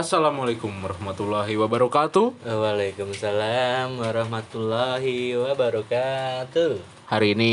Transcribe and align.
Assalamualaikum 0.00 0.72
warahmatullahi 0.80 1.60
wabarakatuh. 1.60 2.40
Waalaikumsalam 2.48 4.00
warahmatullahi 4.00 5.36
wabarakatuh. 5.36 6.80
Hari 7.04 7.36
ini 7.36 7.52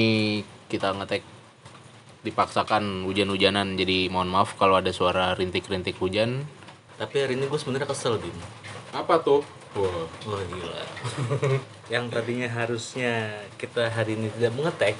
kita 0.72 0.96
ngetek 0.96 1.28
dipaksakan 2.24 3.04
hujan-hujanan 3.04 3.76
jadi 3.76 4.08
mohon 4.08 4.32
maaf 4.32 4.56
kalau 4.56 4.80
ada 4.80 4.96
suara 4.96 5.36
rintik-rintik 5.36 6.00
hujan. 6.00 6.48
Tapi 6.96 7.20
hari 7.20 7.36
ini 7.36 7.52
gue 7.52 7.60
sebenarnya 7.60 7.92
kesel 7.92 8.16
Bim. 8.16 8.40
Apa 8.96 9.20
tuh? 9.20 9.44
Wah, 9.76 10.08
Wah 10.08 10.40
gila. 10.48 10.82
Yang 12.00 12.16
tadinya 12.16 12.48
harusnya 12.48 13.44
kita 13.60 13.92
hari 13.92 14.16
ini 14.16 14.32
tidak 14.40 14.56
mengetek 14.56 14.96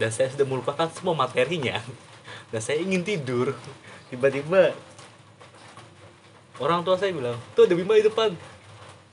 dan 0.00 0.08
saya 0.08 0.32
sudah 0.32 0.48
melupakan 0.48 0.88
semua 0.88 1.12
materinya 1.12 1.84
dan 2.48 2.64
saya 2.64 2.80
ingin 2.80 3.04
tidur. 3.04 3.52
Tiba-tiba 4.08 4.72
orang 6.60 6.84
tua 6.84 6.98
saya 7.00 7.14
bilang, 7.14 7.38
tuh 7.56 7.64
ada 7.64 7.74
Bima 7.78 7.96
di 7.96 8.04
depan. 8.04 8.34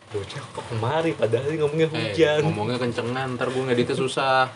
Bocah 0.10 0.42
kok 0.42 0.66
kemari 0.74 1.14
padahal 1.14 1.54
ngomongnya 1.54 1.88
eh, 1.94 2.12
hujan. 2.12 2.42
ngomongnya 2.50 2.78
kencengan, 2.82 3.38
ntar 3.38 3.54
gue 3.54 3.62
ngeditnya 3.62 3.94
susah. 3.94 4.50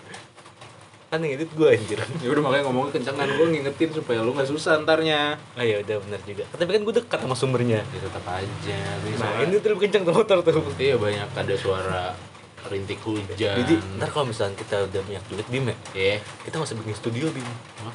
Kan 1.13 1.21
yang 1.21 1.37
edit 1.37 1.53
gue 1.53 1.69
anjir. 1.69 2.01
Ya 2.25 2.27
udah 2.33 2.41
makanya 2.41 2.63
ngomongnya 2.65 2.97
kencengan, 2.97 3.29
gue 3.29 3.47
ngingetin 3.53 3.89
supaya 3.93 4.25
lu 4.25 4.33
nggak 4.33 4.49
susah 4.49 4.81
ntarnya. 4.81 5.37
Oh 5.53 5.61
iya 5.61 5.77
udah 5.85 6.01
benar 6.01 6.19
juga. 6.25 6.49
Tapi 6.57 6.69
kan 6.73 6.81
gue 6.81 6.95
dekat 6.97 7.19
sama 7.21 7.37
sumbernya. 7.37 7.85
Ya 7.85 7.99
tetap 8.01 8.25
aja. 8.25 8.77
Ini 9.05 9.21
Nah 9.21 9.45
ini 9.45 9.61
tuh 9.61 9.77
lebih 9.77 9.81
kencang 9.85 10.09
tuh 10.09 10.13
motor 10.17 10.37
tuh. 10.41 10.65
Iya 10.81 10.97
banyak 10.97 11.29
ada 11.37 11.53
suara 11.53 12.17
rintik 12.65 12.97
hujan. 13.05 13.29
Jadi 13.37 13.77
ntar 14.01 14.09
kalau 14.09 14.25
misalnya 14.25 14.57
kita 14.57 14.89
udah 14.89 15.01
banyak 15.05 15.23
duit 15.29 15.47
Bim 15.53 15.69
ya, 15.69 15.75
ya, 15.93 16.17
kita 16.49 16.57
nggak 16.57 16.69
usah 16.73 16.77
bikin 16.81 16.95
studio 16.97 17.25
Bim. 17.29 17.45
Hah? 17.85 17.93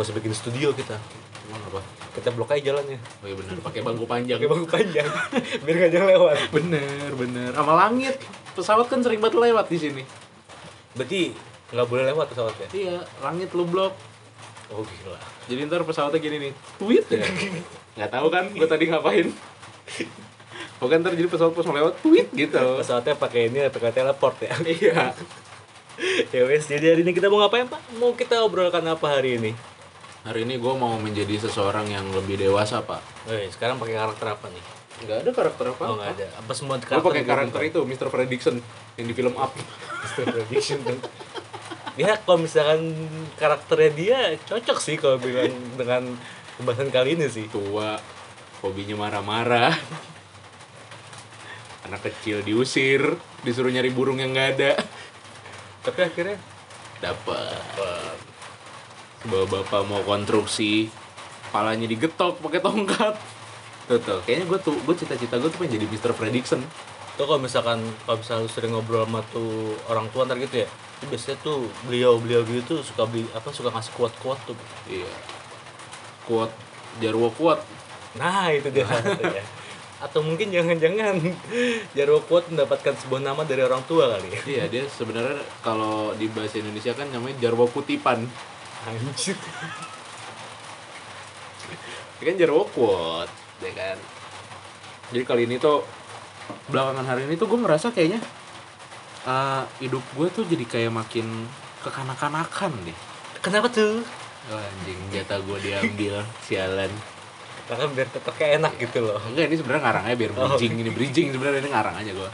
Usah 0.00 0.14
bikin 0.16 0.32
studio 0.32 0.72
kita. 0.72 0.96
Emang 1.44 1.60
apa? 1.68 1.80
Kita 2.16 2.30
blok 2.32 2.56
aja 2.56 2.72
jalannya. 2.72 2.98
Oh 3.20 3.26
iya 3.28 3.36
bener, 3.36 3.56
pakai 3.60 3.80
bangku 3.84 4.06
panjang. 4.08 4.38
Pakai 4.40 4.50
bangku 4.50 4.68
panjang. 4.70 5.08
Biar 5.66 5.76
nggak 5.76 5.92
jalan 5.92 6.08
lewat. 6.16 6.36
Bener, 6.54 7.08
bener. 7.18 7.50
Sama 7.52 7.72
langit. 7.76 8.16
Pesawat 8.54 8.86
kan 8.88 9.00
sering 9.04 9.20
banget 9.20 9.36
lewat 9.36 9.66
di 9.68 9.78
sini. 9.78 10.02
Berarti 10.96 11.34
nggak 11.74 11.86
boleh 11.90 12.04
lewat 12.14 12.26
pesawatnya. 12.32 12.68
Iya, 12.70 12.96
langit 13.20 13.50
lu 13.52 13.66
blok. 13.66 13.92
Oh 14.72 14.80
gila. 14.80 15.18
Jadi 15.50 15.60
ntar 15.68 15.84
pesawatnya 15.84 16.18
gini 16.22 16.36
nih, 16.48 16.52
tweet 16.80 17.04
ya. 17.12 17.24
Nggak 18.00 18.10
tahu 18.10 18.26
kan, 18.32 18.44
gue 18.50 18.66
tadi 18.66 18.84
ngapain. 18.90 19.28
Pokoknya 20.80 20.98
ntar 21.04 21.12
jadi 21.14 21.28
pesawat 21.28 21.52
pas 21.52 21.66
lewat, 21.68 21.94
tweet 22.00 22.28
gitu. 22.32 22.64
Pesawatnya 22.80 23.14
pakai 23.14 23.52
ini 23.52 23.68
pakai 23.68 23.92
teleport 23.92 24.36
ya. 24.40 24.54
Iya. 24.64 25.12
ya 26.34 26.42
wes, 26.50 26.66
jadi 26.66 26.96
hari 26.96 27.06
ini 27.06 27.14
kita 27.14 27.30
mau 27.30 27.38
ngapain 27.38 27.70
Pak? 27.70 28.02
Mau 28.02 28.16
kita 28.18 28.42
obrolkan 28.42 28.82
apa 28.82 29.06
hari 29.06 29.38
ini? 29.38 29.73
Hari 30.24 30.48
ini 30.48 30.56
gue 30.56 30.72
mau 30.72 30.96
menjadi 30.96 31.36
seseorang 31.36 31.84
yang 31.92 32.08
lebih 32.16 32.40
dewasa, 32.40 32.80
Pak. 32.80 33.28
Sekarang 33.52 33.76
pakai 33.76 33.92
karakter 33.92 34.32
apa 34.32 34.48
nih? 34.48 34.64
Nggak 35.04 35.18
ada 35.20 35.30
karakter 35.36 35.64
apa? 35.76 35.84
Oh 35.84 36.00
nggak 36.00 36.10
ada. 36.16 36.26
Apa 36.40 36.52
semua 36.56 36.80
Gue 36.80 37.04
pakai 37.04 37.28
karakter 37.28 37.60
itu, 37.68 37.84
Mr. 37.84 38.08
Prediction 38.08 38.56
yang 38.96 39.04
di 39.04 39.12
film 39.12 39.36
Up. 39.36 39.52
Mr. 40.00 40.24
Prediction 40.32 40.80
kan. 40.80 40.96
Ya 42.00 42.16
kalau 42.16 42.40
misalkan 42.40 42.88
karakternya 43.36 43.90
dia 43.92 44.18
cocok 44.48 44.78
sih 44.80 44.96
kalau 44.96 45.20
bilang 45.20 45.52
dengan 45.76 46.16
pembahasan 46.56 46.88
kali 46.88 47.20
ini 47.20 47.28
sih. 47.28 47.44
Tua, 47.52 48.00
hobinya 48.64 48.96
marah-marah. 48.96 49.76
Anak 51.84 52.00
kecil 52.00 52.40
diusir, 52.40 53.12
disuruh 53.44 53.68
nyari 53.68 53.92
burung 53.92 54.24
yang 54.24 54.32
nggak 54.32 54.48
ada. 54.56 54.72
Tapi 55.84 56.00
akhirnya 56.00 56.40
Dapat. 57.04 58.32
Bawa 59.24 59.44
bapak 59.48 59.82
mau 59.84 60.00
konstruksi, 60.00 60.92
palanya 61.48 61.84
digetok 61.84 62.38
pakai 62.38 62.60
tongkat. 62.60 63.14
Tuh, 63.84 63.98
tuh. 63.98 64.20
Kayaknya 64.22 64.44
gue 64.46 64.58
tuh, 64.60 64.76
gue 64.78 64.94
cita-cita 64.94 65.36
gue 65.36 65.48
tuh 65.48 65.58
pengen 65.58 65.76
jadi 65.76 65.86
Mr. 65.86 66.12
Prediction. 66.12 66.60
tuh 67.14 67.30
kalau 67.30 67.38
misalkan 67.38 67.78
kalau 68.02 68.18
misalnya 68.18 68.42
lu 68.42 68.50
sering 68.50 68.74
ngobrol 68.74 69.06
sama 69.06 69.22
tuh 69.30 69.46
orang 69.86 70.10
tua 70.10 70.26
ntar 70.26 70.34
gitu 70.34 70.58
ya 70.58 70.68
itu 70.98 71.06
biasanya 71.06 71.38
tuh 71.46 71.62
beliau 71.86 72.18
beliau 72.18 72.42
gitu 72.42 72.74
tuh 72.74 72.78
suka 72.82 73.06
beli 73.06 73.22
apa 73.30 73.54
suka 73.54 73.70
ngasih 73.70 73.94
kuat 73.94 74.10
kuat 74.18 74.34
tuh 74.42 74.58
Iya. 74.90 75.06
Kuat, 76.26 76.50
Jarwo 76.98 77.30
kuat. 77.30 77.62
nah 78.18 78.50
itu 78.50 78.66
dia 78.74 78.82
ya. 79.30 79.46
atau 80.02 80.26
mungkin 80.26 80.50
jangan-jangan 80.50 81.14
Jarwo 81.94 82.18
kuat 82.26 82.50
mendapatkan 82.50 82.98
sebuah 82.98 83.22
nama 83.22 83.46
dari 83.46 83.62
orang 83.62 83.86
tua 83.86 84.10
kali 84.10 84.34
ya 84.34 84.40
Iya, 84.42 84.64
dia 84.66 84.82
sebenarnya 84.90 85.38
kalau 85.62 86.18
di 86.18 86.26
bahasa 86.26 86.58
Indonesia 86.58 86.98
kan 86.98 87.06
namanya 87.14 87.38
Jarwo 87.38 87.70
kutipan. 87.70 88.26
Anjir 88.84 89.36
kan 92.16 92.34
Jarwo 92.34 92.64
kuat, 92.72 93.28
ya 93.60 93.72
kan. 93.74 93.98
Jadi 95.12 95.22
kali 95.22 95.42
ini 95.44 95.60
tuh 95.60 95.84
belakangan 96.72 97.04
hari 97.04 97.28
ini 97.28 97.36
tuh 97.36 97.44
gue 97.46 97.60
merasa 97.60 97.88
kayaknya 97.88 98.20
eh, 99.24 99.62
hidup 99.78 100.00
gue 100.10 100.28
tuh 100.30 100.44
jadi 100.44 100.64
kayak 100.64 100.92
makin 100.94 101.44
kekanak-kanakan 101.80 102.72
deh. 102.82 102.96
kenapa 103.38 103.68
tuh 103.68 104.00
Oh, 104.44 104.60
anjing 104.60 105.00
jatah 105.08 105.40
gue 105.40 105.56
diambil 105.58 106.20
sialan 106.40 106.92
karena 107.64 107.84
biar 107.88 108.08
tetap 108.08 108.36
kayak 108.36 108.60
enak 108.60 108.76
gitu 108.76 109.00
loh 109.00 109.16
enggak 109.24 109.48
ini 109.48 109.56
sebenarnya 109.56 109.82
ngarangnya 109.82 110.16
biar 110.16 110.30
Oh. 110.30 110.52
bridging 110.52 110.74
ini 110.76 110.90
bridging 110.92 111.28
sebenarnya 111.32 111.60
ini 111.60 111.70
ngarang 111.72 111.96
aja 111.96 112.12
gue 112.12 112.30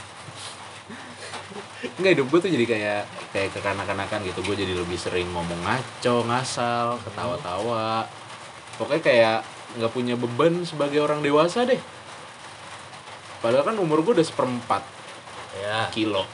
enggak 1.81 2.11
hidup 2.17 2.27
gue 2.29 2.39
tuh 2.45 2.51
jadi 2.53 2.65
kayak 2.65 3.01
kayak 3.33 3.49
kekanak-kanakan 3.57 4.21
gitu. 4.29 4.39
Gue 4.45 4.55
jadi 4.57 4.73
lebih 4.77 4.97
sering 4.97 5.29
ngomong 5.33 5.61
ngaco 5.65 6.25
ngasal 6.29 7.01
ketawa-tawa. 7.01 8.05
Pokoknya 8.77 9.01
kayak 9.01 9.37
nggak 9.81 9.91
punya 9.93 10.15
beban 10.19 10.61
sebagai 10.67 11.01
orang 11.01 11.25
dewasa 11.25 11.65
deh. 11.65 11.79
Padahal 13.41 13.65
kan 13.73 13.77
umur 13.81 14.05
gue 14.05 14.21
udah 14.21 14.27
seperempat 14.27 14.85
ya 15.57 15.89
kilo. 15.89 16.25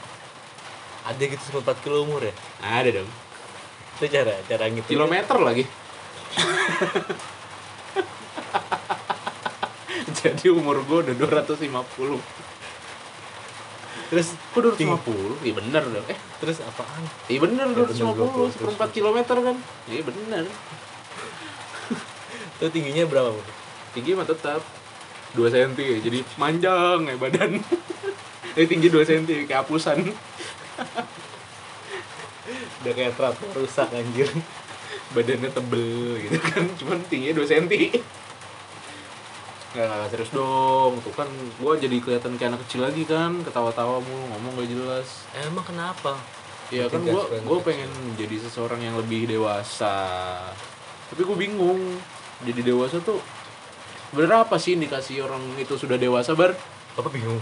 Ada 1.08 1.24
gitu 1.24 1.40
sempat 1.40 1.80
4 1.80 1.84
kilo 1.88 2.04
umur 2.04 2.20
ya? 2.20 2.34
Ada 2.60 3.00
dong. 3.00 3.08
Itu 3.96 4.12
cara 4.12 4.36
cara 4.44 4.68
gitu 4.68 4.84
kilometer 4.92 5.40
lagi. 5.40 5.64
Jadi 10.18 10.50
umur 10.52 10.84
gue 10.84 10.98
udah 11.08 11.14
250 11.16 12.47
terus 14.08 14.32
Kok 14.56 14.72
250? 14.74 15.44
Iya 15.44 15.52
bener 15.60 15.84
dong. 15.84 16.06
Eh, 16.08 16.16
terus 16.40 16.64
apaan 16.64 17.04
iya 17.28 17.38
bener 17.44 17.68
Ya, 17.68 17.76
bener, 17.76 17.92
250 17.92 18.48
250, 18.48 18.56
seperempat 18.56 18.88
kilometer 18.96 19.36
kan? 19.36 19.56
Iya 19.88 20.02
bener. 20.04 20.44
itu 22.58 22.66
tingginya 22.72 23.04
berapa 23.04 23.36
Bu? 23.36 23.42
Tinggi 23.92 24.16
mah 24.16 24.24
tetap 24.24 24.64
2 25.36 25.52
cm 25.52 25.76
ya. 25.76 26.00
Jadi 26.00 26.24
manjang 26.40 27.04
ya 27.04 27.16
badan. 27.20 27.60
Ini 28.56 28.66
tinggi 28.66 28.88
2 28.88 29.04
cm 29.04 29.44
kayak 29.44 29.68
hapusan. 29.68 30.08
udah 32.78 32.94
kayak 32.94 33.18
traktor 33.18 33.50
rusak 33.58 33.90
anjir 33.92 34.30
Badannya 35.12 35.50
tebel 35.52 36.16
gitu 36.24 36.38
kan. 36.40 36.64
Cuman 36.80 37.04
tingginya 37.08 37.36
2 37.40 37.44
cm. 37.44 38.00
Nggak 39.76 40.08
serius 40.12 40.32
dong. 40.32 41.00
Tuh 41.04 41.12
kan 41.12 41.28
gua 41.60 41.76
jadi 41.76 41.96
kelihatan 42.00 42.40
kayak 42.40 42.56
anak 42.56 42.60
kecil 42.64 42.86
lagi 42.88 43.04
kan. 43.04 43.44
Ketawa-tawa 43.44 44.00
mulu, 44.00 44.24
ngomong 44.36 44.52
gak 44.64 44.68
jelas. 44.72 45.08
emang 45.36 45.64
kenapa 45.64 46.16
Ya 46.68 46.84
kan 46.92 47.00
gua 47.00 47.24
anak 47.32 47.64
pengen 47.64 47.88
jadi 48.20 48.36
seseorang 48.44 48.84
yang 48.84 48.96
lebih 49.00 49.24
dewasa. 49.24 49.96
Tapi 51.08 51.24
gue 51.24 51.36
bingung. 51.36 51.80
Jadi 52.44 52.60
dewasa 52.60 53.00
tuh 53.00 53.18
sebenarnya 54.12 54.44
apa 54.44 54.56
sih 54.60 54.76
indikasi 54.76 55.20
orang 55.24 55.40
itu 55.56 55.74
sudah 55.80 55.96
dewasa 55.96 56.36
bar? 56.36 56.54
Bapak 56.94 57.12
bingung 57.12 57.40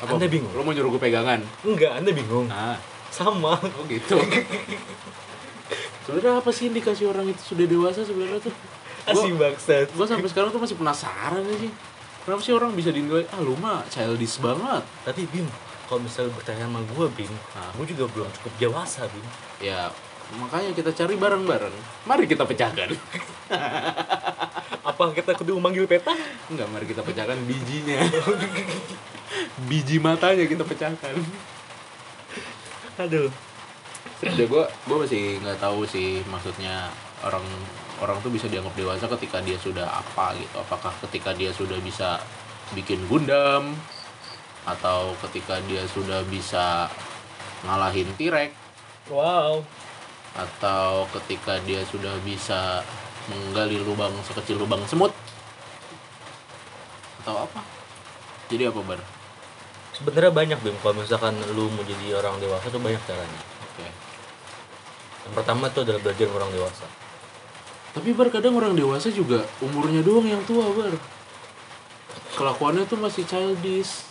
Apa? 0.00 0.16
Anda 0.16 0.26
bingung? 0.26 0.50
Lo 0.54 0.62
mau 0.64 0.72
nyuruh 0.74 0.96
gue 0.96 1.02
pegangan? 1.02 1.42
enggak 1.62 1.92
anda 2.00 2.10
bingung 2.10 2.48
Nah, 2.48 2.78
sama 3.12 3.60
oh 3.60 3.84
gitu. 3.86 4.16
sebenarnya 6.08 6.42
apa 6.42 6.50
sih 6.50 6.72
indikasi 6.72 7.06
orang 7.06 7.30
itu 7.30 7.42
sudah 7.54 7.66
dewasa 7.68 8.02
sebenarnya 8.02 8.42
tuh? 8.42 8.54
Asing 9.04 9.34
bangsat 9.34 9.90
Gue 9.90 10.06
sampai 10.06 10.28
sekarang 10.28 10.50
tuh 10.50 10.60
masih 10.60 10.76
penasaran 10.76 11.42
aja 11.42 11.56
sih. 11.58 11.72
Kenapa 12.22 12.40
sih 12.40 12.54
orang 12.54 12.70
bisa 12.72 12.94
dinilai 12.94 13.26
ah 13.30 13.42
lu 13.42 13.58
mah 13.58 13.82
childish 13.88 14.38
banget? 14.38 14.86
tapi 15.02 15.26
bim 15.26 15.46
kalau 15.90 16.00
misalnya 16.00 16.32
bertanya 16.32 16.70
sama 16.70 16.80
gue 16.80 17.06
bim 17.12 17.32
Nah. 17.52 17.68
gue 17.76 17.86
juga 17.90 18.04
belum 18.08 18.28
cukup 18.40 18.52
dewasa 18.58 19.04
bim 19.10 19.26
Ya 19.58 19.90
makanya 20.32 20.72
kita 20.72 20.94
cari 20.94 21.14
bareng-bareng. 21.14 21.74
Mari 22.06 22.24
kita 22.24 22.46
pecahkan. 22.46 22.88
apa 24.82 25.02
kita 25.12 25.36
kudu 25.36 25.58
manggil 25.58 25.84
peta 25.84 26.10
Enggak, 26.48 26.66
mari 26.72 26.86
kita 26.86 27.04
pecahkan 27.04 27.36
bijinya. 27.44 28.00
Biji 29.68 29.98
matanya 29.98 30.44
kita 30.44 30.64
pecahkan. 30.64 31.14
aduh 32.96 33.28
Ya 34.22 34.44
gue 34.46 34.64
gue 34.68 34.96
masih 34.96 35.42
nggak 35.42 35.58
tahu 35.58 35.82
sih 35.84 36.22
maksudnya 36.30 36.86
orang 37.20 37.42
orang 38.02 38.18
tuh 38.18 38.34
bisa 38.34 38.50
dianggap 38.50 38.74
dewasa 38.74 39.06
ketika 39.14 39.38
dia 39.38 39.54
sudah 39.62 39.86
apa 39.86 40.34
gitu. 40.34 40.58
Apakah 40.58 40.90
ketika 41.06 41.30
dia 41.30 41.54
sudah 41.54 41.78
bisa 41.78 42.18
bikin 42.74 42.98
Gundam 43.06 43.78
atau 44.66 45.14
ketika 45.26 45.62
dia 45.70 45.86
sudah 45.86 46.26
bisa 46.26 46.90
ngalahin 47.62 48.10
T-Rex. 48.18 48.50
Wow. 49.06 49.62
Atau 50.34 51.06
ketika 51.20 51.62
dia 51.62 51.86
sudah 51.86 52.18
bisa 52.26 52.82
menggali 53.30 53.78
lubang 53.78 54.10
sekecil 54.26 54.58
lubang 54.58 54.82
semut. 54.90 55.14
Atau 57.22 57.46
apa? 57.46 57.62
Jadi 58.50 58.66
apa 58.66 58.82
bar? 58.82 59.00
Sebenarnya 59.94 60.32
banyak 60.34 60.58
bim. 60.58 60.74
Kalau 60.82 60.98
misalkan 60.98 61.38
lu 61.54 61.70
mau 61.70 61.86
jadi 61.86 62.18
orang 62.18 62.42
dewasa 62.42 62.66
tuh 62.66 62.82
banyak 62.82 62.98
caranya. 63.06 63.40
Oke. 63.62 63.86
Yang 65.22 65.34
pertama 65.38 65.70
tuh 65.70 65.86
adalah 65.86 66.02
belajar 66.02 66.26
orang 66.34 66.50
dewasa 66.50 66.86
tapi 67.92 68.12
bar 68.12 68.28
kadang 68.28 68.54
orang 68.54 68.72
dewasa 68.72 69.08
juga 69.08 69.44
umurnya 69.60 70.00
doang 70.00 70.24
yang 70.24 70.40
tua 70.42 70.64
bar. 70.68 70.92
Kelakuannya 72.32 72.84
tuh 72.84 72.96
masih 72.96 73.22
childish. 73.22 74.08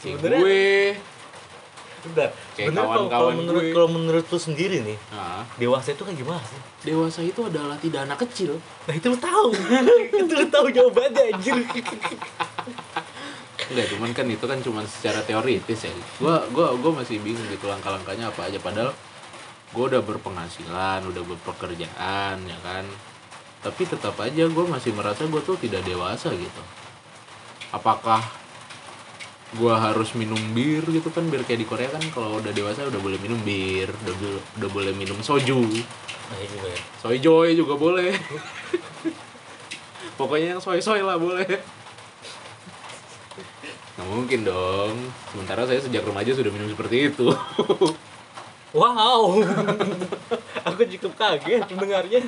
Kayak 0.00 0.18
Sebenarnya- 0.18 0.42
gue. 0.42 1.10
Bentar, 2.02 2.34
Kayak 2.58 2.74
kawan-kawan 2.74 3.34
menurut 3.38 3.62
gue. 3.62 3.70
kalau 3.70 3.86
menurut 3.86 4.26
lu 4.26 4.34
sendiri 4.34 4.82
nih 4.82 4.98
nah, 5.08 5.46
dewasa 5.54 5.94
itu 5.94 6.02
kayak 6.02 6.18
gimana 6.18 6.42
sih? 6.42 6.58
Dewasa 6.82 7.22
itu 7.22 7.38
adalah 7.40 7.78
tidak 7.78 8.02
anak 8.02 8.18
kecil. 8.26 8.58
Nah 8.58 8.94
itu 8.96 9.06
lu 9.06 9.14
tahu. 9.14 9.54
Itu 10.18 10.34
lu 10.34 10.46
tahu 10.50 10.66
jawabannya 10.68 11.30
anjir. 11.30 11.62
Enggak, 13.62 13.86
cuman 13.88 14.10
kan 14.10 14.26
itu 14.26 14.42
kan 14.42 14.58
cuman 14.58 14.84
secara 14.84 15.22
teoritis 15.22 15.86
ya. 15.86 15.92
Gua 16.18 16.42
gua 16.50 16.74
gua 16.74 16.92
masih 16.98 17.22
bingung 17.22 17.46
gitu 17.46 17.70
langkah-langkahnya 17.70 18.28
apa 18.28 18.50
aja. 18.50 18.58
Padahal 18.58 18.90
gua 19.72 19.88
udah 19.88 20.02
berpenghasilan, 20.04 21.00
udah 21.08 21.22
berpekerjaan 21.24 22.36
ya 22.44 22.58
kan. 22.60 22.84
Tapi 23.64 23.82
tetap 23.88 24.14
aja 24.20 24.44
gua 24.52 24.68
masih 24.68 24.92
merasa 24.92 25.24
gua 25.26 25.40
tuh 25.40 25.56
tidak 25.58 25.82
dewasa 25.82 26.30
gitu. 26.32 26.62
Apakah 27.72 28.20
gua 29.56 29.80
harus 29.80 30.16
minum 30.16 30.40
bir 30.56 30.80
gitu 30.88 31.12
kan 31.12 31.28
biar 31.28 31.44
kayak 31.44 31.60
di 31.60 31.68
Korea 31.68 31.88
kan 31.92 32.00
kalau 32.12 32.40
udah 32.40 32.52
dewasa 32.56 32.88
udah 32.88 33.00
boleh 33.00 33.20
minum 33.20 33.36
bir, 33.44 33.88
udah 33.88 34.14
udah 34.60 34.70
boleh 34.72 34.92
minum 34.96 35.20
soju. 35.20 35.60
itu 36.32 36.56
juga 36.56 36.68
ya 36.72 36.80
Soy 37.04 37.20
joy 37.20 37.52
juga 37.52 37.76
boleh. 37.76 38.16
Pokoknya 40.20 40.56
yang 40.56 40.62
soy-soy 40.62 41.04
lah 41.04 41.20
boleh. 41.20 41.44
Nggak 43.96 44.08
mungkin 44.08 44.40
dong. 44.46 44.96
Sementara 45.32 45.68
saya 45.68 45.80
sejak 45.80 46.04
remaja 46.04 46.32
sudah 46.32 46.52
minum 46.52 46.68
seperti 46.68 47.12
itu. 47.12 47.28
wow 48.72 49.36
aku 50.68 50.82
cukup 50.96 51.12
kaget 51.16 51.64
mendengarnya 51.72 52.24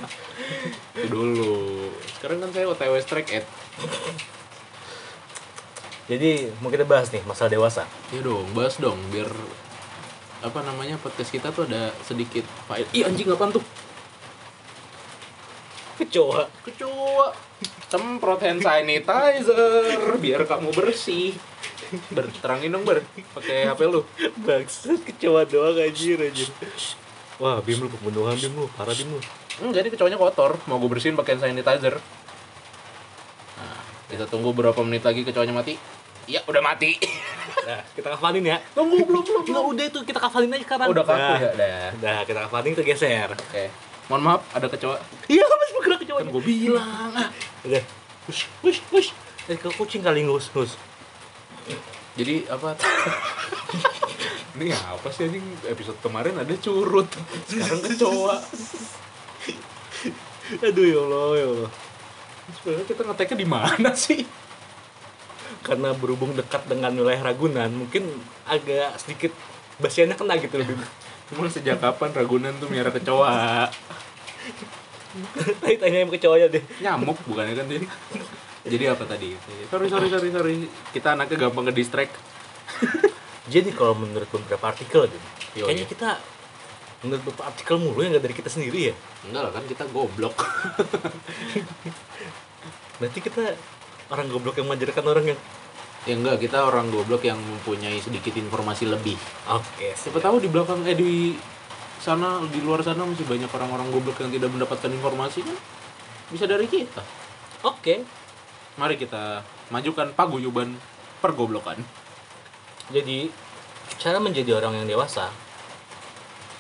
itu 0.95 1.07
dulu. 1.11 1.91
Sekarang 2.17 2.39
kan 2.39 2.51
saya 2.55 2.71
OTW 2.71 2.95
strike 3.03 3.31
at. 3.43 3.45
jadi 6.07 6.53
mau 6.63 6.71
kita 6.71 6.87
bahas 6.87 7.11
nih 7.11 7.25
masalah 7.25 7.51
dewasa 7.51 7.83
Ya 8.13 8.21
dong, 8.21 8.47
bahas 8.55 8.77
dong 8.79 9.01
biar 9.11 9.29
apa 10.45 10.61
namanya 10.61 11.01
podcast 11.01 11.33
kita 11.33 11.51
tuh 11.51 11.65
ada 11.65 11.91
sedikit 12.05 12.45
faedah. 12.69 12.93
Ih 12.93 13.09
anjing 13.09 13.27
apaan 13.33 13.51
tuh? 13.57 13.65
kecoa 15.95 16.43
Kecoa. 16.67 17.29
Semprot 17.89 18.43
hand 18.43 18.61
sanitizer 18.61 20.19
biar 20.19 20.43
kamu 20.45 20.75
bersih. 20.75 21.33
Ber, 22.11 22.27
terangin 22.39 22.71
dong 22.71 22.83
ber, 22.83 23.03
pakai 23.33 23.67
HP 23.67 23.81
lu. 23.85 24.03
bangsat 24.41 25.01
kecoa 25.05 25.45
doang 25.45 25.77
anjir 25.77 26.19
anjir 26.19 26.49
wah 27.37 27.59
bim 27.59 27.79
lu 27.79 27.91
pembunuhan 27.91 28.35
bim 28.35 28.53
lu 28.53 28.67
parah 28.73 28.93
bim 28.93 29.09
lu 29.09 29.21
Enggak, 29.55 29.87
ini 29.87 29.95
kecoanya 29.95 30.19
kotor. 30.19 30.59
Mau 30.67 30.83
gue 30.83 30.91
bersihin 30.91 31.15
pakai 31.15 31.39
sanitizer. 31.39 31.95
Nah, 33.55 33.79
kita 34.11 34.27
tunggu 34.27 34.51
berapa 34.51 34.75
menit 34.83 35.07
lagi 35.07 35.23
kecoanya 35.23 35.55
mati. 35.55 35.79
Ya, 36.27 36.43
udah 36.43 36.59
mati. 36.59 36.99
nah 37.69 37.81
kita 37.97 38.13
kafalin 38.13 38.45
ya 38.45 38.59
Tunggu, 38.77 39.01
belum, 39.09 39.25
belum, 39.25 39.43
Nggak 39.47 39.65
udah 39.73 39.85
itu 39.89 40.01
kita 40.05 40.19
kafalin 40.21 40.53
aja 40.53 40.65
sekarang 40.69 40.89
Udah 40.93 41.01
kaku 41.01 41.17
Dah. 41.17 41.39
ya? 41.39 41.49
Udah. 41.49 41.87
Udah 41.97 42.19
kita 42.29 42.39
kafalin 42.45 42.71
kita 42.77 42.85
geser 42.85 43.31
Oke. 43.33 43.65
Mohon 44.05 44.21
maaf, 44.21 44.43
ada 44.53 44.67
kecoa. 44.69 44.97
iya 45.33 45.45
masih 45.61 45.75
bergerak 45.81 45.99
kecoa 46.05 46.19
Kan 46.21 46.29
gue 46.29 46.45
bilang. 46.45 47.11
Ah. 47.17 47.29
udah 47.65 47.83
hush 48.29 48.45
hush 48.61 48.81
hush 48.91 49.09
eh 49.45 49.57
ke 49.57 49.69
kucing 49.71 50.01
kali 50.01 50.25
ngus 50.25 50.49
ngus 50.51 50.77
Jadi 52.15 52.47
apa? 52.47 52.79
ini 54.55 54.71
apa 54.71 55.09
sih 55.11 55.27
anjing 55.27 55.47
episode 55.67 55.99
kemarin 55.99 56.39
ada 56.39 56.55
curut. 56.61 57.11
Sekarang 57.51 57.81
kecoa. 57.83 58.37
aduh 60.69 60.85
ya 60.85 61.01
allah 61.01 61.29
ya 61.41 61.47
allah 61.49 61.73
Sebenarnya 62.61 62.85
kita 62.85 63.03
ngeteknya 63.09 63.37
di 63.41 63.49
mana 63.49 63.91
sih? 63.97 64.21
karena 65.65 65.97
berhubung 65.97 66.37
dekat 66.37 66.69
dengan 66.69 66.93
wilayah 66.93 67.33
Ragunan 67.33 67.73
mungkin 67.73 68.05
agak 68.45 69.01
sedikit 69.01 69.33
basiannya 69.81 70.13
kena 70.13 70.37
gitu 70.37 70.61
lebih 70.61 70.77
Cuma 71.33 71.49
sejak 71.49 71.81
kapan 71.81 72.13
Ragunan 72.13 72.53
tuh 72.61 72.69
miara 72.69 72.93
kecoa? 72.93 73.73
tanya 75.65 75.77
tanya 75.81 76.05
kecoanya 76.05 76.47
deh 76.53 76.65
Nyamuk 76.85 77.17
bukannya 77.25 77.57
kan 77.57 77.65
tadi? 77.65 77.87
Jadi 78.65 78.85
apa 78.89 79.05
tadi? 79.05 79.37
Sorry, 79.69 79.87
sorry, 79.93 80.09
sorry, 80.09 80.29
sorry. 80.33 80.55
Kita 80.91 81.13
anaknya 81.13 81.37
gampang 81.49 81.69
ke 81.69 81.73
distract. 81.77 82.17
jadi 83.55 83.69
kalau 83.77 83.97
menurut 83.99 84.29
beberapa 84.33 84.73
artikel 84.73 85.05
gitu 85.09 85.29
Yo, 85.55 85.65
kayaknya 85.69 85.85
iya. 85.85 85.93
kita 85.93 86.09
menurut 87.05 87.23
beberapa 87.29 87.45
artikel 87.53 87.77
mulu 87.77 88.01
yang 88.01 88.17
nggak 88.17 88.25
dari 88.25 88.37
kita 88.37 88.49
sendiri 88.51 88.81
ya 88.93 88.95
Enggak 89.29 89.43
lah 89.49 89.53
kan 89.57 89.65
kita 89.69 89.85
goblok. 89.93 90.37
berarti 93.01 93.19
kita 93.21 93.45
orang 94.13 94.27
goblok 94.31 94.55
yang 94.61 94.67
mengajarkan 94.71 95.05
orang 95.05 95.25
yang 95.35 95.41
ya 96.05 96.15
enggak, 96.21 96.37
kita 96.37 96.61
orang 96.69 96.93
goblok 96.93 97.25
yang 97.25 97.41
mempunyai 97.41 97.97
sedikit 97.97 98.37
informasi 98.37 98.85
lebih. 98.89 99.17
oke 99.49 99.89
Siapa 99.97 100.21
tahu 100.21 100.37
di 100.41 100.49
belakang 100.53 100.85
eh 100.85 100.97
di 100.97 101.33
sana 102.01 102.45
di 102.45 102.61
luar 102.61 102.85
sana 102.85 103.09
masih 103.09 103.25
banyak 103.25 103.49
orang-orang 103.49 103.89
goblok 103.89 104.21
yang 104.21 104.29
tidak 104.29 104.53
mendapatkan 104.53 104.93
informasi 104.93 105.41
kan 105.41 105.57
bisa 106.29 106.45
dari 106.49 106.69
kita. 106.69 107.01
oke 107.65 108.24
Mari 108.75 108.99
kita 108.99 109.47
majukan 109.71 110.11
paguyuban 110.13 110.75
pergoblokan. 111.23 111.79
jadi 112.93 113.33
cara 113.97 114.21
menjadi 114.21 114.61
orang 114.61 114.77
yang 114.77 114.87
dewasa 114.91 115.33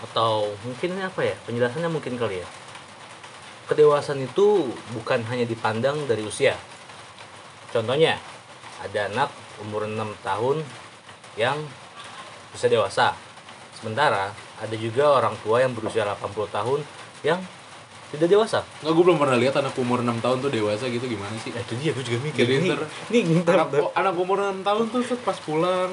atau 0.00 0.48
mungkin 0.64 0.96
apa 1.00 1.20
ya 1.20 1.36
penjelasannya 1.44 1.90
mungkin 1.92 2.16
kali 2.16 2.40
ya. 2.40 2.48
Kedewasaan 3.64 4.20
itu 4.24 4.72
bukan 4.92 5.24
hanya 5.28 5.48
dipandang 5.48 6.04
dari 6.04 6.24
usia. 6.24 6.56
Contohnya 7.72 8.20
ada 8.84 9.08
anak 9.08 9.32
umur 9.64 9.88
6 9.88 10.00
tahun 10.20 10.60
yang 11.40 11.56
bisa 12.52 12.68
dewasa. 12.68 13.16
Sementara 13.74 14.32
ada 14.60 14.76
juga 14.76 15.16
orang 15.16 15.34
tua 15.40 15.64
yang 15.64 15.72
berusia 15.72 16.04
80 16.04 16.48
tahun 16.52 16.80
yang 17.24 17.40
tidak 18.16 18.30
dewasa? 18.30 18.60
Enggak, 18.82 18.92
gue 18.94 19.04
belum 19.04 19.18
pernah 19.18 19.36
lihat 19.38 19.54
anak 19.58 19.74
umur 19.76 20.00
6 20.00 20.24
tahun 20.24 20.36
tuh 20.42 20.50
dewasa 20.50 20.84
gitu 20.90 21.04
gimana 21.06 21.34
sih? 21.38 21.50
ya, 21.50 21.60
itu 21.60 21.74
dia 21.78 21.90
gue 21.92 22.04
juga 22.04 22.18
mikir. 22.24 22.40
Jadi 22.44 22.52
ini, 22.58 22.68
ntar- 22.70 22.90
ini 23.10 23.18
ntar, 23.42 23.56
anak, 23.66 23.92
anak 23.94 24.14
umur 24.14 24.38
6 24.40 24.66
tahun 24.66 24.84
tuh 24.90 25.00
set 25.02 25.20
pas 25.22 25.38
pulang 25.42 25.92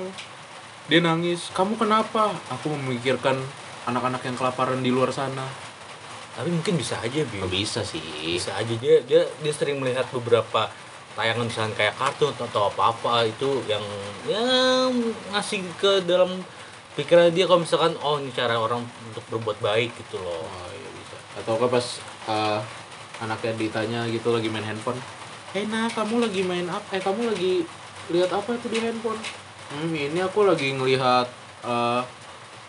dia 0.91 0.99
nangis 0.99 1.47
kamu 1.55 1.79
kenapa? 1.79 2.35
Aku 2.51 2.73
memikirkan 2.73 3.39
anak-anak 3.87 4.27
yang 4.27 4.35
kelaparan 4.35 4.83
di 4.83 4.91
luar 4.91 5.13
sana. 5.13 5.45
Tapi 6.35 6.51
mungkin 6.51 6.75
bisa 6.75 6.99
aja 6.99 7.23
bi. 7.27 7.39
Bisa 7.47 7.79
sih. 7.79 8.01
Bisa 8.01 8.55
aja. 8.59 8.73
Dia 8.75 8.99
dia 9.07 9.23
dia 9.23 9.53
sering 9.55 9.79
melihat 9.79 10.03
beberapa 10.11 10.67
tayangan 11.15 11.47
misalnya 11.47 11.75
kayak 11.75 11.95
kartun 11.99 12.31
atau, 12.35 12.47
atau 12.47 12.61
apa-apa 12.71 13.27
itu 13.27 13.63
yang 13.67 13.83
yang 14.27 14.91
ngasih 15.35 15.59
ke 15.75 16.07
dalam 16.07 16.43
pikiran 16.95 17.31
dia 17.31 17.47
kalau 17.47 17.63
misalkan 17.63 17.95
oh 17.99 18.19
ini 18.19 18.31
cara 18.31 18.55
orang 18.59 18.83
untuk 19.11 19.23
berbuat 19.31 19.63
baik 19.63 19.91
gitu 19.95 20.19
loh. 20.19 20.43
Oh 20.43 20.71
iya 20.75 20.89
bisa. 20.91 21.15
Atau 21.39 21.55
apa 21.55 21.67
pas 21.71 21.85
anaknya 23.21 23.53
ditanya 23.53 24.01
gitu 24.09 24.33
lagi 24.33 24.49
main 24.49 24.65
handphone. 24.65 24.97
Eh 25.53 25.67
nah 25.69 25.85
kamu 25.91 26.25
lagi 26.25 26.41
main 26.41 26.65
apa 26.65 26.97
eh 26.97 27.01
kamu 27.03 27.31
lagi 27.31 27.53
lihat 28.09 28.33
apa 28.33 28.57
itu 28.57 28.67
di 28.71 28.79
handphone? 28.81 29.19
Hmm 29.71 29.93
ini 29.93 30.19
aku 30.19 30.43
lagi 30.43 30.73
ngelihat 30.73 31.29
uh, 31.63 32.01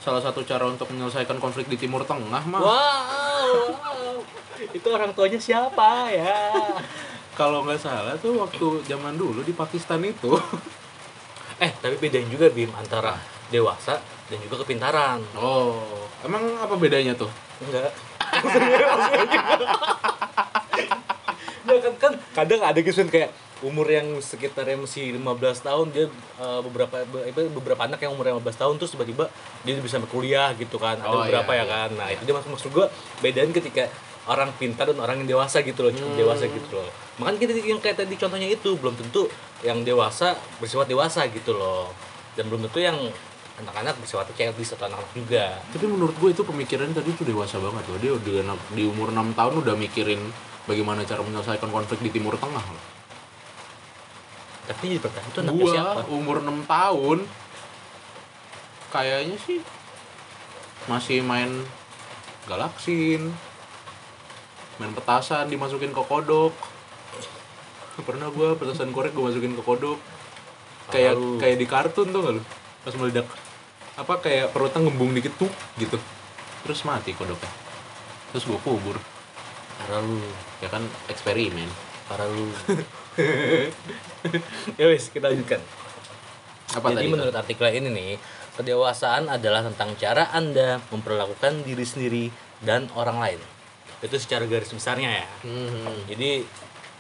salah 0.03 0.21
satu 0.21 0.45
cara 0.45 0.69
untuk 0.69 0.91
menyelesaikan 0.93 1.39
konflik 1.39 1.71
di 1.71 1.79
timur 1.79 2.03
tengah 2.03 2.43
mah 2.43 2.59
wow, 2.59 3.55
wow. 3.71 4.15
itu 4.77 4.87
orang 4.91 5.15
tuanya 5.17 5.41
siapa 5.41 6.11
ya? 6.13 6.37
Kalau 7.33 7.65
nggak 7.65 7.81
salah 7.81 8.15
tuh 8.21 8.37
waktu 8.37 8.85
zaman 8.85 9.17
dulu 9.17 9.41
di 9.41 9.57
Pakistan 9.57 10.05
itu. 10.05 10.37
Eh 11.63 11.71
tapi 11.79 11.95
bedain 11.95 12.27
juga 12.27 12.51
bim 12.51 12.67
antara 12.75 13.15
dewasa 13.47 13.95
dan 14.27 14.39
juga 14.43 14.67
kepintaran. 14.67 15.23
Oh 15.39 16.11
emang 16.27 16.43
apa 16.59 16.75
bedanya 16.75 17.15
tuh? 17.15 17.31
Enggak 17.63 17.95
ya 21.65 21.79
kan 21.81 21.95
kan 21.97 22.13
kadang 22.35 22.61
ada 22.61 22.79
gitu 22.79 22.97
kan 22.99 23.09
kayak 23.09 23.31
umur 23.63 23.87
yang 23.87 24.19
sekitarnya 24.19 24.75
masih 24.77 25.15
15 25.15 25.23
tahun 25.63 25.87
dia 25.89 26.07
eh, 26.37 26.61
beberapa 26.63 27.07
be- 27.07 27.25
apa, 27.25 27.41
beberapa 27.49 27.81
anak 27.81 28.03
yang 28.03 28.13
umur 28.13 28.27
15 28.29 28.43
tahun 28.57 28.75
terus 28.77 28.91
tiba-tiba 28.91 29.31
dia 29.63 29.79
bisa 29.79 30.03
kuliah 30.05 30.51
gitu 30.53 30.77
kan 30.77 30.99
ada 30.99 31.07
Oh, 31.09 31.23
beberapa 31.23 31.53
iya, 31.53 31.63
ya 31.63 31.65
iya. 31.65 31.73
kan 31.73 31.91
nah 31.95 32.09
itu 32.09 32.23
dia 32.23 32.35
maksud 32.35 32.51
maksud 32.51 32.71
gua 32.71 32.87
bedain 33.21 33.51
ketika 33.51 33.87
orang 34.23 34.51
pintar 34.53 34.87
dan 34.87 34.99
orang 34.99 35.23
yang 35.23 35.29
dewasa 35.31 35.63
gitu 35.63 35.81
loh 35.81 35.91
cukup 35.91 36.11
Hmm. 36.11 36.19
dewasa 36.19 36.45
gitu 36.47 36.71
loh 36.73 36.91
makanya 37.17 37.39
kita 37.41 37.53
yang 37.61 37.79
kayak 37.79 37.97
tadi 37.97 38.15
contohnya 38.17 38.49
itu 38.49 38.71
belum 38.75 38.95
tentu 38.97 39.23
yang 39.63 39.79
dewasa 39.81 40.35
bersifat 40.59 40.87
dewasa 40.87 41.27
gitu 41.29 41.55
loh 41.55 41.95
dan 42.35 42.47
belum 42.47 42.67
tentu 42.67 42.79
yang 42.81 42.99
anak-anak 43.61 44.01
bersifat 44.01 44.33
childish 44.33 44.73
atau 44.73 44.89
anak-anak 44.89 45.13
juga. 45.13 45.61
Tapi 45.77 45.85
menurut 45.85 46.17
gue 46.17 46.31
itu 46.33 46.41
pemikirannya 46.41 46.97
tadi 46.97 47.13
tuh 47.13 47.29
dewasa 47.29 47.61
banget 47.61 47.85
loh. 47.85 47.99
Dia 48.01 48.13
udah 48.17 48.35
anak- 48.49 48.69
di 48.73 48.83
umur 48.89 49.13
6 49.13 49.37
tahun 49.37 49.61
udah 49.61 49.75
mikirin 49.77 50.21
bagaimana 50.65 51.05
cara 51.05 51.21
menyelesaikan 51.21 51.69
konflik 51.69 52.01
di 52.01 52.11
timur 52.15 52.41
tengah 52.41 52.65
loh. 52.65 52.85
Tapi 54.63 54.97
bertahan 54.97 55.29
itu 55.29 55.39
anaknya 55.43 55.59
gua 55.59 55.75
siapa? 55.75 56.01
umur 56.09 56.37
6 56.41 56.65
tahun 56.65 57.19
kayaknya 58.95 59.37
sih 59.43 59.61
masih 60.87 61.25
main 61.25 61.51
galaksin 62.47 63.33
main 64.81 64.93
petasan 64.97 65.53
dimasukin 65.53 65.93
ke 65.93 66.03
kodok. 66.09 66.55
Pernah 68.01 68.33
gua 68.33 68.57
petasan 68.57 68.95
korek 68.97 69.13
gua 69.13 69.29
masukin 69.29 69.53
ke 69.53 69.63
kodok. 69.63 70.01
Kayak 70.89 71.21
kayak 71.39 71.57
di 71.61 71.67
kartun 71.69 72.09
tuh 72.11 72.21
gak 72.25 72.35
lu 72.41 72.43
pas 72.83 72.95
meledak 72.99 73.27
apa 73.99 74.15
kayak 74.23 74.51
perutnya 74.51 74.89
ngembung 74.89 75.13
dikit 75.13 75.35
tuh 75.37 75.51
gitu 75.79 75.99
terus 76.67 76.83
mati 76.87 77.13
kodoknya 77.15 77.51
terus 78.33 78.49
gua 78.49 78.59
kubur 78.63 78.97
parah 79.83 80.01
lu 80.03 80.21
ya 80.63 80.69
kan 80.71 80.83
eksperimen 81.11 81.69
parah 82.09 82.27
lu 82.27 82.49
ya 84.81 84.85
wis 84.89 85.13
kita 85.13 85.29
lanjutkan 85.29 85.61
apa 86.73 86.89
Jadi 86.93 86.97
tadi 86.97 87.09
menurut 87.13 87.35
artikel 87.37 87.69
ini 87.69 87.89
nih, 87.93 88.11
kedewasaan 88.57 89.29
adalah 89.29 89.61
tentang 89.61 89.93
cara 90.01 90.33
Anda 90.33 90.81
memperlakukan 90.89 91.69
diri 91.69 91.85
sendiri 91.85 92.25
dan 92.65 92.89
orang 92.97 93.21
lain. 93.21 93.41
Itu 94.01 94.17
secara 94.17 94.49
garis 94.49 94.73
besarnya 94.73 95.11
ya. 95.13 95.29
Hmm. 95.45 96.09
Jadi 96.09 96.43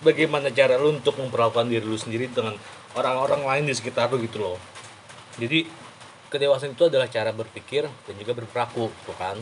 bagaimana 0.05 0.53
cara 0.53 0.77
lu 0.77 1.01
untuk 1.01 1.17
memperlakukan 1.17 1.73
diri 1.73 1.85
lu 1.85 1.97
sendiri 1.97 2.29
dengan 2.29 2.55
orang-orang 2.93 3.43
lain 3.49 3.65
di 3.73 3.75
sekitar 3.75 4.13
lu 4.13 4.21
gitu 4.21 4.45
loh. 4.45 4.61
Jadi 5.39 5.65
kedewasaan 6.29 6.73
itu 6.73 6.89
adalah 6.89 7.09
cara 7.09 7.31
berpikir 7.33 7.85
dan 7.85 8.15
juga 8.17 8.33
berperilaku, 8.33 8.89
tuh 9.05 9.17
kan. 9.17 9.37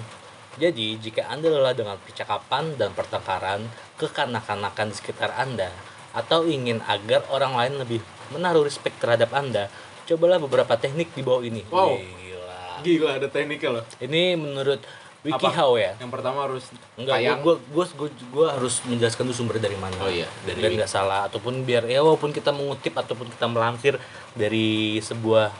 Jadi 0.59 0.99
jika 0.99 1.31
Anda 1.31 1.47
lelah 1.47 1.75
dengan 1.79 1.95
percakapan 2.03 2.75
dan 2.75 2.91
pertengkaran 2.91 3.63
kekanak-kanakan 3.95 4.91
di 4.91 4.95
sekitar 4.99 5.31
Anda 5.39 5.71
atau 6.11 6.43
ingin 6.43 6.83
agar 6.91 7.23
orang 7.31 7.55
lain 7.55 7.75
lebih 7.79 8.03
menaruh 8.35 8.67
respect 8.67 8.99
terhadap 8.99 9.31
Anda, 9.31 9.71
cobalah 10.11 10.43
beberapa 10.43 10.75
teknik 10.75 11.15
di 11.15 11.23
bawah 11.23 11.47
ini. 11.47 11.63
Wow. 11.71 11.95
Gila. 11.95 12.59
gila 12.83 13.11
ada 13.21 13.29
tekniknya 13.31 13.79
loh 13.79 13.85
Ini 14.03 14.35
menurut 14.35 14.81
WikiHow 15.21 15.77
ya. 15.77 15.93
yang 16.01 16.09
pertama 16.09 16.49
harus 16.49 16.73
Enggak, 16.97 17.21
tayang 17.21 17.45
gua, 17.45 17.61
gua, 17.69 17.85
gua, 17.93 18.09
gua 18.33 18.47
harus 18.57 18.81
menjelaskan 18.89 19.29
dulu 19.29 19.37
sumber 19.37 19.61
dari 19.61 19.77
mana. 19.77 19.93
Oh 20.01 20.09
iya, 20.09 20.25
dari 20.49 20.65
dan 20.65 20.73
Wiki. 20.73 20.79
nggak 20.81 20.91
salah 20.91 21.29
ataupun 21.29 21.61
biar 21.69 21.85
ya 21.85 22.01
walaupun 22.01 22.33
kita 22.33 22.51
mengutip 22.57 22.97
ataupun 22.97 23.29
kita 23.29 23.47
melansir 23.53 24.01
dari 24.33 24.97
sebuah 25.05 25.53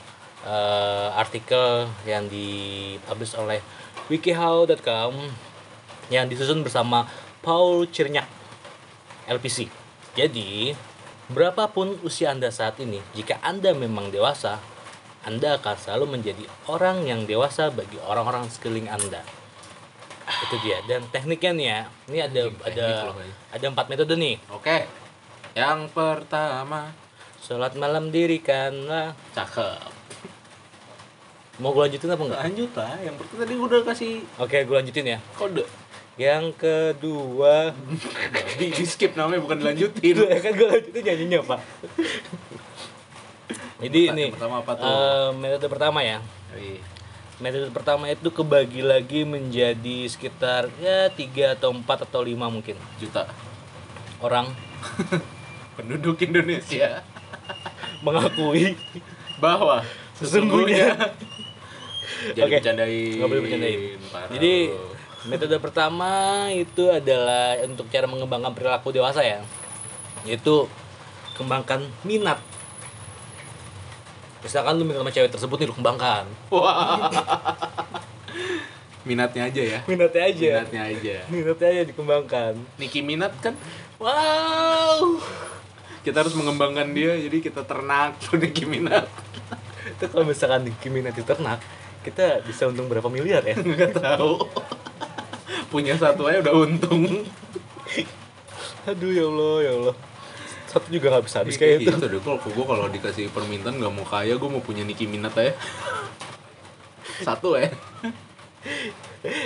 eh, 0.45 1.09
artikel 1.17 1.89
yang 2.05 2.25
dipublish 2.27 3.37
oleh 3.37 3.59
wikihow.com 4.07 5.13
yang 6.11 6.27
disusun 6.27 6.61
bersama 6.61 7.07
Paul 7.39 7.87
Cirnyak 7.87 8.27
LPC. 9.31 9.71
Jadi, 10.11 10.75
berapapun 11.31 11.95
usia 12.03 12.35
Anda 12.35 12.51
saat 12.51 12.77
ini, 12.83 12.99
jika 13.15 13.39
Anda 13.39 13.71
memang 13.71 14.11
dewasa, 14.11 14.59
Anda 15.23 15.55
akan 15.61 15.75
selalu 15.79 16.19
menjadi 16.19 16.43
orang 16.67 17.07
yang 17.07 17.23
dewasa 17.23 17.71
bagi 17.71 17.95
orang-orang 18.03 18.51
sekeliling 18.51 18.91
Anda. 18.91 19.23
Itu 20.27 20.59
dia. 20.65 20.83
Dan 20.89 21.07
tekniknya 21.13 21.51
nih 21.53 21.67
ya 21.67 21.79
ini 22.09 22.19
ada 22.23 22.41
ada 22.65 22.85
teknik 22.87 23.07
loh, 23.07 23.15
Bay. 23.19 23.31
ada 23.51 23.65
empat 23.67 23.85
metode 23.91 24.15
nih. 24.17 24.35
Oke 24.51 24.77
yang 25.53 25.91
pertama. 25.91 26.95
Sholat 27.41 27.75
malam 27.75 28.13
dirikanlah. 28.13 29.11
Cakep 29.35 30.00
mau 31.61 31.71
gue 31.77 31.83
lanjutin 31.85 32.09
apa 32.09 32.23
enggak? 32.25 32.41
Lanjut 32.49 32.71
lah 32.73 32.93
yang 33.05 33.15
pertama 33.15 33.39
tadi 33.45 33.53
udah 33.53 33.79
kasih 33.85 34.13
oke 34.41 34.57
gue 34.57 34.75
lanjutin 34.75 35.05
ya. 35.05 35.19
kode. 35.37 35.63
Yang 36.19 36.45
kedua. 36.59 37.71
Di, 38.59 38.67
di 38.69 38.85
skip 38.85 39.15
namanya 39.15 39.41
bukan 39.41 39.57
dilanjutin. 39.63 40.27
Ya 40.27 40.41
kan 40.43 40.51
gue 40.57 40.67
lanjutin 40.67 41.01
nyanyinya 41.01 41.39
pak. 41.45 41.61
Jadi 43.81 44.01
ini 44.13 44.23
pertama 44.29 44.61
apa 44.61 44.71
tuh? 44.77 44.85
eh, 44.85 45.29
metode 45.33 45.65
pertama 45.65 45.99
ya. 46.05 46.21
Wih, 46.53 46.77
metode 47.41 47.73
pertama 47.73 48.05
itu 48.05 48.29
kebagi 48.29 48.85
lagi 48.85 49.25
menjadi 49.25 50.05
sekitar 50.05 50.69
ya 50.77 51.09
tiga 51.09 51.57
atau 51.57 51.73
empat 51.73 52.05
atau 52.05 52.21
lima 52.21 52.45
mungkin. 52.53 52.77
Juta. 53.01 53.25
Orang. 54.21 54.53
Penduduk 55.79 56.21
Indonesia. 56.21 57.01
Mengakui. 58.05 58.77
Bahwa 59.41 59.81
Sesungguhnya. 60.21 61.17
jadi 62.35 62.47
Oke. 62.47 62.55
bercandain 62.57 63.13
Nggak 63.17 63.29
boleh 63.29 63.41
bercandain. 63.41 63.79
Parah 64.09 64.29
Jadi 64.31 64.53
metode 65.21 65.55
pertama 65.57 66.11
itu 66.49 66.83
adalah 66.89 67.59
untuk 67.63 67.85
cara 67.87 68.05
mengembangkan 68.05 68.51
perilaku 68.51 68.89
dewasa 68.89 69.21
ya, 69.21 69.39
yaitu 70.25 70.65
kembangkan 71.33 71.85
minat. 72.01 72.41
Misalkan 74.41 74.75
lu 74.75 74.83
minat 74.83 75.05
sama 75.05 75.13
cewek 75.13 75.29
tersebut 75.29 75.57
nih 75.61 75.67
lu 75.69 75.75
kembangkan. 75.75 76.25
wah 76.49 77.05
minatnya 79.01 79.49
aja 79.49 79.61
ya 79.65 79.79
Minatnya 79.85 80.29
aja. 80.29 80.49
minatnya 80.61 80.81
aja 80.85 81.15
Minatnya 81.25 81.67
aja 81.73 81.81
dikembangkan. 81.85 82.53
Niki 82.77 83.01
Minat 83.01 83.33
kan 83.41 83.57
Wow. 83.97 85.21
kita 86.01 86.25
harus 86.25 86.33
mengembangkan 86.33 86.89
dia 86.89 87.13
jadi 87.13 87.37
kita 87.39 87.61
ternak 87.61 88.17
tuh 88.21 88.33
Nicki 88.33 88.65
Minaj 88.65 89.05
Itu 89.85 90.09
kalau 90.09 90.25
misalkan 90.25 90.65
di 90.65 90.73
minat 90.89 91.13
ternak, 91.13 91.61
kita 92.01 92.41
bisa 92.45 92.67
untung 92.69 92.89
berapa 92.89 93.07
miliar 93.07 93.45
ya? 93.45 93.55
nggak 93.57 93.97
tahu 94.01 94.41
punya 95.71 95.95
satu 95.95 96.27
aja 96.27 96.43
udah 96.43 96.55
untung 96.67 97.25
Aduh 98.81 99.13
ya 99.13 99.29
Allah, 99.29 99.55
ya 99.61 99.71
Allah. 99.77 99.95
Satu 100.65 100.87
juga 100.89 101.13
nggak 101.13 101.25
bisa 101.29 101.37
habis 101.45 101.55
kayak 101.59 101.85
kayak 101.85 102.01
itu. 102.01 102.07
deh 102.09 102.21
kalau 102.23 102.39
gue 102.41 102.65
kalau 102.65 102.85
dikasih 102.89 103.29
permintaan 103.29 103.77
nggak 103.77 103.93
mau 103.93 104.07
kaya 104.07 104.33
gue 104.39 104.49
mau 104.49 104.63
punya 104.63 104.81
Nicki 104.81 105.05
Minaj 105.05 105.35
aja 105.37 105.53
satu 107.21 107.59
ya 107.59 107.69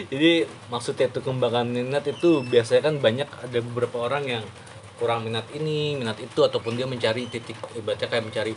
Jadi 0.08 0.48
maksudnya 0.72 1.12
itu 1.12 1.20
kembangan 1.20 1.68
minat 1.68 2.08
itu 2.08 2.44
biasanya 2.48 2.82
kan 2.92 2.96
banyak 3.04 3.28
ada 3.28 3.60
beberapa 3.60 4.08
orang 4.08 4.24
yang 4.24 4.44
kurang 4.96 5.28
minat 5.28 5.44
ini, 5.52 6.00
minat 6.00 6.16
itu 6.24 6.40
ataupun 6.40 6.80
dia 6.80 6.88
mencari 6.88 7.28
titik 7.28 7.60
ibaratnya 7.76 8.08
kayak 8.08 8.24
mencari 8.24 8.54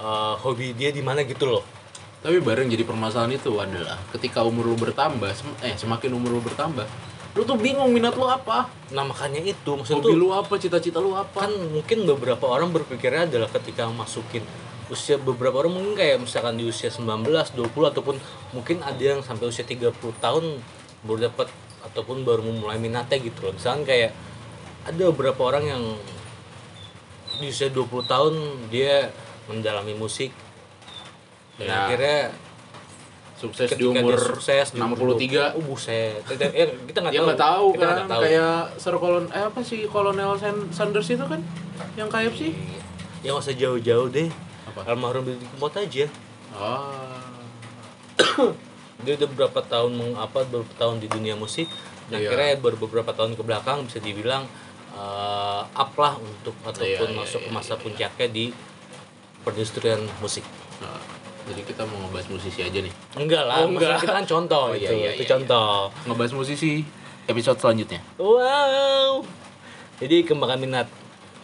eh, 0.00 0.34
hobi 0.40 0.72
dia 0.72 0.88
di 0.88 1.04
mana 1.04 1.20
gitu 1.28 1.44
loh. 1.48 1.64
Tapi 2.24 2.40
bareng 2.40 2.72
jadi 2.72 2.88
permasalahan 2.88 3.36
itu 3.36 3.52
adalah 3.60 4.00
ketika 4.16 4.40
umur 4.40 4.72
lu 4.72 4.80
bertambah 4.80 5.28
sem- 5.36 5.60
eh 5.60 5.76
semakin 5.76 6.16
umur 6.16 6.40
lu 6.40 6.40
bertambah 6.40 6.88
lu 7.36 7.44
tuh 7.44 7.60
bingung 7.60 7.92
minat 7.92 8.16
lu 8.16 8.24
apa 8.24 8.70
Nah 8.96 9.04
makanya 9.04 9.44
itu 9.44 9.76
maksud 9.76 10.00
hobi 10.00 10.08
tuh 10.08 10.16
lu 10.16 10.32
apa 10.32 10.56
cita-cita 10.56 11.04
lu 11.04 11.12
apa 11.12 11.44
kan 11.44 11.52
mungkin 11.52 12.08
beberapa 12.08 12.48
orang 12.48 12.72
berpikirnya 12.72 13.28
adalah 13.28 13.52
ketika 13.52 13.84
masukin 13.92 14.40
usia 14.88 15.20
beberapa 15.20 15.60
orang 15.60 15.76
mungkin 15.76 15.94
kayak 16.00 16.22
misalkan 16.24 16.56
di 16.56 16.64
usia 16.64 16.88
19, 16.88 17.04
20 17.28 17.92
ataupun 17.92 18.16
mungkin 18.56 18.80
ada 18.80 19.00
yang 19.00 19.20
sampai 19.20 19.48
usia 19.48 19.64
30 19.64 19.92
tahun 20.20 20.44
baru 21.04 21.28
dapat 21.28 21.48
ataupun 21.92 22.24
baru 22.24 22.40
memulai 22.44 22.80
minatnya 22.80 23.20
gitu 23.20 23.48
loh. 23.48 23.52
Misalkan 23.56 23.84
kayak 23.84 24.12
ada 24.84 25.02
beberapa 25.12 25.40
orang 25.44 25.64
yang 25.64 25.82
di 27.40 27.50
usia 27.50 27.72
20 27.72 28.04
tahun 28.06 28.34
dia 28.68 29.10
mendalami 29.48 29.96
musik 29.96 30.30
dan 31.56 31.66
Ya. 31.66 31.76
akhirnya 31.84 32.18
sukses 33.34 33.68
di 33.70 33.84
umur 33.84 34.16
sukses 34.16 34.72
di 34.72 34.80
umur 34.80 35.14
63 35.14 35.54
oh 35.54 35.62
buset. 35.64 36.22
Kita, 36.24 36.48
ya, 36.48 36.64
kita 36.80 36.98
nggak 37.00 37.12
ya 37.12 37.20
tahu. 37.20 37.26
nggak 37.26 37.40
tahu 37.40 37.66
kita 37.70 37.84
kan 37.84 37.94
nggak 37.94 38.08
tahu. 38.08 38.22
kayak 38.24 38.58
Sir 38.76 38.94
Kolon 38.96 39.24
eh 39.28 39.44
apa 39.44 39.60
sih 39.60 39.80
Kolonel 39.86 40.32
San- 40.34 40.70
Sanders 40.70 41.08
itu 41.08 41.24
kan 41.24 41.40
yang 41.94 42.08
kayak 42.08 42.32
sih? 42.32 42.50
Ya 43.20 43.32
nggak 43.32 43.44
usah 43.44 43.54
jauh-jauh 43.54 44.08
deh. 44.08 44.28
Apa? 44.64 44.80
almarhum 44.86 45.22
Billy 45.22 45.44
Kempot 45.44 45.74
aja. 45.74 46.06
Ah. 46.52 47.20
Dia 49.00 49.12
udah 49.14 49.28
beberapa 49.28 49.60
tahun 49.60 49.92
meng, 49.92 50.12
apa 50.16 50.42
beberapa 50.44 50.74
tahun 50.76 50.96
di 50.98 51.08
dunia 51.08 51.34
musik. 51.34 51.68
Dan 52.06 52.20
Iya. 52.20 52.32
akhirnya 52.32 52.56
baru 52.58 52.76
beberapa 52.78 53.10
tahun 53.10 53.32
ke 53.34 53.42
belakang 53.42 53.84
bisa 53.84 53.98
dibilang 53.98 54.44
eh 54.94 55.62
up 55.66 55.92
lah 55.94 56.14
untuk 56.16 56.54
ataupun 56.62 56.86
Iya, 56.86 57.10
iya, 57.10 57.18
masuk 57.18 57.40
ke 57.40 57.50
iya, 57.50 57.56
masa 57.56 57.74
iya. 57.74 57.82
puncaknya 57.82 58.28
di 58.30 58.44
perindustrian 59.42 60.00
musik. 60.18 60.46
Nah, 60.78 60.94
jadi 61.44 61.60
kita 61.62 61.82
mau 61.84 61.98
ngebahas 62.02 62.26
musisi 62.28 62.60
aja 62.60 62.78
nih. 62.78 62.94
Enggak 63.14 63.44
lah 63.44 63.56
Oh, 63.60 63.68
enggak. 63.68 64.00
kita 64.00 64.12
kan 64.14 64.24
contoh 64.24 64.64
Oh, 64.70 64.74
iya, 64.74 64.88
itu 64.88 64.94
iya, 64.94 65.10
itu 65.12 65.22
iya, 65.22 65.30
contoh. 65.30 65.92
ngebahas 66.04 66.32
musisi 66.32 66.82
episode 67.24 67.58
selanjutnya. 67.58 68.00
Wow. 68.16 69.24
Jadi 69.96 70.22
kembangan 70.22 70.58
minat. 70.58 70.88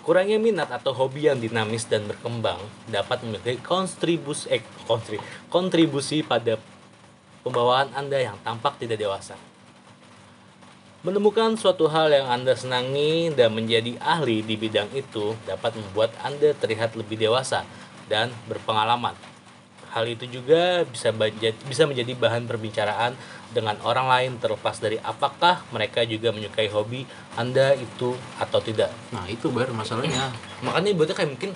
Kurangnya 0.01 0.37
minat 0.37 0.69
atau 0.69 0.91
hobi 0.91 1.29
yang 1.29 1.37
dinamis 1.37 1.85
dan 1.85 2.05
berkembang 2.05 2.57
dapat 2.87 3.21
memiliki 3.21 3.61
kontribusi 3.61 4.49
eh 4.51 4.65
kontri- 4.83 5.21
kontribusi 5.47 6.25
pada 6.25 6.57
pembawaan 7.41 7.93
anda 7.93 8.17
yang 8.17 8.41
tampak 8.41 8.77
tidak 8.77 8.97
dewasa. 8.97 9.37
Menemukan 11.01 11.57
suatu 11.57 11.89
hal 11.89 12.13
yang 12.13 12.29
Anda 12.29 12.53
senangi 12.53 13.33
dan 13.33 13.57
menjadi 13.57 13.97
ahli 13.99 14.45
di 14.45 14.53
bidang 14.55 14.93
itu 14.93 15.33
dapat 15.43 15.73
membuat 15.73 16.13
Anda 16.21 16.53
terlihat 16.53 16.93
lebih 16.93 17.17
dewasa 17.17 17.65
dan 18.05 18.29
berpengalaman. 18.45 19.17
Hal 19.91 20.07
itu 20.07 20.25
juga 20.31 20.87
bisa 20.87 21.11
bisa 21.67 21.83
menjadi 21.83 22.15
bahan 22.15 22.47
perbicaraan 22.47 23.19
dengan 23.51 23.75
orang 23.83 24.07
lain 24.07 24.31
terlepas 24.39 24.79
dari 24.79 25.03
apakah 25.03 25.67
mereka 25.75 26.07
juga 26.07 26.31
menyukai 26.31 26.71
hobi 26.71 27.03
Anda 27.35 27.75
itu 27.75 28.15
atau 28.39 28.63
tidak. 28.63 28.95
nah 29.11 29.27
itu 29.27 29.51
baru 29.51 29.75
masalahnya. 29.75 30.31
Makanya 30.67 30.95
ibaratnya 30.95 31.17
kayak 31.19 31.31
mungkin 31.35 31.51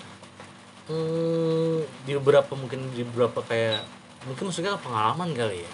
hmm, 0.91 1.79
di 2.03 2.13
beberapa 2.19 2.53
mungkin 2.59 2.81
di 2.91 3.07
beberapa 3.07 3.39
kayak 3.47 3.87
mungkin 4.27 4.51
maksudnya 4.51 4.75
pengalaman 4.83 5.31
kali 5.31 5.63
ya. 5.63 5.73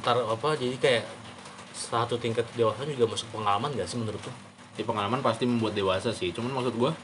Ntar 0.00 0.24
apa 0.24 0.56
jadi 0.56 0.76
kayak 0.80 1.04
satu 1.76 2.16
tingkat 2.16 2.48
dewasa 2.56 2.88
juga 2.88 3.04
masuk 3.10 3.28
pengalaman 3.34 3.74
gak 3.74 3.90
sih 3.90 3.98
menurut 3.98 4.22
tuh 4.22 4.32
di 4.74 4.82
pengalaman 4.82 5.20
pasti 5.20 5.44
membuat 5.44 5.76
dewasa 5.76 6.10
sih. 6.10 6.32
Cuman 6.32 6.56
maksud 6.56 6.74
gua 6.80 6.96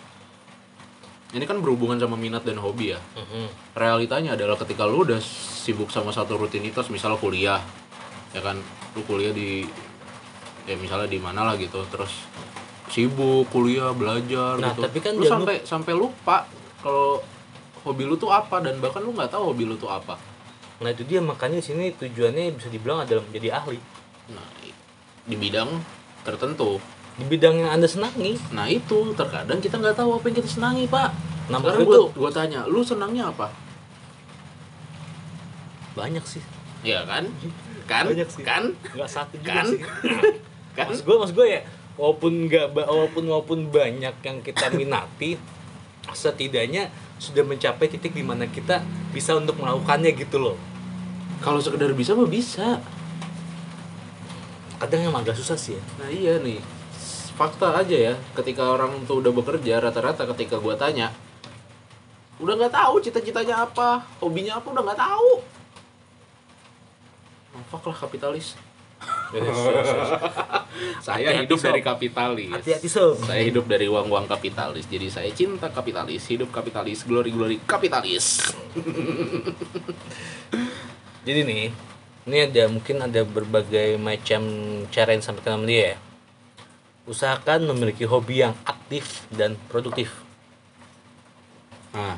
ini 1.31 1.45
kan 1.47 1.63
berhubungan 1.63 1.95
sama 1.99 2.19
minat 2.19 2.43
dan 2.43 2.59
hobi 2.59 2.95
ya. 2.95 3.01
Realitanya 3.79 4.35
adalah 4.35 4.59
ketika 4.59 4.83
lu 4.87 5.07
udah 5.07 5.23
sibuk 5.23 5.89
sama 5.95 6.11
satu 6.11 6.35
rutinitas 6.35 6.91
misal 6.91 7.15
kuliah 7.17 7.63
ya 8.35 8.41
kan? 8.43 8.59
Lu 8.99 9.07
kuliah 9.07 9.31
di 9.31 9.63
ya 10.67 10.75
misalnya 10.75 11.07
di 11.07 11.19
mana 11.23 11.47
lah 11.47 11.55
gitu 11.55 11.83
terus 11.89 12.27
sibuk 12.91 13.47
kuliah 13.55 13.95
belajar 13.95 14.59
Nah, 14.59 14.75
gitu. 14.75 14.83
tapi 14.83 14.99
kan 14.99 15.15
lu 15.15 15.25
sampai 15.25 15.63
sampai 15.63 15.95
lupa 15.95 16.47
kalau 16.83 17.23
hobi 17.87 18.05
lu 18.05 18.19
tuh 18.19 18.29
apa 18.35 18.59
dan 18.61 18.83
bahkan 18.83 19.01
lu 19.01 19.15
nggak 19.15 19.31
tahu 19.31 19.55
hobi 19.55 19.65
lu 19.65 19.79
tuh 19.79 19.89
apa. 19.89 20.19
Nah 20.83 20.91
itu 20.91 21.07
dia 21.07 21.23
makanya 21.23 21.63
sini 21.63 21.95
tujuannya 21.95 22.59
bisa 22.59 22.67
dibilang 22.69 23.07
adalah 23.07 23.23
menjadi 23.23 23.55
ahli. 23.55 23.79
Nah 24.35 24.47
di 25.31 25.37
bidang 25.39 25.71
tertentu 26.27 26.83
di 27.19 27.25
bidang 27.27 27.59
yang 27.59 27.71
anda 27.75 27.89
senangi. 27.89 28.39
Nah 28.51 28.67
itu 28.67 29.11
terkadang 29.15 29.59
kita 29.59 29.79
nggak 29.79 29.97
tahu 29.97 30.15
apa 30.15 30.25
yang 30.29 30.37
kita 30.39 30.51
senangi 30.51 30.85
pak. 30.87 31.11
Nah, 31.51 31.59
sekarang 31.59 31.83
itu- 31.83 32.11
gua 32.15 32.31
tanya 32.31 32.63
lu 32.67 32.81
senangnya 32.81 33.27
apa? 33.27 33.51
Banyak 35.99 36.23
sih. 36.23 36.43
Ya 36.87 37.03
kan? 37.05 37.27
Kan? 37.85 38.07
Banyak 38.07 38.29
sih. 38.31 38.43
kan? 38.47 38.71
Nggak 38.95 39.11
satu 39.11 39.35
juga 39.37 39.61
Kan? 39.61 39.67
sih. 39.67 39.81
Kan? 40.79 40.87
Maksud 40.87 41.03
gue 41.03 41.17
maksud 41.19 41.35
gue 41.35 41.49
ya 41.51 41.61
walaupun 41.99 42.47
nggak 42.47 42.71
walaupun 42.73 43.25
walaupun 43.27 43.59
banyak 43.69 44.15
yang 44.23 44.39
kita 44.41 44.71
minati 44.71 45.35
setidaknya 46.15 46.89
sudah 47.19 47.43
mencapai 47.43 47.91
titik 47.91 48.15
di 48.15 48.23
mana 48.23 48.47
kita 48.47 48.79
bisa 49.11 49.35
untuk 49.35 49.59
melakukannya 49.59 50.15
gitu 50.15 50.39
loh. 50.39 50.57
Kalau 51.43 51.59
sekedar 51.59 51.91
bisa 51.93 52.15
mah 52.15 52.31
bisa. 52.31 52.79
Kadang 54.79 55.11
emang 55.11 55.27
agak 55.27 55.37
susah 55.37 55.59
sih 55.59 55.75
ya. 55.77 55.83
Nah 55.99 56.09
iya 56.09 56.39
nih 56.39 56.63
fakta 57.41 57.81
aja 57.81 58.13
ya. 58.13 58.15
Ketika 58.37 58.77
orang 58.77 59.09
tuh 59.09 59.25
udah 59.25 59.33
bekerja 59.33 59.81
rata-rata 59.81 60.29
ketika 60.37 60.61
gua 60.61 60.77
tanya 60.77 61.09
udah 62.41 62.55
nggak 62.57 62.73
tahu 62.73 62.95
cita-citanya 63.05 63.69
apa? 63.69 64.01
Hobinya 64.21 64.57
apa? 64.57 64.67
Udah 64.73 64.83
nggak 64.85 65.01
tahu. 65.01 65.31
Fuck 67.69 67.85
lah 67.93 67.97
kapitalis. 68.01 68.57
Saya 71.05 71.33
Hati-hati, 71.33 71.45
hidup 71.45 71.59
Sob. 71.61 71.67
dari 71.69 71.81
kapitalis. 71.85 72.53
Hati-hati 72.53 72.89
sob. 72.89 73.17
Saya 73.25 73.43
hidup 73.45 73.65
dari 73.69 73.87
uang-uang 73.89 74.29
kapitalis. 74.29 74.89
Jadi 74.89 75.13
saya 75.13 75.31
cinta 75.33 75.69
kapitalis 75.69 76.25
hidup 76.29 76.53
kapitalis 76.53 77.05
glory 77.05 77.33
glory 77.33 77.57
kapitalis. 77.65 78.53
Jadi 81.27 81.41
nih 81.45 81.65
ini 82.29 82.39
ada 82.45 82.65
mungkin 82.69 82.97
ada 83.01 83.21
berbagai 83.25 83.97
macam 84.01 84.43
cara 84.89 85.13
yang 85.13 85.21
disampaikan 85.21 85.61
sama 85.61 85.69
dia 85.69 85.95
ya 85.95 85.97
usahakan 87.09 87.71
memiliki 87.73 88.05
hobi 88.05 88.45
yang 88.45 88.55
aktif 88.65 89.25
dan 89.33 89.57
produktif. 89.69 90.13
Nah 91.97 92.17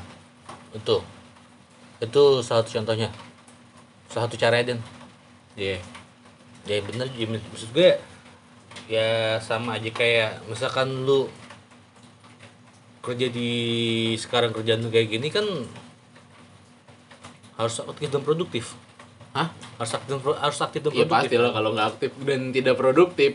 itu. 0.73 0.99
Itu 2.03 2.43
salah 2.43 2.65
satu 2.65 2.81
contohnya. 2.81 3.09
Salah 4.11 4.27
satu 4.27 4.35
caranya 4.35 4.75
dan 4.75 4.79
iya. 5.55 5.79
Ya 6.63 6.79
bener 6.79 7.11
ya, 7.15 7.27
maksud 7.27 7.75
gue 7.75 7.99
ya 8.87 9.39
sama 9.43 9.75
aja 9.79 9.91
kayak 9.91 10.47
misalkan 10.47 11.03
lu 11.03 11.27
kerja 13.03 13.27
di 13.27 13.51
sekarang 14.15 14.55
kerjaan 14.55 14.83
lu 14.83 14.89
kayak 14.91 15.11
gini 15.11 15.27
kan 15.27 15.43
harus 17.59 17.75
aktif 17.83 18.07
dan 18.11 18.23
produktif. 18.23 18.75
Hah? 19.33 19.49
harus 19.83 19.91
aktif 19.97 20.15
harus 20.21 20.59
aktif 20.61 20.79
dan 20.85 20.91
ya 20.93 21.03
produktif. 21.03 21.13
pasti 21.17 21.35
lah 21.41 21.51
kalau 21.51 21.69
nggak 21.73 21.87
aktif 21.97 22.11
dan 22.21 22.41
tidak 22.53 22.75
produktif 22.77 23.31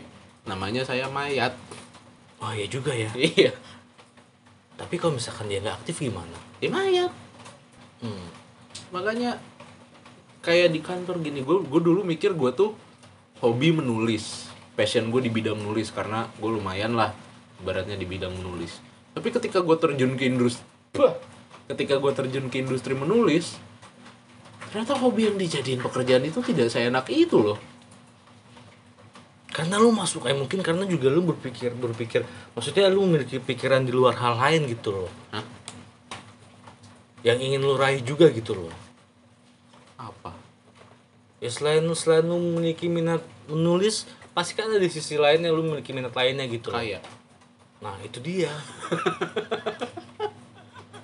namanya 0.47 0.83
saya 0.87 1.07
mayat. 1.11 1.55
Oh 2.39 2.51
ya 2.55 2.67
juga 2.67 2.95
ya. 2.95 3.11
Iya. 3.15 3.51
Tapi 4.79 4.95
kalau 4.95 5.19
misalkan 5.19 5.51
dia 5.51 5.59
nggak 5.59 5.83
aktif 5.83 5.99
gimana? 5.99 6.37
Ya 6.63 6.69
mayat. 6.71 7.11
Hmm. 7.99 8.31
makanya 8.95 9.35
kayak 10.39 10.71
di 10.71 10.79
kantor 10.79 11.19
gini 11.19 11.43
gue 11.43 11.67
gue 11.67 11.81
dulu 11.83 12.07
mikir 12.07 12.31
gue 12.31 12.51
tuh 12.55 12.71
hobi 13.43 13.75
menulis. 13.75 14.47
Passion 14.79 15.11
gue 15.11 15.19
di 15.19 15.27
bidang 15.27 15.59
nulis 15.59 15.91
karena 15.91 16.31
gue 16.39 16.47
lumayan 16.47 16.95
lah 16.95 17.11
ibaratnya 17.59 17.99
di 17.99 18.07
bidang 18.07 18.31
menulis. 18.39 18.79
Tapi 19.11 19.35
ketika 19.35 19.59
gue 19.59 19.75
terjun 19.75 20.15
ke 20.15 20.31
industri 20.31 20.63
ketika 21.69 22.01
gue 22.01 22.11
terjun 22.17 22.49
ke 22.49 22.65
industri 22.65 22.97
menulis 22.97 23.61
ternyata 24.73 24.97
hobi 24.97 25.29
yang 25.29 25.37
dijadiin 25.37 25.81
pekerjaan 25.85 26.25
itu 26.25 26.41
tidak 26.41 26.73
saya 26.73 26.89
enak 26.89 27.05
itu 27.13 27.37
loh 27.37 27.57
karena 29.59 29.75
lu 29.75 29.91
masuk 29.91 30.23
kayak 30.23 30.39
mungkin 30.39 30.63
karena 30.63 30.87
juga 30.87 31.11
lu 31.11 31.19
berpikir 31.27 31.75
berpikir 31.75 32.23
maksudnya 32.55 32.87
lu 32.87 33.03
memiliki 33.03 33.43
pikiran 33.43 33.83
di 33.83 33.91
luar 33.91 34.15
hal 34.15 34.39
lain 34.39 34.71
gitu 34.71 34.95
loh. 34.95 35.11
Hah? 35.35 35.43
yang 37.19 37.35
ingin 37.35 37.59
lu 37.59 37.75
raih 37.75 37.99
juga 37.99 38.31
gitu 38.31 38.55
loh. 38.55 38.71
Apa? 39.99 40.31
Ya 41.43 41.51
selain 41.51 41.83
lu 41.83 41.91
selain 41.91 42.23
lu 42.23 42.39
memiliki 42.39 42.87
minat 42.87 43.19
menulis 43.51 44.07
pasti 44.31 44.55
kan 44.55 44.71
ada 44.71 44.79
di 44.79 44.87
sisi 44.87 45.19
lainnya 45.19 45.51
lu 45.51 45.67
memiliki 45.67 45.91
minat 45.91 46.15
lainnya 46.15 46.47
gitu 46.47 46.71
loh. 46.71 46.79
kayak 46.79 47.03
nah 47.83 47.99
itu 47.99 48.23
dia. 48.23 48.51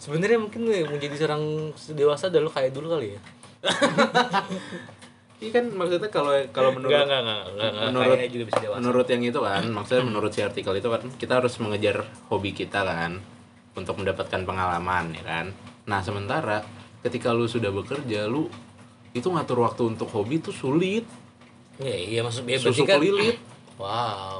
Sebenarnya 0.03 0.39
mungkin 0.39 0.71
menjadi 0.71 1.15
seorang 1.19 1.75
dewasa 1.91 2.31
adalah 2.31 2.47
lu 2.47 2.51
kayak 2.55 2.71
dulu 2.71 2.87
kali 2.93 3.17
ya 3.17 3.21
Iya 5.35 5.51
kan 5.51 5.65
maksudnya 5.67 6.07
kalau 6.07 6.31
kalau 6.55 6.71
menurut 6.71 6.95
enggak 6.95 7.03
enggak 7.11 7.21
enggak 7.21 7.39
enggak, 7.43 7.71
enggak. 7.75 7.91
menurut 7.91 8.31
juga 8.31 8.45
bisa 8.47 8.59
dewasa. 8.63 8.77
menurut 8.79 9.07
yang 9.11 9.23
itu 9.27 9.39
kan 9.43 9.63
maksudnya 9.67 10.03
menurut 10.07 10.31
si 10.31 10.39
artikel 10.39 10.73
itu 10.79 10.87
kan 10.87 11.01
kita 11.19 11.33
harus 11.43 11.53
mengejar 11.59 11.97
hobi 12.31 12.51
kita 12.55 12.79
kan 12.87 13.19
untuk 13.75 13.95
mendapatkan 13.99 14.41
pengalaman 14.47 15.11
ya 15.11 15.23
kan? 15.27 15.45
Nah 15.91 15.99
sementara 15.99 16.63
ketika 17.03 17.35
lu 17.35 17.51
sudah 17.51 17.67
bekerja 17.75 18.31
lu 18.31 18.47
itu 19.11 19.27
ngatur 19.27 19.59
waktu 19.67 19.83
untuk 19.91 20.07
hobi 20.15 20.39
itu 20.39 20.55
sulit. 20.55 21.03
Iya 21.83 21.95
iya 21.99 22.19
maksud 22.23 22.47
ya, 22.47 22.55
susu 22.55 22.87
berarti 22.87 22.87
kan 22.87 22.97
kelilit 23.03 23.37
wow. 23.83 24.39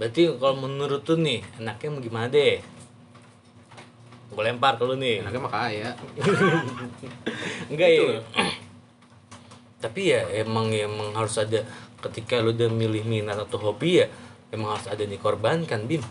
Berarti 0.00 0.32
kalau 0.40 0.56
menurut 0.64 1.04
tuh 1.04 1.20
nih 1.20 1.44
enaknya 1.60 1.88
mau 1.92 2.00
gimana 2.00 2.26
deh? 2.32 2.56
Gue 4.32 4.42
lempar 4.48 4.80
ke 4.80 4.84
lu 4.88 4.96
nih. 4.96 5.20
Enaknya 5.20 5.40
mah 5.44 5.52
kaya 5.52 5.92
enggak 7.68 7.88
Gitu 7.92 8.04
ya 8.16 8.20
tapi 9.82 10.14
ya 10.14 10.22
emang 10.46 10.70
emang 10.70 11.10
harus 11.18 11.42
ada 11.42 11.66
ketika 11.98 12.38
lu 12.38 12.54
udah 12.54 12.70
milih 12.70 13.02
minat 13.02 13.34
atau 13.34 13.58
hobi 13.58 14.02
ya 14.02 14.06
emang 14.54 14.78
harus 14.78 14.86
ada 14.86 15.02
yang 15.02 15.18
dikorbankan 15.18 15.90
bim. 15.90 16.02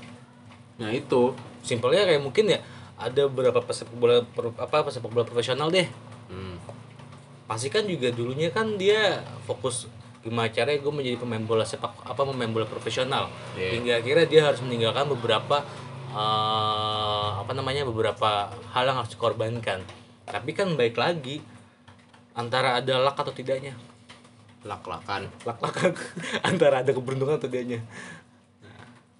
Nah 0.81 0.91
itu. 0.91 1.31
Simpelnya 1.61 2.09
kayak 2.09 2.25
mungkin 2.25 2.51
ya 2.51 2.59
ada 2.97 3.29
beberapa 3.29 3.61
pesepak 3.61 3.93
bola 3.95 4.25
per- 4.25 4.57
apa 4.57 4.81
pesepak 4.81 5.09
bola 5.13 5.23
profesional 5.23 5.71
deh. 5.71 5.87
Hmm. 6.31 6.57
pasti 7.43 7.67
kan 7.67 7.83
juga 7.83 8.07
dulunya 8.15 8.47
kan 8.47 8.79
dia 8.79 9.19
fokus 9.43 9.91
gimana 10.23 10.47
caranya 10.47 10.79
gue 10.79 10.93
menjadi 10.95 11.19
pemain 11.19 11.43
bola 11.43 11.67
sepak 11.67 11.91
apa 12.07 12.21
pemain 12.23 12.47
bola 12.47 12.63
profesional. 12.63 13.27
Iya. 13.59 13.69
hingga 13.75 13.93
akhirnya 13.99 14.25
dia 14.31 14.41
harus 14.47 14.63
meninggalkan 14.63 15.11
beberapa 15.11 15.59
eh, 16.15 17.29
apa 17.43 17.51
namanya 17.51 17.83
beberapa 17.83 18.47
hal 18.71 18.83
yang 18.87 18.97
harus 19.03 19.11
dikorbankan. 19.11 19.83
Tapi 20.23 20.51
kan 20.55 20.79
baik 20.79 20.95
lagi 20.95 21.43
antara 22.35 22.79
ada 22.79 23.01
luck 23.01 23.17
atau 23.17 23.33
tidaknya. 23.33 23.75
Lak-lakan 24.61 25.27
luck 25.43 25.59
antara 26.49 26.85
ada 26.85 26.91
keberuntungan 26.93 27.37
atau 27.37 27.49
tidaknya. 27.49 27.81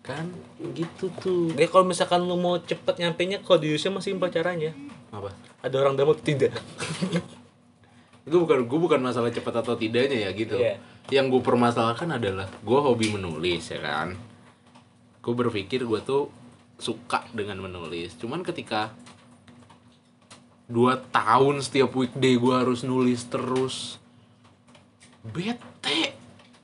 Kan 0.01 0.33
gitu 0.73 1.13
tuh. 1.21 1.53
Dia 1.53 1.69
kalau 1.69 1.85
misalkan 1.85 2.25
lu 2.25 2.37
mau 2.37 2.57
cepet 2.57 2.97
nyampe 3.01 3.21
nya 3.29 3.37
kalau 3.41 3.61
di 3.61 3.69
Indonesia 3.69 3.89
masih 3.93 4.11
simpel 4.15 4.29
caranya. 4.33 4.71
Apa? 5.13 5.29
Ada 5.61 5.75
orang 5.77 5.93
dalam 5.93 6.17
atau 6.17 6.25
tidak? 6.25 6.55
Itu 8.27 8.37
bukan 8.37 8.69
gue 8.69 8.79
bukan 8.79 9.01
masalah 9.01 9.33
cepat 9.33 9.65
atau 9.65 9.73
tidaknya 9.73 10.29
ya 10.29 10.31
gitu. 10.33 10.57
Iya. 10.57 10.77
yang 11.09 11.27
gue 11.27 11.41
permasalahkan 11.43 12.07
adalah 12.07 12.47
gue 12.47 12.79
hobi 12.79 13.11
menulis 13.11 13.73
ya 13.73 13.81
kan? 13.81 14.15
Gue 15.19 15.33
berpikir 15.35 15.83
gue 15.83 15.99
tuh 16.05 16.29
suka 16.77 17.25
dengan 17.33 17.61
menulis. 17.61 18.15
Cuman 18.17 18.45
ketika 18.45 18.93
dua 20.71 21.03
tahun 21.11 21.59
setiap 21.59 21.91
weekday 21.91 22.39
gue 22.39 22.53
harus 22.55 22.81
nulis 22.81 23.27
terus. 23.27 23.99
Bete. 25.21 26.15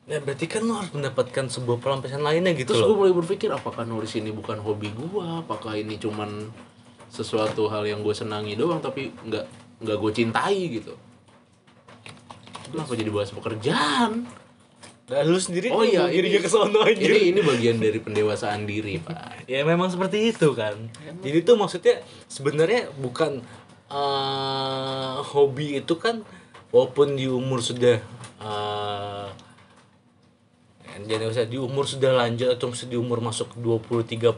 Nah 0.08 0.24
berarti 0.24 0.48
kan 0.48 0.64
lu 0.64 0.74
harus 0.74 0.90
mendapatkan 0.90 1.46
sebuah 1.46 1.78
pelampiasan 1.78 2.24
lainnya 2.24 2.56
gitu 2.56 2.72
terus 2.72 2.82
loh. 2.82 2.96
gue 2.96 3.04
mulai 3.04 3.14
berpikir 3.14 3.52
apakah 3.52 3.84
nulis 3.84 4.16
ini 4.16 4.32
bukan 4.32 4.56
hobi 4.58 4.88
gue 4.90 5.26
apakah 5.38 5.76
ini 5.76 6.00
cuman 6.00 6.48
sesuatu 7.08 7.68
hal 7.68 7.84
yang 7.84 8.00
gue 8.00 8.16
senangi 8.16 8.56
doang 8.56 8.80
tapi 8.80 9.12
nggak 9.12 9.46
nggak 9.84 9.98
gue 10.00 10.12
cintai 10.14 10.58
gitu? 10.72 10.96
Kenapa 12.68 12.96
jadi 12.96 13.12
bahas 13.12 13.32
pekerjaan? 13.32 14.28
Dan 15.08 15.24
lu 15.24 15.40
sendiri 15.40 15.72
Oh 15.72 15.88
iya, 15.88 16.12
ini 16.12 16.28
ini- 16.28 16.44
ke 16.44 16.52
sono 16.52 16.84
ini 16.84 17.32
ini 17.32 17.40
bagian 17.40 17.80
dari 17.80 18.00
pendewasaan 18.00 18.64
diri 18.64 19.00
pak. 19.00 19.36
Ya 19.48 19.64
memang 19.64 19.88
seperti 19.88 20.36
itu 20.36 20.52
kan. 20.52 20.76
Jadi 21.24 21.38
itu 21.40 21.56
maksudnya 21.56 22.04
sebenarnya 22.28 22.92
bukan 23.00 23.40
eh, 23.88 25.16
hobi 25.22 25.80
itu 25.80 25.96
kan 26.00 26.22
walaupun 26.72 27.16
di 27.16 27.28
umur 27.28 27.64
sudah 27.64 28.00
eh 28.44 29.28
jadi 31.08 31.30
usah 31.30 31.46
di 31.46 31.62
umur 31.62 31.86
sudah 31.86 32.10
lanjut 32.26 32.50
atau 32.58 32.74
di 32.74 32.98
umur 32.98 33.22
masuk 33.22 33.54
20 33.56 34.02
30 34.18 34.34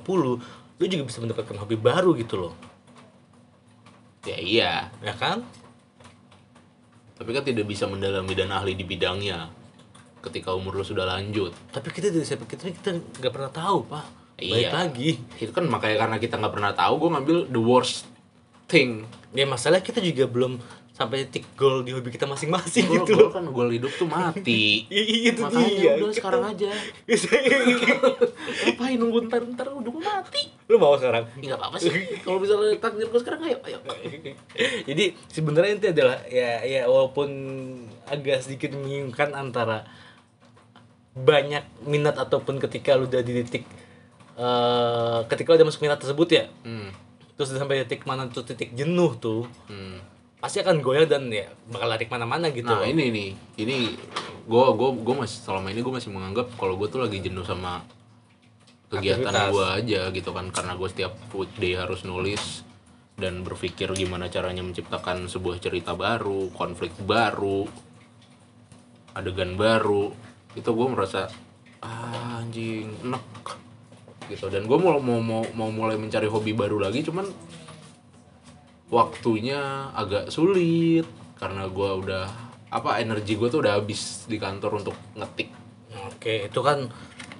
lu 0.79 0.85
juga 0.87 1.03
bisa 1.07 1.19
mendapatkan 1.23 1.55
hobi 1.59 1.75
baru 1.79 2.11
gitu 2.19 2.35
loh. 2.35 2.53
Ya 4.27 4.35
iya. 4.39 4.71
Ya 4.99 5.13
kan? 5.15 5.43
Tapi 7.15 7.29
kan 7.35 7.43
tidak 7.43 7.67
bisa 7.67 7.87
mendalami 7.87 8.31
dan 8.35 8.51
ahli 8.51 8.75
di 8.75 8.83
bidangnya 8.87 9.51
ketika 10.19 10.51
umur 10.55 10.79
lu 10.79 10.83
sudah 10.83 11.07
lanjut. 11.07 11.51
Tapi 11.71 11.87
kita 11.91 12.11
dari 12.11 12.27
siapa? 12.27 12.43
Kita 12.43 12.67
kita 12.67 12.91
nggak 12.95 13.31
pernah 13.31 13.51
tahu 13.51 13.87
pak. 13.87 14.05
Baik 14.39 14.67
Iya. 14.67 14.71
lagi. 14.71 15.09
Itu 15.35 15.51
kan 15.51 15.67
makanya 15.67 15.97
karena 15.99 16.17
kita 16.19 16.39
nggak 16.39 16.53
pernah 16.55 16.71
tahu 16.71 16.93
gue 16.95 17.09
ngambil 17.11 17.37
the 17.51 17.59
worst 17.59 18.07
thing. 18.69 19.09
Ya 19.33 19.49
masalah 19.49 19.81
kita 19.81 19.97
juga 19.99 20.29
belum 20.29 20.61
sampai 20.99 21.31
titik 21.31 21.47
goal 21.55 21.87
di 21.87 21.95
hobi 21.95 22.11
kita 22.11 22.27
masing-masing 22.27 22.83
gitu 22.91 23.15
gol 23.15 23.19
loh. 23.23 23.31
kan 23.31 23.47
gol 23.47 23.71
hidup 23.71 23.87
tuh 23.95 24.03
mati. 24.03 24.83
Iya, 24.91 25.31
itu 25.31 25.39
makanya 25.39 25.71
dia 25.71 25.91
udah 25.95 26.11
sekarang 26.11 26.43
aja. 26.43 26.69
Ngapain 28.67 28.99
nunggu 28.99 29.31
ntar 29.31 29.47
ntar 29.47 29.71
udah 29.71 29.91
mau 29.95 30.03
mati. 30.03 30.51
Lu 30.67 30.75
mau 30.75 30.99
sekarang? 30.99 31.23
Ya 31.39 31.55
nggak 31.55 31.59
apa-apa 31.63 31.77
sih. 31.79 32.19
Kalau 32.19 32.43
misalnya 32.43 32.75
takdir 32.83 33.07
gue 33.07 33.21
sekarang 33.23 33.47
ayo 33.47 33.57
ayo. 33.63 33.79
Jadi 34.91 35.15
sebenarnya 35.31 35.79
itu 35.79 35.87
adalah 35.95 36.19
ya 36.27 36.67
ya 36.67 36.83
walaupun 36.91 37.29
agak 38.11 38.43
sedikit 38.43 38.75
membingungkan 38.75 39.31
antara 39.31 39.87
banyak 41.15 41.63
minat 41.87 42.19
ataupun 42.19 42.59
ketika 42.59 42.99
lu 42.99 43.07
udah 43.07 43.23
di 43.23 43.39
titik 43.39 43.63
eh 44.35 45.19
ketika 45.31 45.55
lu 45.55 45.63
udah 45.63 45.67
masuk 45.71 45.79
minat 45.79 46.03
tersebut 46.03 46.27
ya. 46.27 46.43
Hmm. 46.67 46.91
Terus 47.39 47.55
sampai 47.55 47.87
titik 47.87 48.03
mana 48.03 48.27
tuh 48.27 48.43
titik 48.43 48.75
jenuh 48.75 49.15
tuh 49.15 49.47
Hmm. 49.71 50.03
pasti 50.43 50.59
akan 50.59 50.83
goyang 50.83 51.07
dan 51.07 51.31
ya 51.31 51.47
bakal 51.71 51.87
lari 51.87 52.03
ke 52.03 52.11
mana-mana 52.11 52.51
gitu 52.51 52.67
nah 52.67 52.83
loh. 52.83 52.87
ini 52.87 53.07
nih 53.15 53.29
ini 53.63 53.95
gue 54.43 54.65
gue 54.75 54.89
gue 55.07 55.15
masih 55.15 55.39
selama 55.39 55.71
ini 55.71 55.79
gue 55.79 55.93
masih 55.95 56.11
menganggap 56.11 56.51
kalau 56.59 56.75
gue 56.75 56.91
tuh 56.91 56.99
lagi 56.99 57.23
jenuh 57.23 57.47
sama 57.47 57.79
kegiatan 58.91 59.55
gue 59.55 59.65
aja 59.71 60.01
gitu 60.11 60.35
kan 60.35 60.51
karena 60.51 60.75
gue 60.75 60.87
setiap 60.91 61.15
weekday 61.31 61.79
harus 61.79 62.03
nulis 62.03 62.67
dan 63.15 63.39
berpikir 63.43 63.87
gimana 63.95 64.27
caranya 64.27 64.59
menciptakan 64.59 65.31
sebuah 65.31 65.63
cerita 65.63 65.95
baru 65.95 66.51
konflik 66.51 66.91
baru 67.07 67.67
adegan 69.15 69.55
baru 69.55 70.11
itu 70.55 70.69
gue 70.71 70.87
merasa 70.91 71.31
ah, 71.79 72.41
anjing 72.43 72.89
enak 73.05 73.23
gitu. 74.29 74.47
Dan 74.47 74.65
gue 74.65 74.77
mau 74.77 74.95
mau 74.97 75.19
mau 75.19 75.41
mau 75.51 75.69
mulai 75.69 75.97
mencari 75.97 76.25
hobi 76.25 76.53
baru 76.53 76.77
lagi 76.79 77.01
cuman 77.01 77.25
waktunya 78.89 79.59
agak 79.93 80.29
sulit. 80.29 81.05
Karena 81.35 81.65
gue 81.65 81.89
udah 82.03 82.25
apa 82.69 82.99
energi 82.99 83.33
gue 83.33 83.47
tuh 83.47 83.63
udah 83.63 83.79
habis 83.79 84.27
di 84.27 84.35
kantor 84.35 84.83
untuk 84.83 84.95
ngetik. 85.15 85.49
Oke, 86.05 86.47
itu 86.47 86.59
kan 86.59 86.85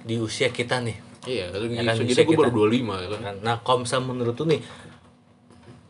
di 0.02 0.16
usia 0.16 0.48
kita 0.48 0.80
nih. 0.80 0.96
iya 1.22 1.52
kan 1.52 1.60
Ya 1.68 1.84
kan, 1.84 1.94
segitu 1.94 2.16
bisa 2.16 2.22
gue 2.24 2.32
baru 2.34 2.64
25 2.66 2.96
ya 2.96 3.08
kan? 3.12 3.34
Nah, 3.44 3.56
kalau 3.60 3.84
misalnya 3.84 4.06
menurut 4.08 4.34
lu 4.34 4.46
nih 4.48 4.60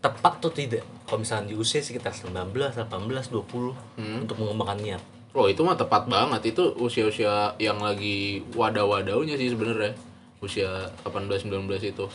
tepat 0.01 0.43
tuh 0.43 0.51
tidak 0.51 0.83
kalau 1.07 1.23
misalnya 1.23 1.47
di 1.47 1.57
usia 1.57 1.79
sekitar 1.79 2.11
19, 2.11 2.51
18, 2.75 3.31
20 3.31 3.77
Hmm. 3.95 4.27
untuk 4.27 4.37
mengembangkan 4.39 4.79
niat. 4.81 5.03
oh 5.31 5.47
itu 5.47 5.63
mah 5.63 5.79
tepat 5.79 6.11
banget. 6.11 6.51
Itu 6.51 6.75
usia-usia 6.75 7.55
yang 7.57 7.79
lagi 7.79 8.43
wadah-wadahnya 8.51 9.39
sih 9.39 9.55
sebenarnya 9.55 9.95
usia 10.41 10.89
18 11.05 11.49
19 11.49 11.69
itu. 11.85 12.07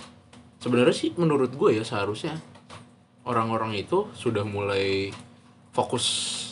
Sebenarnya 0.61 0.95
sih 0.95 1.13
menurut 1.13 1.53
gue 1.53 1.77
ya 1.77 1.83
seharusnya 1.85 2.41
orang-orang 3.25 3.77
itu 3.77 4.09
sudah 4.17 4.45
mulai 4.45 5.13
fokus 5.73 6.05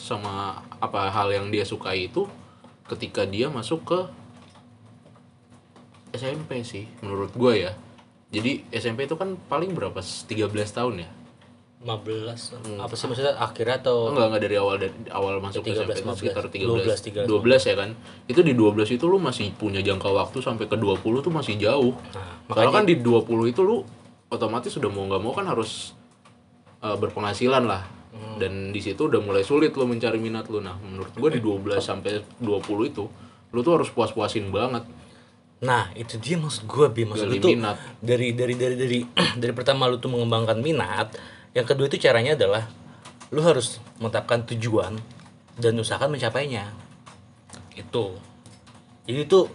sama 0.06 0.62
apa 0.78 1.10
hal 1.10 1.34
yang 1.34 1.48
dia 1.50 1.66
sukai 1.66 2.10
itu 2.12 2.30
ketika 2.86 3.26
dia 3.26 3.48
masuk 3.50 3.82
ke 3.88 4.00
SMP 6.14 6.62
sih 6.62 6.86
menurut 7.02 7.34
gue 7.34 7.70
ya. 7.70 7.74
Jadi 8.34 8.66
SMP 8.74 9.06
itu 9.06 9.14
kan 9.14 9.38
paling 9.50 9.78
berapa? 9.78 10.02
13 10.02 10.50
tahun 10.50 11.06
ya 11.06 11.23
15 11.84 12.80
apa 12.80 12.94
sih 12.96 13.06
maksudnya 13.12 13.36
akhirnya 13.36 13.76
atau 13.84 14.16
enggak 14.16 14.26
enggak 14.32 14.42
dari 14.48 14.56
awal 14.56 14.76
dari 14.80 14.96
awal 15.12 15.44
masuk 15.44 15.68
ke 15.68 15.76
13, 15.76 15.84
SMP 15.84 15.92
itu 15.92 16.08
15. 16.08 16.20
sekitar 16.24 16.46
13 16.48 17.28
12, 17.28 17.28
12 17.28 17.70
ya 17.70 17.76
kan 17.76 17.90
itu 18.32 18.40
di 18.40 18.54
12 18.56 18.96
itu 18.96 19.06
lu 19.12 19.20
masih 19.20 19.52
punya 19.60 19.84
jangka 19.84 20.08
waktu 20.08 20.40
sampai 20.40 20.72
ke 20.72 20.80
20 20.80 21.04
tuh 21.04 21.34
masih 21.36 21.60
jauh 21.60 21.92
Nah, 22.44 22.56
Kalau 22.60 22.72
kan 22.76 22.84
di 22.84 23.00
20 23.00 23.52
itu 23.56 23.62
lu 23.64 23.82
otomatis 24.28 24.72
sudah 24.74 24.92
mau 24.92 25.08
nggak 25.08 25.22
mau 25.24 25.32
kan 25.32 25.48
harus 25.48 25.96
uh, 26.84 26.98
berpenghasilan 27.00 27.64
lah. 27.64 27.88
Hmm. 28.14 28.38
Dan 28.38 28.54
di 28.70 28.82
situ 28.84 29.10
udah 29.10 29.24
mulai 29.24 29.42
sulit 29.42 29.74
lu 29.74 29.88
mencari 29.88 30.20
minat 30.20 30.52
lu. 30.52 30.60
Nah, 30.60 30.76
menurut 30.78 31.16
gua 31.16 31.32
di 31.32 31.40
12 31.40 31.80
sampai 31.80 32.20
20 32.44 32.92
itu 32.92 33.06
lu 33.54 33.60
tuh 33.62 33.74
harus 33.80 33.90
puas-puasin 33.94 34.52
banget. 34.52 34.84
Nah, 35.64 35.88
itu 35.96 36.20
dia 36.20 36.36
maksud 36.36 36.68
gue 36.68 36.88
bi 36.92 37.08
maksud 37.08 37.32
lu 37.32 37.40
tuh 37.40 37.56
minat. 37.56 37.80
dari 38.04 38.36
dari 38.36 38.60
dari 38.60 38.76
dari 38.76 39.00
dari 39.42 39.54
pertama 39.56 39.88
lu 39.88 39.96
tuh 39.96 40.12
mengembangkan 40.12 40.60
minat, 40.60 41.16
yang 41.54 41.66
kedua 41.70 41.86
itu 41.86 42.02
caranya 42.02 42.34
adalah 42.34 42.66
lu 43.30 43.42
harus 43.42 43.78
menetapkan 44.02 44.46
tujuan 44.54 44.98
dan 45.58 45.74
usahakan 45.78 46.18
mencapainya. 46.18 46.74
Itu. 47.74 48.18
Jadi 49.06 49.20
itu 49.26 49.50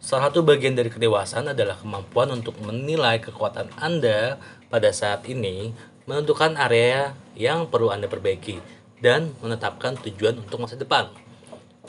salah 0.00 0.28
satu 0.28 0.44
bagian 0.44 0.76
dari 0.76 0.88
kedewasaan 0.88 1.52
adalah 1.52 1.76
kemampuan 1.76 2.32
untuk 2.32 2.56
menilai 2.60 3.20
kekuatan 3.20 3.72
Anda 3.80 4.40
pada 4.68 4.92
saat 4.92 5.24
ini, 5.28 5.72
menentukan 6.04 6.56
area 6.56 7.16
yang 7.36 7.68
perlu 7.68 7.92
Anda 7.92 8.08
perbaiki 8.08 8.60
dan 9.00 9.32
menetapkan 9.44 10.00
tujuan 10.00 10.40
untuk 10.40 10.64
masa 10.64 10.80
depan. 10.80 11.12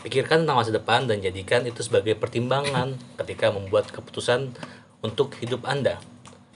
Pikirkan 0.04 0.44
tentang 0.44 0.60
masa 0.60 0.76
depan 0.76 1.08
dan 1.08 1.24
jadikan 1.24 1.64
itu 1.64 1.80
sebagai 1.80 2.20
pertimbangan 2.20 3.00
ketika 3.24 3.56
membuat 3.56 3.88
keputusan 3.88 4.52
untuk 5.00 5.32
hidup 5.40 5.64
Anda. 5.64 6.00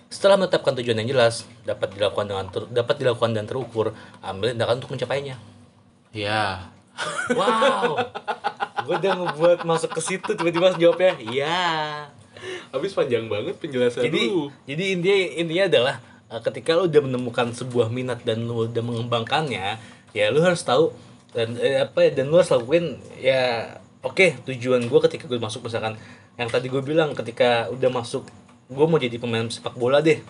Setelah 0.10 0.42
menetapkan 0.42 0.74
tujuan 0.82 0.98
yang 1.06 1.10
jelas, 1.14 1.46
dapat 1.64 1.94
dilakukan 1.94 2.26
dengan 2.26 2.46
ter- 2.50 2.70
dapat 2.74 2.96
dilakukan 2.98 3.32
dan 3.38 3.46
terukur, 3.46 3.94
ambil 4.26 4.58
tindakan 4.58 4.82
untuk 4.82 4.92
mencapainya. 4.98 5.38
Ya. 6.10 6.74
Wow. 7.38 8.02
Gue 8.90 8.96
udah 8.98 9.14
ngebuat 9.22 9.60
masuk 9.70 9.94
ke 9.94 10.02
situ 10.02 10.34
tiba-tiba 10.34 10.74
jawabnya 10.74 11.14
iya. 11.22 11.62
Habis 12.74 12.96
panjang 12.98 13.28
banget 13.30 13.60
penjelasan 13.60 14.08
Jadi 14.08 14.32
lu. 14.32 14.48
jadi 14.64 14.84
intinya 14.96 15.18
intinya 15.46 15.66
adalah 15.68 15.96
uh, 16.32 16.42
ketika 16.42 16.74
lu 16.74 16.90
udah 16.90 17.02
menemukan 17.06 17.48
sebuah 17.54 17.92
minat 17.94 18.24
dan 18.26 18.48
lu 18.48 18.66
udah 18.66 18.82
mengembangkannya, 18.82 19.78
ya 20.16 20.26
lu 20.34 20.42
harus 20.42 20.64
tahu 20.64 20.90
dan 21.36 21.54
eh, 21.62 21.86
apa 21.86 22.10
ya 22.10 22.12
dan 22.22 22.34
lu 22.34 22.42
harus 22.42 22.50
lakuin 22.50 22.98
ya 23.22 23.76
oke 24.02 24.42
tujuan 24.50 24.82
gue 24.90 25.00
ketika 25.06 25.30
gue 25.30 25.38
masuk 25.38 25.70
misalkan 25.70 25.94
yang 26.40 26.50
tadi 26.50 26.72
gue 26.72 26.82
bilang 26.82 27.14
ketika 27.14 27.70
udah 27.70 27.90
masuk 27.94 28.26
gue 28.70 28.86
mau 28.86 29.02
jadi 29.02 29.18
pemain 29.18 29.50
sepak 29.50 29.74
bola 29.74 30.00
deh 30.00 30.22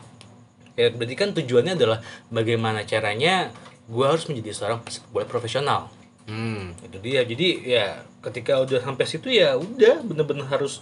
ya 0.73 0.87
berarti 0.95 1.15
kan 1.15 1.35
tujuannya 1.35 1.75
adalah 1.75 1.99
bagaimana 2.31 2.87
caranya 2.87 3.51
gue 3.85 4.05
harus 4.07 4.25
menjadi 4.31 4.55
seorang 4.55 4.79
sepak 4.87 5.09
bola 5.11 5.25
profesional 5.27 5.91
Hmm. 6.29 6.77
itu 6.85 7.01
dia 7.01 7.25
jadi 7.25 7.47
ya 7.65 7.85
ketika 8.21 8.61
udah 8.61 8.85
sampai 8.85 9.01
situ 9.09 9.33
ya 9.33 9.57
udah 9.57 10.05
bener-bener 10.05 10.45
harus 10.45 10.77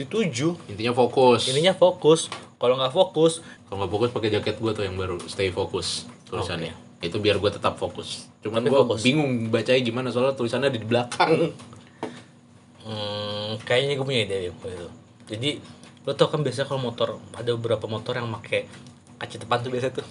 dituju 0.00 0.56
Intinya 0.64 0.96
fokus. 0.96 1.44
ininya 1.52 1.76
fokus 1.76 2.32
kalau 2.56 2.80
nggak 2.80 2.88
fokus 2.88 3.44
Kalau 3.68 3.84
nggak 3.84 3.92
fokus 3.92 4.08
pakai 4.16 4.32
jaket 4.32 4.56
gua 4.56 4.72
tuh 4.72 4.88
yang 4.88 4.96
baru 4.96 5.20
stay 5.28 5.52
fokus 5.52 6.08
tulisannya. 6.24 6.72
Itu 7.04 7.20
biar 7.20 7.36
gua 7.36 7.52
tetap 7.52 7.76
fokus. 7.76 8.32
Cuman 8.40 8.64
fokus. 8.64 9.04
bingung 9.04 9.52
bacanya 9.52 9.84
gimana 9.84 10.08
soalnya 10.08 10.32
tulisannya 10.32 10.72
di 10.72 10.80
belakang. 10.80 11.52
hmm, 12.88 13.60
kayaknya 13.68 14.00
gue 14.00 14.06
punya 14.08 14.20
ide 14.24 14.36
itu 14.48 14.88
jadi 15.28 15.50
lo 16.02 16.12
tau 16.12 16.26
kan 16.26 16.40
biasa 16.40 16.64
kalau 16.64 16.82
motor 16.82 17.08
ada 17.32 17.50
beberapa 17.52 17.86
motor 17.86 18.14
yang 18.14 18.26
pakai 18.32 18.66
kaca 19.16 19.36
depan 19.38 19.58
tuh 19.60 19.70
biasa 19.70 19.88
tuh 19.92 20.06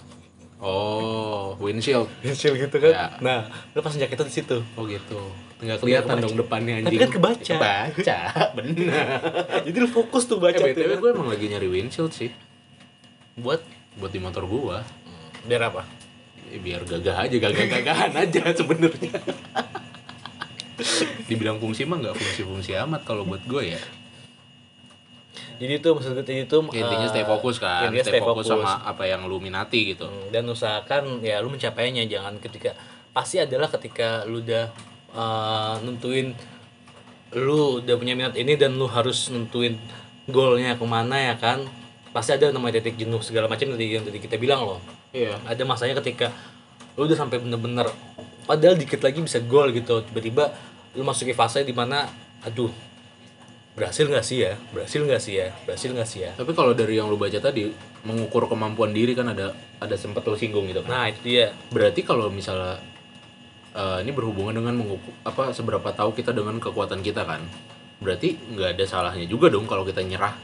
Oh, 0.62 1.58
windshield. 1.58 2.06
kecil 2.22 2.54
gitu 2.54 2.78
kan 2.78 2.88
Ya. 2.88 3.06
nah 3.18 3.38
lo 3.72 3.82
pasang 3.82 3.98
jaketnya 3.98 4.24
di 4.24 4.34
situ 4.36 4.62
Oh 4.72 4.86
gitu. 4.86 5.18
Nggak 5.58 5.78
kelihatan 5.80 6.16
dong 6.18 6.34
depannya 6.36 6.78
Tapi 6.78 6.86
anjing. 6.86 7.00
kan 7.00 7.10
kebaca. 7.12 7.52
Kebaca, 7.52 8.18
bener. 8.56 9.06
jadi 9.66 9.76
lo 9.76 9.88
fokus 9.88 10.22
tuh 10.24 10.38
baca 10.38 10.54
eh, 10.56 10.70
BTW 10.70 10.92
gue 10.96 11.10
emang 11.10 11.26
lagi 11.26 11.46
nyari 11.46 11.66
windshield 11.66 12.10
sih. 12.10 12.30
buat 13.34 13.58
Buat 13.94 14.10
di 14.10 14.18
motor 14.18 14.44
gua. 14.44 14.86
biar 15.42 15.66
apa 15.66 15.82
Ya, 16.46 16.56
biar 16.56 16.84
gagah 16.84 17.16
aja, 17.18 17.36
gagah-gagahan 17.38 18.12
aja 18.14 18.42
sebenarnya. 18.54 19.18
Dibilang 21.24 21.58
fungsi 21.58 21.82
mah 21.82 21.98
nggak 21.98 22.14
fungsi-fungsi 22.14 22.76
amat 22.78 23.02
kalau 23.02 23.24
buat 23.24 23.42
gue 23.42 23.72
ya. 23.72 23.80
Jadi 25.62 25.78
itu 25.78 25.88
maksud 25.94 26.18
gue 26.18 26.26
jadi 26.26 26.42
itu 26.42 26.58
Intinya 26.74 27.06
stay 27.06 27.22
eh, 27.22 27.28
fokus 27.30 27.62
kan, 27.62 27.86
intinya 27.86 28.02
stay, 28.02 28.18
fokus, 28.18 28.50
sama 28.50 28.82
apa 28.82 29.06
yang 29.06 29.30
lu 29.30 29.38
minati 29.38 29.94
gitu. 29.94 30.10
Hmm, 30.10 30.34
dan 30.34 30.42
usahakan 30.50 31.22
ya 31.22 31.38
lu 31.38 31.54
mencapainya. 31.54 32.02
Jangan 32.10 32.42
ketika 32.42 32.74
pasti 33.14 33.38
adalah 33.38 33.70
ketika 33.70 34.26
lu 34.26 34.42
udah 34.42 34.74
uh, 35.14 35.78
nentuin 35.86 36.34
lu 37.38 37.78
udah 37.78 37.94
punya 37.94 38.18
minat 38.18 38.34
ini 38.34 38.58
dan 38.58 38.74
lu 38.74 38.90
harus 38.90 39.30
nentuin 39.30 39.78
goalnya 40.26 40.74
ke 40.74 40.82
mana 40.82 41.30
ya 41.30 41.34
kan? 41.38 41.62
Pasti 42.10 42.34
ada 42.34 42.50
namanya 42.50 42.82
titik 42.82 42.98
jenuh 42.98 43.22
segala 43.22 43.46
macam 43.46 43.70
tadi 43.70 43.86
yang 43.86 44.02
tadi 44.02 44.18
kita 44.18 44.42
bilang 44.42 44.66
loh. 44.66 44.82
Iya. 45.14 45.38
Ada 45.46 45.62
masanya 45.62 45.94
ketika 46.02 46.34
lu 46.98 47.06
udah 47.06 47.14
sampai 47.14 47.38
bener-bener 47.38 47.86
padahal 48.50 48.74
dikit 48.74 48.98
lagi 48.98 49.22
bisa 49.22 49.38
gol 49.38 49.70
gitu. 49.70 50.02
Tiba-tiba 50.10 50.50
lu 50.98 51.06
masuk 51.06 51.30
ke 51.30 51.38
fase 51.38 51.62
di 51.62 51.70
mana 51.70 52.10
aduh 52.42 52.91
berhasil 53.72 54.04
nggak 54.04 54.24
sih 54.24 54.38
ya? 54.44 54.52
Berhasil 54.70 55.00
nggak 55.00 55.22
sih 55.22 55.34
ya? 55.40 55.48
Berhasil 55.64 55.88
nggak 55.90 56.08
sih 56.08 56.20
ya? 56.24 56.30
Tapi 56.36 56.52
kalau 56.52 56.72
dari 56.72 57.00
yang 57.00 57.08
lu 57.08 57.16
baca 57.16 57.36
tadi 57.36 57.72
mengukur 58.02 58.44
kemampuan 58.44 58.92
diri 58.92 59.14
kan 59.14 59.30
ada 59.30 59.52
ada 59.78 59.94
sempat 59.96 60.24
lu 60.24 60.36
singgung 60.36 60.68
gitu. 60.68 60.84
Kan 60.84 60.90
nah 60.92 61.04
itu 61.08 61.20
dia. 61.24 61.56
Berarti 61.72 62.04
kalau 62.04 62.28
misalnya 62.28 62.76
eh, 63.72 63.98
ini 64.04 64.12
berhubungan 64.12 64.52
dengan 64.52 64.76
mengukur 64.76 65.12
apa 65.24 65.56
seberapa 65.56 65.88
tahu 65.90 66.12
kita 66.12 66.30
dengan 66.30 66.60
kekuatan 66.60 67.00
kita 67.00 67.24
kan 67.24 67.40
berarti 68.02 68.34
nggak 68.34 68.74
ada 68.74 68.84
salahnya 68.84 69.24
juga 69.24 69.46
dong 69.46 69.64
kalau 69.64 69.86
kita 69.86 70.02
nyerah. 70.02 70.34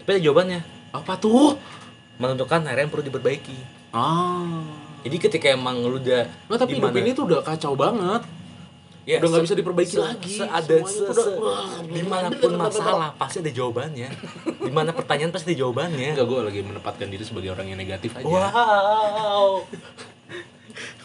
Tapi 0.00 0.08
ada 0.16 0.20
jawabannya. 0.20 0.60
Apa 0.90 1.20
tuh? 1.20 1.60
Menentukan 2.16 2.64
area 2.66 2.82
yang 2.82 2.90
perlu 2.90 3.04
diperbaiki. 3.04 3.58
Ah. 3.92 4.64
Jadi 5.00 5.16
ketika 5.16 5.46
emang 5.52 5.80
lu 5.80 5.96
udah 5.96 6.24
Nggak, 6.48 6.58
tapi 6.58 6.72
hidup 6.74 6.92
dimana- 6.92 7.00
ini 7.00 7.10
tuh 7.12 7.24
udah 7.28 7.40
kacau 7.40 7.72
banget 7.76 8.22
ya, 9.02 9.16
udah 9.16 9.28
nggak 9.28 9.40
se- 9.40 9.46
bisa 9.46 9.56
diperbaiki 9.56 9.94
se- 9.94 10.02
lagi. 10.02 10.34
se- 10.36 10.46
ada 10.46 10.76
se, 10.82 11.04
se, 11.06 11.30
udah- 11.32 11.82
di 11.82 12.02
mana 12.02 12.28
pun 12.30 12.52
masalah 12.54 13.10
pasti 13.12 13.38
ada 13.38 13.50
jawabannya. 13.50 14.08
Di 14.58 14.70
mana 14.70 14.90
pertanyaan 14.90 15.30
pasti 15.30 15.50
ada 15.50 15.58
jawabannya. 15.58 16.14
Enggak, 16.14 16.26
gue 16.26 16.40
lagi 16.42 16.60
menempatkan 16.62 17.06
diri 17.06 17.22
sebagai 17.22 17.50
orang 17.50 17.66
yang 17.66 17.78
negatif 17.78 18.12
aja. 18.12 18.24
Wow. 18.24 19.64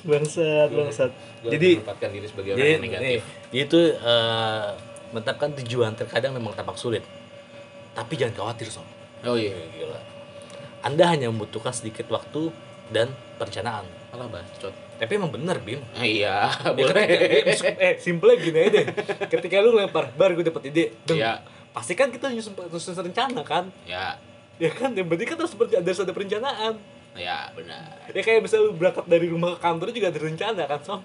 Bangsat 0.04 0.70
bangsat. 0.78 1.12
Gua 1.42 1.52
jadi 1.52 1.70
menempatkan 1.76 2.10
diri 2.12 2.26
sebagai 2.26 2.50
orang 2.52 2.62
jadi 2.62 2.72
yang 2.72 2.84
negatif. 2.84 3.02
nih, 3.02 3.20
itu 3.56 3.80
eh, 3.94 4.68
menetapkan 5.10 5.50
tujuan 5.56 5.92
terkadang 5.94 6.32
memang 6.32 6.54
tampak 6.54 6.76
sulit. 6.76 7.02
Tapi 7.92 8.14
jangan 8.14 8.36
khawatir 8.38 8.68
sob. 8.70 8.86
Oh 9.24 9.34
iya 9.34 9.56
Gila. 9.74 9.98
anda 10.84 11.10
hanya 11.10 11.34
membutuhkan 11.34 11.72
sedikit 11.72 12.06
waktu 12.08 12.54
dan 12.88 13.10
perencanaan. 13.36 13.88
Malah 14.12 14.30
bacot 14.30 14.74
tapi 14.96 15.12
emang 15.14 15.30
bener 15.30 15.60
bim. 15.60 15.80
Ah, 15.92 16.02
iya 16.02 16.48
Ya, 16.48 16.72
boleh. 16.72 17.04
ketika, 17.46 17.68
eh, 17.68 17.76
eh 17.78 17.94
simple 17.98 18.32
gini 18.36 18.58
aja 18.58 18.72
deh. 18.74 18.86
Ketika 19.28 19.60
lu 19.60 19.74
lempar 19.74 20.12
bar 20.12 20.32
gue 20.32 20.42
dapet 20.42 20.70
ide 20.70 20.86
deng. 21.04 21.18
Iya. 21.18 21.44
pasti 21.70 21.92
kan 21.92 22.08
kita 22.08 22.32
nyusun 22.32 22.56
nyusun 22.56 22.96
rencana 22.96 23.44
kan? 23.44 23.68
Ya 23.84 24.16
ya 24.56 24.72
kan 24.72 24.92
yang 24.92 25.06
penting 25.06 25.28
kan 25.28 25.38
harus 25.38 25.52
harus 25.52 26.00
ada 26.00 26.12
perencanaan. 26.12 26.80
Ya 27.14 27.52
benar. 27.52 28.00
Ya 28.10 28.22
kayak 28.22 28.40
misalnya 28.42 28.68
lu 28.68 28.74
berangkat 28.74 29.04
dari 29.06 29.28
rumah 29.28 29.56
ke 29.56 29.60
kantor 29.62 29.88
juga 29.90 30.08
ada 30.08 30.20
rencana 30.20 30.62
kan 30.64 30.80
sob 30.80 31.02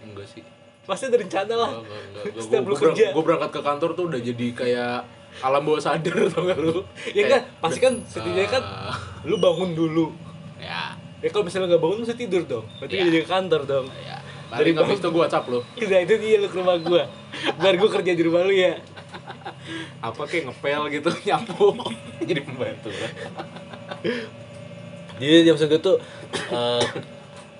enggak 0.00 0.26
sih. 0.28 0.42
Pasti 0.82 1.06
ada 1.06 1.18
rencana 1.18 1.54
lah. 1.56 1.70
Setiap 2.32 2.62
lu 2.62 2.72
gue 2.72 2.86
kerja. 2.86 3.10
berangkat 3.12 3.50
ke 3.50 3.60
kantor 3.60 3.90
tuh 3.92 4.04
udah 4.06 4.20
jadi 4.20 4.46
kayak 4.52 4.94
alam 5.36 5.60
bawah 5.60 5.76
sadar 5.78 6.16
tau 6.32 6.46
gak 6.46 6.56
lu? 6.56 6.80
Ya 7.10 7.26
kan 7.28 7.40
pasti 7.58 7.78
kan 7.78 7.98
setidaknya 8.06 8.48
kan 8.48 8.62
Ah, 8.62 8.96
lu 9.22 9.36
bangun 9.36 9.74
dulu. 9.74 10.14
Ya 10.56 10.94
ya 11.26 11.28
kalau 11.34 11.42
misalnya 11.42 11.74
nggak 11.74 11.82
bangun 11.82 11.96
lu 11.98 12.02
mesti 12.06 12.14
tidur 12.14 12.42
dong. 12.46 12.66
Berarti 12.78 12.92
nggak 12.94 13.08
jadi 13.10 13.18
ke 13.18 13.28
kantor 13.28 13.62
dong. 13.66 13.86
Ya 13.98 14.16
Dari 14.46 14.70
habis 14.78 15.02
itu 15.02 15.08
gue 15.10 15.22
whatsapp 15.26 15.44
lu. 15.50 15.58
Nah 15.90 16.00
itu 16.06 16.14
dia 16.22 16.38
lu 16.38 16.46
ke 16.46 16.56
rumah 16.62 16.78
gua. 16.78 17.02
Biar 17.58 17.74
gua 17.74 17.90
kerja 17.90 18.12
di 18.14 18.22
rumah 18.22 18.46
lu 18.46 18.54
ya. 18.54 18.78
Apa 19.98 20.22
kayak 20.30 20.54
ngepel 20.54 20.82
gitu 20.94 21.10
nyapu. 21.26 21.74
Jadi 22.22 22.40
pembantu. 22.46 22.88
Kan 22.94 23.12
Jadi 25.16 25.48
maksud 25.50 25.66
gue 25.72 25.80
tuh 25.80 25.96
eh, 26.52 26.84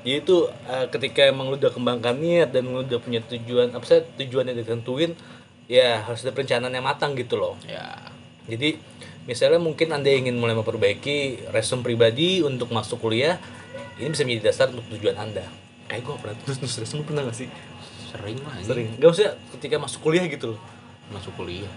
Jadi 0.07 0.16
itu 0.22 0.37
eh, 0.46 0.87
ketika 0.92 1.26
emang 1.26 1.48
lu 1.50 1.57
udah 1.57 1.72
kembangkan 1.72 2.14
niat 2.20 2.52
Dan 2.52 2.68
lu 2.68 2.85
udah 2.85 3.00
punya 3.00 3.24
tujuan 3.24 3.72
Apa 3.72 3.81
sih 3.88 4.05
tujuan 4.20 4.52
yang 4.52 4.61
ditentuin 4.61 5.16
Ya 5.64 6.05
harus 6.05 6.22
ada 6.22 6.37
perencanaan 6.37 6.70
yang 6.70 6.87
matang 6.87 7.18
gitu 7.18 7.40
loh. 7.40 7.59
Ya 7.66 8.12
Jadi 8.46 8.79
misalnya 9.26 9.59
mungkin 9.59 9.90
anda 9.90 10.07
ingin 10.07 10.38
mulai 10.38 10.55
memperbaiki 10.55 11.50
resume 11.50 11.83
pribadi 11.83 12.46
untuk 12.46 12.70
masuk 12.70 13.02
kuliah 13.02 13.42
Ini 13.96 14.12
bisa 14.12 14.28
menjadi 14.28 14.52
dasar 14.52 14.68
untuk 14.68 14.85
tujuan 14.92 15.16
anda. 15.16 15.44
Kayak 15.88 16.02
gue 16.04 16.14
pernah 16.20 16.37
tulis 16.44 16.56
nulis 16.61 16.76
resume 16.76 17.02
pernah 17.09 17.22
gak 17.24 17.38
sih? 17.40 17.48
sering 18.06 18.38
lah 18.46 18.54
ini 18.56 18.66
Sering. 18.66 18.88
Gak 19.02 19.11
usah 19.12 19.28
ketika 19.59 19.76
masuk 19.82 20.00
kuliah 20.04 20.24
gitu 20.30 20.54
loh. 20.54 20.61
Masuk 21.06 21.32
kuliah. 21.38 21.70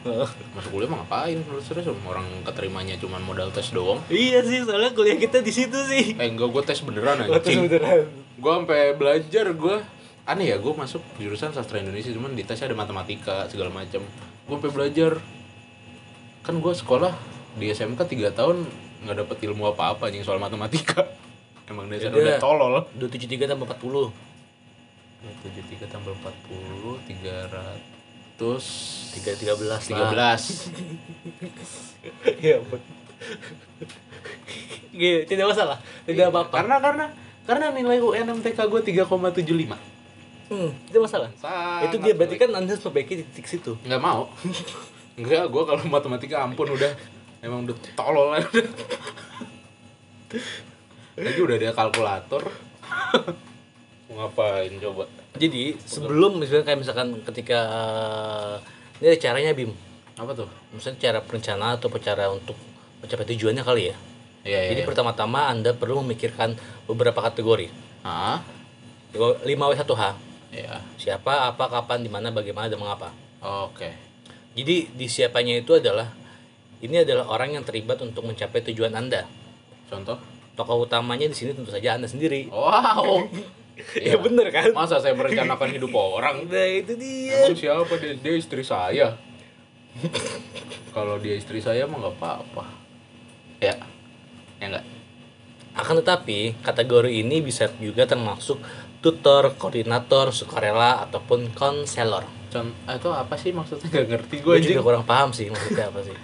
Masuk 0.57 0.69
kuliah 0.73 0.89
mah 0.89 1.05
ngapain? 1.05 1.37
Menurut 1.37 1.61
serius 1.61 1.85
orang 1.85 2.25
keterimanya 2.45 2.97
cuma 2.97 3.21
modal 3.21 3.53
tes 3.53 3.69
doang. 3.69 4.01
Iya 4.09 4.41
sih 4.41 4.65
soalnya 4.65 4.91
kuliah 4.97 5.17
kita 5.21 5.45
di 5.45 5.51
situ 5.53 5.77
sih. 5.85 6.17
Eh 6.17 6.27
enggak 6.27 6.49
gue 6.49 6.63
tes 6.65 6.81
beneran 6.81 7.21
terus 7.21 7.45
anjing. 7.45 7.69
beneran. 7.69 8.09
Gue 8.39 8.51
sampai 8.51 8.81
belajar 8.97 9.45
gue 9.53 9.75
aneh 10.29 10.53
ya 10.53 10.57
gue 10.61 10.73
masuk 10.73 11.01
jurusan 11.17 11.53
sastra 11.53 11.81
Indonesia 11.81 12.13
cuman 12.13 12.37
di 12.37 12.45
tesnya 12.45 12.69
ada 12.69 12.77
matematika 12.77 13.49
segala 13.49 13.69
macam 13.69 14.01
gue 14.03 14.55
sampai 14.57 14.71
belajar. 14.73 15.11
Kan 16.41 16.57
gue 16.57 16.73
sekolah 16.73 17.13
di 17.61 17.69
SMK 17.69 18.01
3 18.01 18.33
tahun 18.33 18.57
nggak 19.05 19.17
dapet 19.25 19.37
ilmu 19.45 19.71
apa 19.71 19.93
apa 19.93 20.09
anjing 20.09 20.25
soal 20.25 20.41
matematika 20.41 21.07
emang 21.69 21.85
dasar 21.87 22.09
Yaudah. 22.11 22.25
udah 22.25 22.35
tolol. 22.41 22.73
273 22.97 23.45
tambah 23.45 23.69
40 23.69 24.29
tujuh 25.19 25.63
tiga 25.67 25.83
tambah 25.91 26.15
empat 26.15 26.31
puluh 26.47 26.95
tiga 27.03 27.43
ratus. 27.51 28.65
313 29.19 29.91
tiga 29.91 30.05
belas 30.07 30.71
ya 32.43 32.63
ampun. 32.63 32.79
Gini, 34.95 35.27
tidak 35.27 35.51
masalah. 35.51 35.83
Tidak 36.07 36.31
apa-apa. 36.31 36.63
Karena 36.63 36.79
karena 36.79 37.05
karena 37.43 37.65
nilai 37.75 37.99
UN 37.99 38.31
MTK 38.39 38.63
gue 38.71 38.81
3,75 39.03 39.75
hmm, 40.53 40.69
tidak 40.87 41.01
masalah. 41.03 41.29
Sangat 41.35 41.91
itu 41.91 41.99
dia 41.99 42.13
berarti 42.15 42.39
kan 42.39 42.55
anda 42.55 42.71
harus 42.71 42.79
perbaiki 42.79 43.27
titik 43.27 43.43
situ. 43.49 43.75
Nggak 43.83 43.99
mau. 43.99 44.31
Enggak 45.19 45.51
gue 45.51 45.63
kalau 45.67 45.83
matematika 45.91 46.47
ampun 46.47 46.79
udah. 46.79 46.95
Emang 47.43 47.67
udah 47.67 47.75
tolol 47.95 48.35
aja 48.35 48.47
udah 48.51 48.67
lagi 51.19 51.39
udah 51.43 51.55
ada 51.59 51.75
kalkulator. 51.75 52.43
Ngapain 54.15 54.73
coba? 54.81 55.05
Jadi 55.37 55.77
sebelum 55.83 56.41
misalnya 56.41 56.65
kayak 56.65 56.79
misalkan 56.81 57.07
ketika 57.27 57.59
ini 58.99 59.05
ada 59.13 59.19
caranya 59.19 59.51
bim. 59.55 59.71
Apa 60.19 60.35
tuh? 60.35 60.49
Misalnya 60.75 60.99
cara 60.99 61.19
perencanaan 61.23 61.79
atau 61.79 61.87
cara 62.01 62.27
untuk 62.31 62.57
mencapai 62.99 63.25
tujuannya 63.35 63.63
kali 63.63 63.83
ya? 63.93 63.95
Iya 64.39 64.59
iya 64.65 64.69
jadi 64.71 64.81
pertama-tama 64.87 65.51
anda 65.51 65.75
perlu 65.75 66.03
memikirkan 66.03 66.55
beberapa 66.87 67.19
kategori. 67.19 67.67
Ah 68.03 68.43
5W1H 69.13 70.03
ya 70.49 70.81
siapa 70.97 71.53
apa 71.53 71.69
kapan 71.69 72.01
di 72.01 72.09
mana 72.09 72.33
bagaimana 72.33 72.71
dan 72.71 72.79
mengapa. 72.79 73.11
Oke. 73.43 73.91
Jadi 74.57 74.91
di 74.91 75.07
siapanya 75.07 75.59
itu 75.59 75.77
adalah 75.77 76.09
ini 76.79 77.03
adalah 77.03 77.27
orang 77.27 77.59
yang 77.59 77.63
terlibat 77.67 77.99
untuk 77.99 78.23
mencapai 78.27 78.63
tujuan 78.71 78.95
Anda. 78.95 79.27
contoh 79.89 80.38
Tokoh 80.59 80.83
utamanya 80.83 81.23
di 81.23 81.31
sini 81.31 81.55
tentu 81.55 81.71
saja 81.71 81.95
Anda 81.95 82.11
sendiri. 82.11 82.51
wow 82.51 83.23
Ya 83.95 84.19
bener 84.19 84.51
kan? 84.51 84.75
masa 84.75 84.99
saya 84.99 85.15
merencanakan 85.15 85.71
hidup 85.71 85.95
orang 85.95 86.43
Nah, 86.51 86.67
itu 86.67 86.99
dia. 86.99 87.47
Emang 87.47 87.55
siapa 87.55 87.93
dia, 87.95 88.11
dia 88.19 88.33
istri 88.35 88.59
saya? 88.59 89.15
Kalau 90.95 91.15
dia 91.23 91.39
istri 91.39 91.63
saya 91.63 91.87
mah 91.87 91.95
nggak 92.03 92.15
apa-apa. 92.19 92.67
Ya, 93.63 93.79
ya 94.59 94.65
nggak. 94.67 94.85
Akan 95.79 95.95
tetapi, 96.03 96.59
kategori 96.59 97.23
ini 97.23 97.39
bisa 97.39 97.71
juga 97.79 98.03
termasuk 98.03 98.59
tutor, 98.99 99.55
koordinator, 99.55 100.35
sukarela 100.35 101.07
ataupun 101.07 101.55
konselor. 101.55 102.27
Con, 102.51 102.75
itu 102.83 103.09
apa 103.15 103.35
sih 103.39 103.55
maksudnya? 103.55 103.87
Gak 103.87 104.07
ngerti 104.11 104.35
gue 104.43 104.53
Gue 104.59 104.65
juga 104.75 104.83
kurang 104.83 105.07
paham 105.07 105.31
sih 105.31 105.47
maksudnya 105.47 105.87
apa 105.87 106.03
sih. 106.03 106.15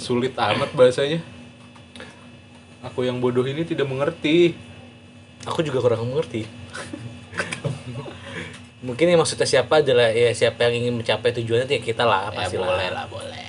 Sulit 0.00 0.34
amat 0.34 0.74
bahasanya. 0.74 1.35
Aku 2.86 3.02
yang 3.02 3.18
bodoh 3.18 3.42
ini 3.42 3.66
tidak 3.66 3.86
mengerti. 3.86 4.54
Aku 5.44 5.62
juga 5.62 5.82
kurang 5.82 6.06
mengerti. 6.06 6.46
Mungkin 8.86 9.06
yang 9.10 9.18
maksudnya 9.18 9.48
siapa 9.48 9.82
adalah 9.82 10.14
ya 10.14 10.30
siapa 10.30 10.70
yang 10.70 10.86
ingin 10.86 10.94
mencapai 10.94 11.34
tujuannya 11.34 11.66
itu 11.66 11.74
ya 11.78 11.82
kita 11.82 12.02
lah 12.06 12.30
Ya 12.30 12.36
pasti 12.38 12.56
boleh 12.56 12.88
lah, 12.92 13.04
boleh. 13.10 13.42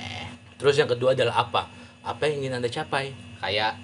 Terus 0.58 0.74
yang 0.74 0.90
kedua 0.90 1.14
adalah 1.14 1.46
apa? 1.46 1.70
Apa 2.02 2.26
yang 2.26 2.42
ingin 2.42 2.58
anda 2.58 2.66
capai? 2.66 3.14
Kayak 3.38 3.78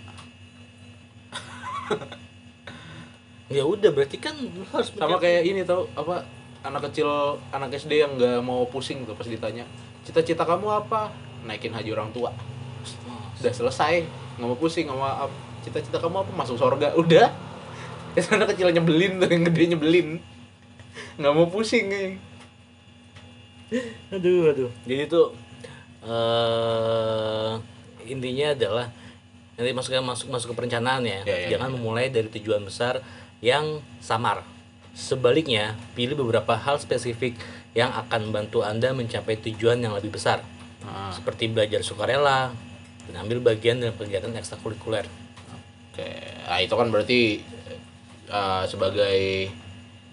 Ya 3.46 3.62
udah 3.62 3.92
berarti 3.92 4.16
kan 4.18 4.34
harus 4.72 4.90
sama 4.90 5.14
mencapai- 5.14 5.22
kayak 5.22 5.42
ini 5.46 5.60
tau 5.62 5.86
apa 5.94 6.24
anak 6.64 6.90
kecil 6.90 7.06
anak 7.52 7.76
SD 7.76 8.02
yang 8.02 8.16
nggak 8.16 8.40
mau 8.40 8.64
pusing 8.66 9.04
tuh 9.04 9.12
pas 9.12 9.28
ditanya 9.28 9.68
cita-cita 10.02 10.42
kamu 10.42 10.64
apa 10.64 11.12
naikin 11.44 11.70
haji 11.70 11.92
orang 11.92 12.08
tua 12.10 12.32
udah 13.37 13.53
selesai 13.53 14.05
nggak 14.35 14.47
mau 14.47 14.55
pusing 14.55 14.87
sama 14.87 15.25
ap- 15.25 15.38
cita-cita 15.61 15.97
kamu 15.97 16.23
apa? 16.23 16.31
Masuk 16.35 16.57
surga 16.57 16.92
udah. 16.94 17.29
Ya 18.14 18.23
anak 18.31 18.55
kecil 18.55 18.70
nyebelin 18.70 19.18
tuh 19.18 19.27
yang 19.27 19.42
gede 19.44 19.75
nyebelin. 19.75 20.09
Nggak 21.16 21.33
mau 21.33 21.47
pusing 21.47 21.88
nih 21.88 22.14
aduh 24.07 24.55
aduh. 24.55 24.70
Jadi 24.87 25.03
tuh 25.09 25.35
eh 26.05 27.53
intinya 28.07 28.53
adalah 28.53 28.87
nanti 29.55 29.70
masuk 29.73 29.99
masuk 29.99 30.27
masuk 30.29 30.49
ke 30.53 30.57
perencanaan 30.57 31.03
ya, 31.03 31.23
Ya, 31.25 31.37
ya, 31.47 31.57
jangan 31.57 31.70
ya. 31.70 31.75
memulai 31.75 32.07
dari 32.07 32.29
tujuan 32.31 32.62
besar 32.62 33.01
yang 33.40 33.81
samar. 33.99 34.47
Sebaliknya 34.94 35.75
pilih 35.92 36.14
beberapa 36.14 36.55
hal 36.55 36.79
spesifik 36.79 37.35
yang 37.75 37.90
akan 37.90 38.31
membantu 38.31 38.62
Anda 38.62 38.94
mencapai 38.94 39.42
tujuan 39.42 39.83
yang 39.83 39.90
lebih 39.90 40.14
besar. 40.14 40.38
Ah, 40.87 41.11
Seperti 41.11 41.51
belajar 41.51 41.83
sukarela 41.83 42.55
dan 43.06 43.14
ambil 43.20 43.38
bagian 43.40 43.78
dalam 43.78 43.94
kegiatan 43.94 44.32
ekstrakurikuler. 44.34 45.04
oke 45.92 46.08
nah, 46.44 46.58
itu 46.58 46.74
kan 46.74 46.88
berarti 46.88 47.20
eh, 48.26 48.62
sebagai 48.66 49.48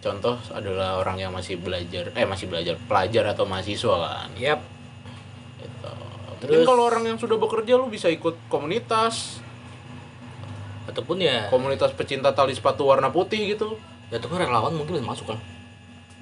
contoh 0.01 0.33
adalah 0.49 0.97
orang 0.97 1.17
yang 1.17 1.31
masih 1.31 1.61
belajar 1.61 2.09
eh 2.11 2.25
masih 2.25 2.49
belajar 2.49 2.73
pelajar 2.85 3.23
atau 3.31 3.45
mahasiswa 3.45 3.95
kan 4.01 4.29
Yap. 4.35 4.59
gitu. 5.61 5.91
Mungkin 6.41 6.41
Terus- 6.41 6.65
kalau 6.65 6.83
orang 6.89 7.05
yang 7.05 7.17
sudah 7.17 7.37
bekerja 7.37 7.77
lu 7.77 7.85
bisa 7.87 8.09
ikut 8.09 8.33
komunitas 8.49 9.39
Ataupun 10.81 11.21
ya, 11.21 11.45
komunitas 11.47 11.93
pecinta 11.93 12.33
tali 12.33 12.51
sepatu 12.51 12.89
warna 12.89 13.13
putih 13.13 13.53
gitu 13.53 13.77
ya 14.09 14.17
ataupun 14.19 14.41
relawan 14.41 14.73
mungkin 14.75 14.99
bisa 14.99 15.07
masuk 15.07 15.25
kan. 15.31 15.39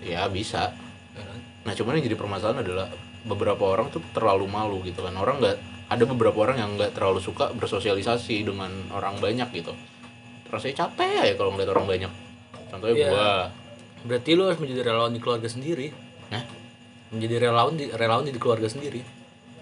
ya 0.04 0.28
bisa 0.30 0.76
Ya 1.16 1.24
kan? 1.26 1.38
nah 1.66 1.74
cuman 1.74 1.98
yang 1.98 2.06
jadi 2.06 2.18
permasalahan 2.20 2.62
adalah 2.62 2.88
beberapa 3.24 3.64
orang 3.66 3.90
tuh 3.90 4.04
terlalu 4.14 4.46
malu 4.46 4.84
gitu 4.84 5.02
kan 5.02 5.16
orang 5.16 5.40
nggak 5.40 5.58
ada 5.90 6.04
beberapa 6.06 6.38
orang 6.46 6.58
yang 6.62 6.72
nggak 6.78 6.94
terlalu 6.94 7.20
suka 7.20 7.50
bersosialisasi 7.58 8.46
dengan 8.46 8.70
orang 8.94 9.18
banyak 9.18 9.50
gitu 9.52 9.74
rasanya 10.50 10.86
capek 10.86 11.30
ya 11.30 11.34
kalau 11.38 11.54
ngeliat 11.54 11.70
orang 11.74 11.86
banyak 11.90 12.12
contohnya 12.70 12.96
Iya. 12.96 13.10
gua 13.10 13.30
Berarti 14.00 14.32
lu 14.32 14.48
harus 14.48 14.60
menjadi 14.64 14.82
relawan 14.88 15.12
di 15.12 15.20
keluarga 15.20 15.52
sendiri. 15.52 15.92
Hah? 16.32 16.44
Menjadi 17.12 17.36
relawan 17.52 17.76
di 17.76 17.92
relawan 17.92 18.24
di 18.24 18.40
keluarga 18.40 18.72
sendiri. 18.72 19.04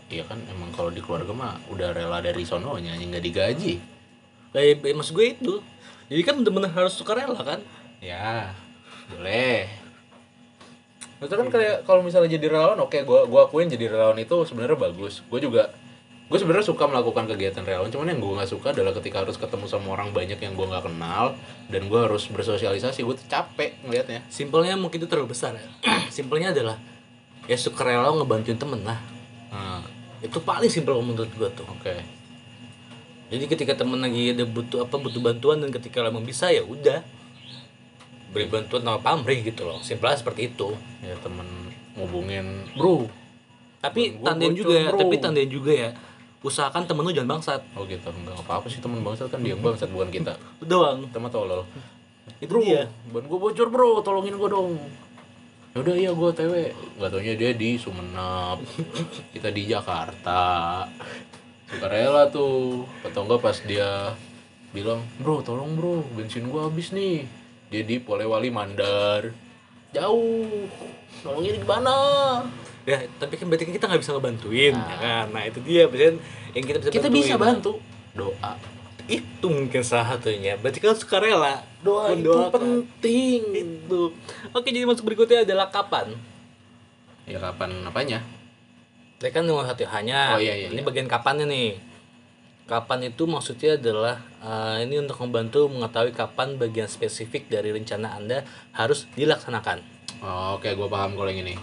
iya 0.08 0.24
kan 0.24 0.40
emang 0.48 0.72
kalau 0.72 0.88
di 0.88 1.04
keluarga 1.04 1.34
mah 1.36 1.60
udah 1.68 1.92
rela 1.92 2.24
dari 2.24 2.48
sononya 2.48 2.96
yang 2.96 3.12
nggak 3.12 3.26
digaji 3.28 3.76
Kayak 4.56 4.80
maksud 4.96 5.12
gue 5.18 5.36
itu. 5.36 5.54
Jadi 6.08 6.22
kan 6.24 6.40
bener-bener 6.40 6.72
harus 6.72 6.96
sukarela 6.96 7.36
kan. 7.44 7.60
ya 8.00 8.56
boleh 9.12 9.68
Maksudnya 11.18 11.40
kan 11.44 11.50
kayak 11.50 11.78
kalau 11.84 12.06
misalnya 12.06 12.30
jadi 12.38 12.46
relawan, 12.54 12.78
oke, 12.78 12.94
gua 13.02 13.26
gua 13.26 13.50
akuin 13.50 13.68
jadi 13.68 13.90
relawan 13.90 14.22
itu 14.22 14.38
sebenarnya 14.46 14.78
bagus. 14.78 15.26
Gue 15.26 15.42
juga 15.42 15.74
gue 16.28 16.36
sebenarnya 16.36 16.68
suka 16.68 16.84
melakukan 16.92 17.24
kegiatan 17.24 17.64
relawan, 17.64 17.88
cuman 17.88 18.12
yang 18.12 18.20
gue 18.20 18.34
nggak 18.36 18.52
suka 18.52 18.76
adalah 18.76 18.92
ketika 19.00 19.24
harus 19.24 19.40
ketemu 19.40 19.64
sama 19.72 19.96
orang 19.96 20.12
banyak 20.12 20.36
yang 20.36 20.60
gue 20.60 20.68
nggak 20.68 20.84
kenal 20.92 21.40
dan 21.72 21.82
gue 21.88 22.00
harus 22.04 22.28
bersosialisasi, 22.28 23.08
gue 23.08 23.16
capek 23.32 23.80
ngelihatnya. 23.88 24.28
Simpelnya 24.28 24.76
mungkin 24.76 25.00
itu 25.00 25.08
terlalu 25.08 25.32
besar 25.32 25.56
ya. 25.56 25.64
Simpelnya 26.18 26.52
adalah 26.52 26.76
ya 27.48 27.56
sukarela 27.56 28.12
ngebantuin 28.12 28.60
temen 28.60 28.84
lah. 28.84 29.00
Nah, 29.56 29.82
Itu 30.20 30.44
paling 30.44 30.68
simpel 30.68 31.00
menurut 31.00 31.32
gue 31.32 31.50
tuh. 31.56 31.64
oke. 31.64 31.96
Jadi 33.28 33.44
ketika 33.48 33.76
temen 33.76 34.00
lagi 34.00 34.32
ada 34.32 34.44
butuh 34.48 34.88
apa 34.88 34.96
butuh 35.00 35.20
bantuan 35.20 35.60
dan 35.60 35.70
ketika 35.72 36.00
lo 36.00 36.16
bisa 36.24 36.48
ya 36.48 36.64
udah 36.64 37.04
beri 38.32 38.48
bantuan 38.48 38.84
sama 38.84 39.00
pamrih 39.00 39.44
gitu 39.44 39.68
loh. 39.68 39.80
Simpelnya 39.84 40.20
seperti 40.20 40.52
itu. 40.52 40.76
Ya 41.04 41.16
temen 41.20 41.46
ngubungin, 41.96 42.68
bro. 42.76 43.08
Tapi 43.84 44.20
tandain 44.20 44.56
juga 44.58 44.76
ya, 44.76 44.90
bro. 44.92 45.00
tapi 45.00 45.16
tandain 45.20 45.52
juga 45.52 45.72
ya. 45.72 45.90
Usahakan 46.46 46.86
temen 46.86 47.02
lu 47.02 47.10
jangan 47.10 47.38
bangsat. 47.38 47.62
Oh 47.74 47.84
gitu, 47.90 48.14
enggak 48.14 48.38
apa-apa 48.46 48.70
sih 48.70 48.78
temen 48.78 49.02
bangsat 49.02 49.34
kan 49.34 49.42
dia 49.42 49.58
yang 49.58 49.62
bangsat 49.66 49.90
bukan 49.90 50.14
kita. 50.14 50.38
Doang. 50.62 51.10
Mah 51.10 51.32
tolol. 51.34 51.66
Itu 52.38 52.54
Bro, 52.54 52.62
dia. 52.62 52.86
ban 53.10 53.24
gue 53.26 53.40
bocor 53.40 53.68
bro, 53.74 54.04
tolongin 54.06 54.38
gue 54.38 54.50
dong. 54.52 54.78
Ya 55.74 55.78
udah 55.82 55.96
iya 55.98 56.12
gue 56.14 56.30
TW. 56.34 56.54
Gak 57.02 57.10
taunya 57.10 57.34
dia 57.34 57.52
di 57.58 57.78
Sumenep, 57.78 58.62
kita 59.34 59.50
di 59.50 59.66
Jakarta. 59.66 60.42
Suka 61.66 61.88
rela 61.90 62.30
tuh. 62.30 62.86
Atau 63.02 63.26
enggak 63.26 63.42
pas 63.42 63.58
dia 63.66 64.14
bilang, 64.76 65.02
bro 65.18 65.42
tolong 65.42 65.74
bro, 65.74 66.06
bensin 66.14 66.46
gue 66.50 66.62
habis 66.62 66.94
nih. 66.94 67.26
Dia 67.74 67.82
di 67.82 67.98
Polewali 67.98 68.54
Mandar. 68.54 69.47
Jauh. 69.98 70.70
Nolongin 71.26 71.58
di 71.58 71.66
mana? 71.66 71.96
Ya, 72.88 73.04
tapi 73.18 73.36
kan 73.36 73.50
berarti 73.50 73.68
kan 73.68 73.74
kita 73.76 73.86
nggak 73.90 74.02
bisa 74.02 74.12
ngebantuin, 74.16 74.72
ya 74.72 74.98
kan? 74.98 75.26
Nah 75.34 75.44
itu 75.44 75.60
dia, 75.60 75.90
berarti 75.90 76.22
yang 76.56 76.64
kita 76.64 76.78
bisa 76.80 76.90
Kita 76.90 77.08
bantuin. 77.10 77.26
bisa 77.26 77.36
bantu. 77.36 77.72
Doa. 78.14 78.54
Itu 79.08 79.48
mungkin 79.48 79.82
salah 79.84 80.16
satunya. 80.16 80.56
Berarti 80.56 80.80
kan 80.80 80.96
sukarela. 80.96 81.64
Doa 81.82 82.12
itu 82.12 82.28
Mendoakan. 82.28 82.52
penting. 82.54 83.42
Itu. 83.52 84.12
Oke, 84.52 84.70
jadi 84.70 84.88
masuk 84.88 85.04
berikutnya 85.04 85.44
adalah 85.44 85.68
kapan. 85.68 86.16
Ya 87.28 87.40
kapan 87.40 87.84
apanya? 87.84 88.20
Tadi 89.20 89.32
kan 89.32 89.44
nomor 89.44 89.66
satu 89.66 89.84
hanya. 89.90 90.36
Oh, 90.36 90.40
iya, 90.40 90.56
iya, 90.56 90.68
Ini 90.72 90.80
iya. 90.80 90.88
bagian 90.88 91.10
kapannya 91.10 91.44
nih. 91.44 91.70
Kapan 92.68 93.08
itu 93.08 93.24
maksudnya 93.24 93.80
adalah 93.80 94.20
eh, 94.44 94.84
ini 94.84 95.00
untuk 95.00 95.24
membantu 95.24 95.72
mengetahui 95.72 96.12
kapan 96.12 96.60
bagian 96.60 96.92
spesifik 96.92 97.48
dari 97.48 97.72
rencana 97.72 98.20
Anda 98.20 98.44
harus 98.76 99.08
dilaksanakan. 99.16 99.80
Oh, 100.20 100.60
Oke, 100.60 100.76
gue 100.76 100.88
paham 100.92 101.16
kalau 101.16 101.32
yang 101.32 101.48
ini. 101.48 101.56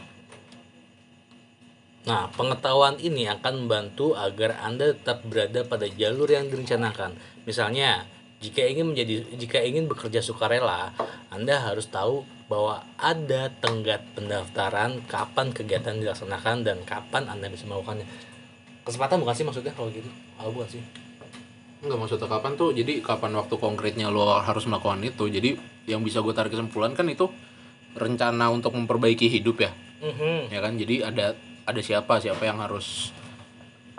Nah, 2.05 2.29
pengetahuan 2.33 2.97
ini 3.01 3.29
akan 3.29 3.65
membantu 3.65 4.17
agar 4.17 4.61
Anda 4.65 4.97
tetap 4.97 5.25
berada 5.29 5.65
pada 5.65 5.89
jalur 5.89 6.29
yang 6.29 6.49
direncanakan. 6.49 7.17
Misalnya, 7.45 8.09
jika 8.45 8.61
ingin 8.65 8.93
menjadi 8.93 9.25
jika 9.41 9.61
ingin 9.61 9.89
bekerja 9.89 10.21
sukarela, 10.21 10.93
Anda 11.33 11.61
harus 11.65 11.89
tahu 11.89 12.29
bahwa 12.49 12.85
ada 13.01 13.49
tenggat 13.61 14.05
pendaftaran 14.13 15.01
kapan 15.09 15.53
kegiatan 15.53 15.97
dilaksanakan 15.97 16.65
dan 16.65 16.81
kapan 16.85 17.25
Anda 17.29 17.49
bisa 17.49 17.65
melakukannya. 17.65 18.05
Kesempatan 18.85 19.17
bukan 19.19 19.33
sih 19.33 19.43
maksudnya 19.43 19.73
kalau 19.73 19.89
gitu? 19.89 20.09
Oh, 20.37 20.53
bukan 20.53 20.69
sih. 20.71 20.83
Enggak 21.81 21.99
maksudnya 21.99 22.25
kapan 22.27 22.53
tuh 22.55 22.73
jadi 22.73 23.01
kapan 23.01 23.33
waktu 23.35 23.55
konkretnya 23.55 24.09
lo 24.09 24.25
harus 24.35 24.65
melakukan 24.65 25.01
itu 25.01 25.25
jadi 25.27 25.53
yang 25.85 26.01
bisa 26.01 26.21
gue 26.21 26.33
tarik 26.33 26.49
kesimpulan 26.51 26.93
kan 26.93 27.05
itu 27.05 27.29
rencana 27.93 28.49
untuk 28.49 28.73
memperbaiki 28.73 29.29
hidup 29.31 29.61
ya 29.61 29.71
Mhm. 30.01 30.49
ya 30.49 30.61
kan 30.61 30.73
jadi 30.75 31.05
ada 31.05 31.37
ada 31.63 31.81
siapa 31.81 32.17
siapa 32.19 32.41
yang 32.41 32.57
harus 32.59 33.13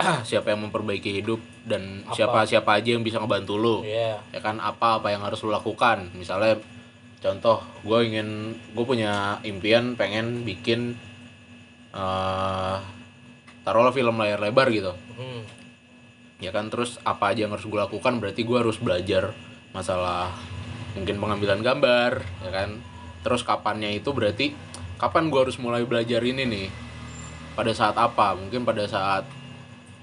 siapa 0.28 0.50
yang 0.50 0.66
memperbaiki 0.66 1.14
hidup 1.14 1.38
dan 1.62 2.02
Apa? 2.02 2.10
siapa 2.12 2.38
siapa 2.42 2.70
aja 2.74 2.90
yang 2.90 3.02
bisa 3.02 3.16
ngebantu 3.16 3.54
lo 3.54 3.76
Iya. 3.82 4.18
ya 4.28 4.40
kan 4.40 4.58
apa 4.58 4.98
apa 4.98 5.08
yang 5.08 5.22
harus 5.22 5.38
lo 5.40 5.50
lakukan 5.50 6.10
misalnya 6.12 6.58
contoh 7.16 7.62
gue 7.80 7.98
ingin 8.02 8.28
gue 8.74 8.84
punya 8.84 9.38
impian 9.42 9.94
pengen 9.94 10.42
bikin 10.42 10.98
eh 11.94 12.76
taruhlah 13.66 13.90
film 13.90 14.14
layar 14.22 14.38
lebar 14.38 14.70
gitu. 14.70 14.94
Mhm. 15.18 15.42
ya 16.36 16.52
kan 16.52 16.68
terus 16.68 17.00
apa 17.00 17.32
aja 17.32 17.48
yang 17.48 17.56
harus 17.56 17.64
gue 17.64 17.80
lakukan 17.80 18.20
berarti 18.20 18.44
gue 18.44 18.60
harus 18.60 18.76
belajar 18.76 19.32
masalah 19.72 20.28
mungkin 20.92 21.16
pengambilan 21.16 21.64
gambar 21.64 22.22
ya 22.44 22.50
kan? 22.52 22.78
Terus 23.24 23.42
kapannya 23.42 23.96
itu 23.96 24.12
berarti 24.14 24.52
kapan 25.00 25.32
gue 25.32 25.40
harus 25.48 25.56
mulai 25.56 25.82
belajar 25.88 26.20
ini 26.22 26.44
nih? 26.44 26.68
Pada 27.56 27.72
saat 27.72 27.96
apa? 27.96 28.36
Mungkin 28.36 28.68
pada 28.68 28.84
saat 28.84 29.24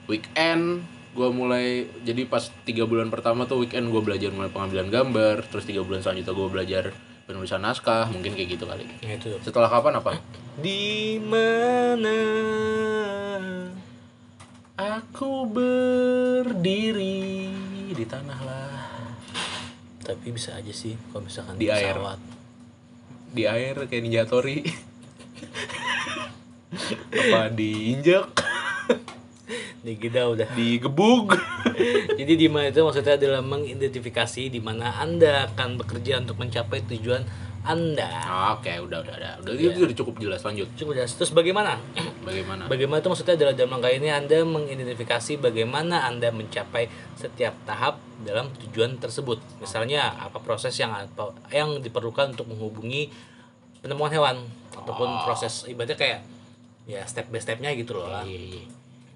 weekend 0.10 0.84
gue 1.14 1.30
mulai 1.30 1.86
jadi 2.02 2.26
pas 2.26 2.50
tiga 2.66 2.90
bulan 2.90 3.14
pertama 3.14 3.46
tuh 3.46 3.62
weekend 3.62 3.94
gue 3.94 4.02
belajar 4.02 4.34
mulai 4.34 4.50
pengambilan 4.50 4.90
gambar 4.90 5.46
terus 5.46 5.70
tiga 5.70 5.86
bulan 5.86 6.02
selanjutnya 6.02 6.34
gue 6.34 6.50
belajar 6.50 6.84
penulisan 7.24 7.60
naskah 7.60 8.12
mungkin 8.12 8.36
kayak 8.36 8.50
gitu 8.52 8.66
kali 8.66 8.84
itu. 9.00 9.40
setelah 9.42 9.70
kapan 9.70 9.96
apa 9.98 10.20
Di 10.54 11.18
mana 11.18 12.20
aku 14.76 15.48
berdiri 15.48 17.22
di 17.90 18.06
tanah 18.06 18.40
lah 18.44 18.84
tapi 20.04 20.30
bisa 20.30 20.52
aja 20.54 20.70
sih 20.70 21.00
kalau 21.10 21.24
misalkan 21.24 21.56
Di 21.56 21.72
air. 21.72 21.96
pesawat. 21.96 22.20
di 23.32 23.44
air 23.48 23.76
kayak 23.88 24.04
Ninja 24.04 24.24
Tori 24.28 24.60
apa 27.14 27.48
diinjak 27.50 28.28
Nih 29.84 30.00
kita 30.00 30.26
udah 30.26 30.48
digebuk 30.50 31.36
Jadi 32.20 32.34
di 32.34 32.48
mana 32.48 32.72
itu 32.72 32.80
maksudnya 32.80 33.20
adalah 33.20 33.44
mengidentifikasi 33.44 34.48
di 34.48 34.60
mana 34.60 34.96
Anda 34.96 35.52
akan 35.52 35.76
bekerja 35.76 36.24
untuk 36.24 36.40
mencapai 36.40 36.88
tujuan 36.88 37.28
Anda. 37.64 38.08
oke 38.52 38.68
udah 38.68 39.00
udah 39.00 39.16
udah 39.16 39.32
udah 39.40 39.52
Iya. 39.56 39.72
itu 39.72 39.84
udah 39.84 39.98
cukup 39.98 40.20
jelas 40.20 40.44
lanjut 40.44 40.68
Cukup 40.76 40.96
jelas. 40.96 41.16
Terus 41.16 41.32
bagaimana? 41.32 41.80
bagaimana 42.22 42.68
Bagaimana 42.68 43.00
itu 43.00 43.08
maksudnya 43.08 43.36
adalah 43.36 43.54
dalam 43.54 43.72
langkah 43.74 43.88
ini 43.90 44.08
Anda 44.08 44.44
mengidentifikasi 44.44 45.40
bagaimana 45.40 46.04
Anda 46.04 46.28
mencapai 46.30 46.88
setiap 47.16 47.56
tahap 47.64 48.00
dalam 48.24 48.52
tujuan 48.58 49.00
tersebut. 49.00 49.40
Misalnya 49.60 50.12
apa 50.14 50.40
proses 50.40 50.76
yang 50.76 50.92
apa 50.92 51.32
yang 51.50 51.80
diperlukan 51.80 52.32
untuk 52.32 52.48
menghubungi 52.48 53.12
penemuan 53.80 54.12
hewan 54.12 54.38
ataupun 54.74 55.24
proses 55.24 55.64
ibaratnya 55.66 55.96
kayak 55.96 56.20
ya 56.84 57.04
step 57.04 57.28
by 57.28 57.40
stepnya 57.40 57.72
gitu 57.74 57.96
loh. 57.96 58.08
iya 58.24 58.60
iya 58.60 58.64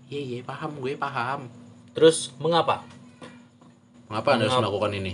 iya 0.08 0.20
iya 0.20 0.40
paham 0.42 0.80
gue 0.80 0.94
paham. 0.96 1.48
Terus 1.94 2.32
mengapa? 2.38 2.84
mengapa 4.08 4.40
anda 4.40 4.48
harus 4.48 4.64
melakukan 4.64 4.92
ini? 4.96 5.14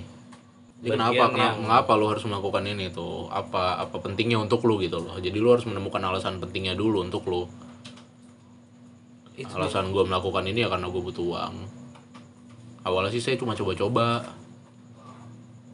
Jadi 0.84 0.90
kenapa, 1.00 1.16
kenapa 1.32 1.40
yang- 1.40 1.60
mengapa 1.64 1.92
lu 1.98 2.06
harus 2.12 2.24
melakukan 2.28 2.64
ini 2.68 2.86
tuh? 2.92 3.26
Apa 3.32 3.82
apa 3.82 3.98
pentingnya 3.98 4.38
untuk 4.38 4.62
lu 4.68 4.78
gitu 4.78 5.00
loh? 5.02 5.18
Jadi 5.18 5.34
lu 5.40 5.50
harus 5.50 5.66
menemukan 5.66 6.04
alasan 6.04 6.38
pentingnya 6.38 6.76
dulu 6.76 7.02
untuk 7.02 7.26
lu. 7.26 7.48
Itu 9.34 9.50
alasan 9.50 9.90
gue 9.90 10.04
melakukan 10.06 10.46
ini 10.46 10.62
ya 10.62 10.70
karena 10.70 10.92
gue 10.92 11.02
butuh 11.02 11.26
uang. 11.26 11.56
Awalnya 12.84 13.10
sih 13.10 13.24
saya 13.24 13.40
cuma 13.40 13.56
coba-coba. 13.56 14.28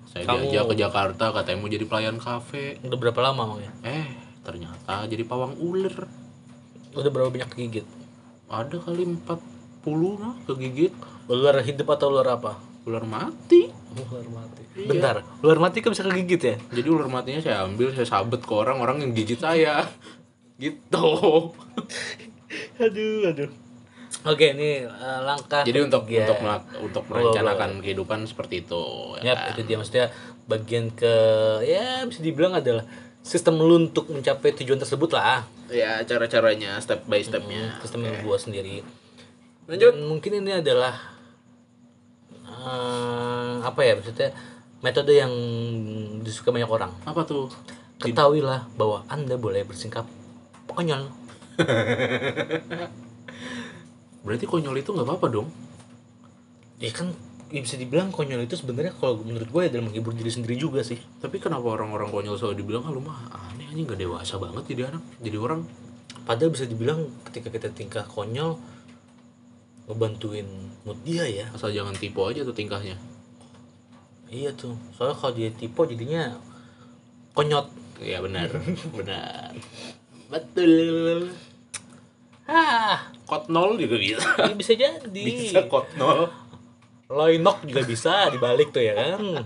Saya 0.08 0.24
Kamu- 0.24 0.48
diajak 0.48 0.72
ke 0.72 0.76
Jakarta 0.80 1.26
katanya 1.36 1.58
mau 1.60 1.68
jadi 1.68 1.86
pelayan 1.86 2.18
kafe. 2.18 2.80
Udah 2.86 2.98
berapa 2.98 3.20
lama 3.20 3.42
emang 3.46 3.62
ya? 3.62 3.72
eh 3.84 4.08
ternyata 4.46 5.04
jadi 5.06 5.28
pawang 5.28 5.60
ular. 5.60 6.08
Udah 6.96 7.12
berapa 7.12 7.30
banyak 7.30 7.50
kegigit? 7.52 7.86
Ada 8.50 8.76
kali 8.76 9.06
40 9.06 9.26
nah 10.16 10.34
kegigit 10.44 10.92
Ular 11.26 11.62
hidup 11.62 11.88
atau 11.88 12.10
ular 12.10 12.26
apa? 12.32 12.58
ular 12.84 13.06
mati 13.06 13.70
Ular 13.92 14.26
mati. 14.28 14.62
Iya. 14.76 14.88
Bentar, 14.88 15.16
ular 15.40 15.60
mati 15.60 15.78
kan 15.78 15.92
bisa 15.92 16.02
kegigit 16.04 16.42
ya? 16.42 16.56
jadi 16.72 16.88
ular 16.88 17.06
matinya 17.08 17.38
saya 17.38 17.64
ambil 17.64 17.90
saya 17.92 18.06
sabet 18.06 18.42
ke 18.42 18.50
orang 18.50 18.78
orang 18.78 18.98
yang 19.00 19.12
gigit 19.14 19.38
saya 19.38 19.86
gitu 20.58 21.06
aduh, 22.80 23.30
aduh. 23.30 23.52
Oke, 24.22 24.52
ini 24.52 24.84
eh, 24.84 25.20
langkah 25.22 25.64
jadi 25.64 25.80
untuk 25.80 26.04
ketiga. 26.04 26.26
untuk 26.26 26.38
melak- 26.42 26.70
untuk 26.82 27.04
merencanakan 27.08 27.80
kehidupan 27.80 28.20
seperti 28.26 28.66
itu 28.66 28.84
ya 29.22 29.32
kan? 29.32 29.54
itu 29.54 29.62
dia 29.64 29.76
maksudnya 29.78 30.08
bagian 30.44 30.90
ke 30.92 31.14
ya 31.64 32.04
bisa 32.04 32.20
dibilang 32.20 32.52
adalah 32.52 32.84
sistem 33.20 33.58
lu 33.58 33.76
untuk 33.80 34.08
mencapai 34.08 34.56
tujuan 34.56 34.78
tersebut 34.78 35.12
lah. 35.12 35.44
ya 35.68 36.02
cara 36.02 36.26
caranya 36.26 36.80
step 36.80 37.06
by 37.06 37.22
stepnya 37.22 37.78
Sistem 37.80 38.02
yang 38.04 38.18
gua 38.22 38.36
sendiri. 38.36 38.82
lanjut 39.66 39.94
Dan 39.94 40.06
mungkin 40.06 40.42
ini 40.42 40.52
adalah 40.56 40.98
eh, 42.42 43.56
apa 43.62 43.80
ya 43.80 43.94
maksudnya 43.96 44.34
metode 44.80 45.14
yang 45.14 45.30
disuka 46.20 46.50
banyak 46.50 46.68
orang. 46.68 46.90
apa 47.04 47.22
tuh 47.24 47.52
Ketahuilah 48.00 48.64
bahwa 48.74 49.04
Anda 49.06 49.36
boleh 49.36 49.68
bersikap 49.68 50.08
konyol. 50.66 51.12
berarti 54.20 54.46
konyol 54.46 54.76
itu 54.76 54.90
nggak 54.90 55.04
apa-apa 55.06 55.28
dong 55.30 55.48
Ya 56.80 56.92
kan 56.92 57.12
ya 57.50 57.60
bisa 57.60 57.76
dibilang 57.76 58.14
konyol 58.14 58.46
itu 58.46 58.54
sebenarnya 58.54 58.94
kalau 58.94 59.20
menurut 59.20 59.50
gue 59.50 59.62
adalah 59.66 59.90
menghibur 59.90 60.14
diri 60.14 60.30
sendiri 60.30 60.54
juga 60.54 60.82
sih. 60.82 61.02
tapi 61.18 61.42
kenapa 61.42 61.66
orang-orang 61.66 62.10
konyol 62.10 62.38
selalu 62.38 62.62
dibilang 62.62 62.86
ah 62.86 62.94
lu 62.94 63.02
mah 63.02 63.18
aneh 63.50 63.66
anjing 63.66 63.90
nggak 63.90 63.98
dewasa 64.00 64.38
banget 64.38 64.64
jadi 64.70 64.82
anak 64.94 65.04
jadi 65.18 65.38
orang 65.38 65.62
Padahal 66.20 66.54
bisa 66.54 66.70
dibilang 66.70 67.10
ketika 67.26 67.50
kita 67.50 67.74
tingkah 67.74 68.06
konyol 68.06 68.54
ngebantuin 69.90 70.46
mood 70.86 71.02
dia 71.02 71.26
ya. 71.26 71.50
asal 71.50 71.74
jangan 71.74 71.98
tipu 71.98 72.22
aja 72.24 72.46
tuh 72.46 72.54
tingkahnya 72.54 72.94
Iya 74.30 74.54
tuh. 74.54 74.78
Soalnya 74.94 75.18
kalau 75.18 75.34
dia 75.34 75.50
tipe 75.50 75.82
jadinya 75.90 76.38
konyot. 77.34 77.66
ya 77.98 78.22
benar 78.22 78.46
benar 78.98 79.58
betul 80.30 81.34
Ah, 82.46 83.10
kot 83.26 83.46
nol 83.46 83.74
juga 83.76 83.98
bisa 83.98 84.22
ini 84.46 84.54
bisa 84.54 84.74
jadi. 84.74 85.22
bisa 85.50 85.66
kot 85.66 85.90
nol 85.98 86.30
Loinok 87.10 87.66
juga 87.66 87.82
bisa 87.90 88.30
dibalik 88.30 88.70
tuh 88.70 88.86
ya 88.86 88.94
kan. 88.94 89.42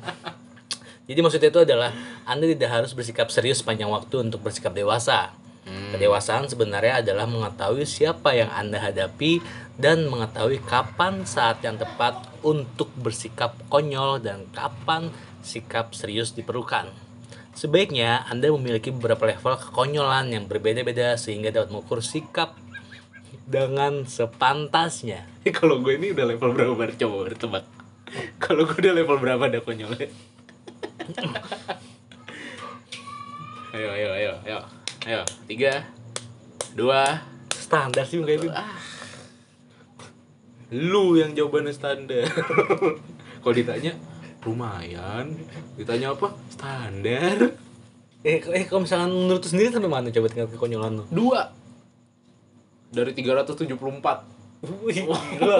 Jadi 1.07 1.19
maksudnya 1.23 1.47
itu 1.47 1.63
adalah 1.63 1.95
Anda 2.27 2.51
tidak 2.51 2.69
harus 2.71 2.91
bersikap 2.91 3.31
serius 3.31 3.63
sepanjang 3.63 3.87
waktu 3.87 4.19
untuk 4.19 4.43
bersikap 4.43 4.75
dewasa. 4.75 5.31
Kedewasaan 5.63 6.51
sebenarnya 6.51 6.99
adalah 6.99 7.23
mengetahui 7.23 7.87
siapa 7.87 8.35
yang 8.35 8.51
Anda 8.51 8.83
hadapi 8.83 9.39
dan 9.79 10.11
mengetahui 10.11 10.59
kapan 10.67 11.23
saat 11.23 11.63
yang 11.63 11.79
tepat 11.79 12.19
untuk 12.43 12.91
bersikap 12.99 13.55
konyol 13.71 14.19
dan 14.19 14.43
kapan 14.51 15.07
sikap 15.39 15.95
serius 15.95 16.35
diperlukan. 16.35 16.91
Sebaiknya 17.55 18.27
Anda 18.27 18.51
memiliki 18.51 18.91
beberapa 18.91 19.23
level 19.23 19.55
kekonyolan 19.55 20.35
yang 20.35 20.51
berbeda-beda 20.51 21.15
sehingga 21.15 21.55
dapat 21.55 21.71
mengukur 21.71 22.03
sikap 22.03 22.59
dengan 23.47 24.03
sepantasnya. 24.03 25.32
kalau 25.57 25.83
gue 25.83 25.93
ini 25.99 26.15
udah 26.15 26.25
level 26.31 26.49
berapa 26.55 26.73
Bar? 26.75 26.91
coba 26.95 27.15
bertebak 27.27 27.65
kalau 28.39 28.63
gue 28.67 28.77
udah 28.79 28.93
level 28.95 29.17
berapa 29.19 29.43
ada 29.49 29.59
konyolnya 29.59 30.07
ayo 33.73 33.89
ayo 33.89 34.09
ayo 34.13 34.33
ayo. 34.45 34.59
Ayo 35.03 35.19
tiga 35.51 35.83
dua. 36.79 37.27
Standar 37.51 38.07
sih 38.07 38.23
kayak 38.23 38.39
gitu. 38.39 38.53
lu 40.73 41.19
yang 41.19 41.35
jawabannya 41.35 41.75
standar. 41.75 42.23
Kalau 43.43 43.53
ditanya 43.53 43.93
lumayan. 44.47 45.35
Ditanya 45.75 46.15
apa? 46.15 46.31
Standar. 46.49 47.51
Eh, 48.23 48.39
eh 48.39 48.63
kalau 48.63 48.87
misalkan 48.87 49.11
menurut 49.11 49.43
lu 49.43 49.49
sendiri 49.51 49.75
sampai 49.75 49.91
mana 49.91 50.07
coba 50.07 50.31
tingkat 50.31 50.55
kekonyolan 50.55 51.03
lu? 51.03 51.05
dua. 51.11 51.51
Dari 52.95 53.11
374 53.11 54.32
Wih, 54.63 54.95
gila. 54.95 55.59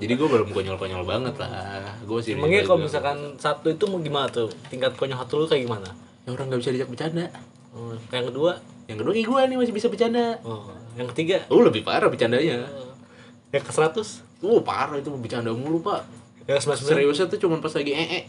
jadi 0.00 0.12
gue 0.16 0.24
belum 0.26 0.48
konyol-konyol 0.48 1.04
banget 1.04 1.36
lah 1.36 1.84
gue 2.00 2.20
sih 2.20 2.32
Emangnya 2.32 2.64
kalau 2.64 2.80
misalkan 2.80 3.36
satu 3.36 3.68
itu 3.68 3.84
mau 3.84 4.00
gimana 4.00 4.24
tuh? 4.26 4.48
Tingkat 4.66 4.96
konyol 4.96 5.18
satu 5.18 5.36
lu 5.36 5.46
kayak 5.46 5.68
gimana? 5.68 5.92
yang 6.24 6.32
orang 6.34 6.48
nggak 6.48 6.60
bisa 6.60 6.70
diajak 6.70 6.88
bercanda 6.88 7.28
Oh, 7.70 7.92
yang 8.08 8.26
kedua? 8.26 8.56
yang 8.88 8.96
kedua 8.96 9.12
kayak 9.12 9.28
gue 9.28 9.40
nih 9.44 9.56
masih 9.56 9.74
bisa 9.76 9.86
bercanda 9.86 10.40
Oh, 10.40 10.72
yang 10.94 11.08
ketiga? 11.12 11.44
oh 11.46 11.60
lebih 11.60 11.80
parah 11.80 12.08
bercandanya 12.08 12.64
Oh, 12.64 12.96
yang 13.50 13.60
ke 13.60 13.68
100? 13.68 14.00
oh 14.40 14.60
parah 14.60 14.96
itu 14.96 15.12
bercanda 15.12 15.52
mulu 15.52 15.80
pak 15.80 16.00
Yang 16.48 16.64
ke 16.64 16.80
99? 16.80 16.88
seriusnya 16.88 17.26
tuh 17.28 17.38
cuma 17.38 17.60
pas 17.60 17.72
lagi 17.72 17.92
ee 17.92 18.22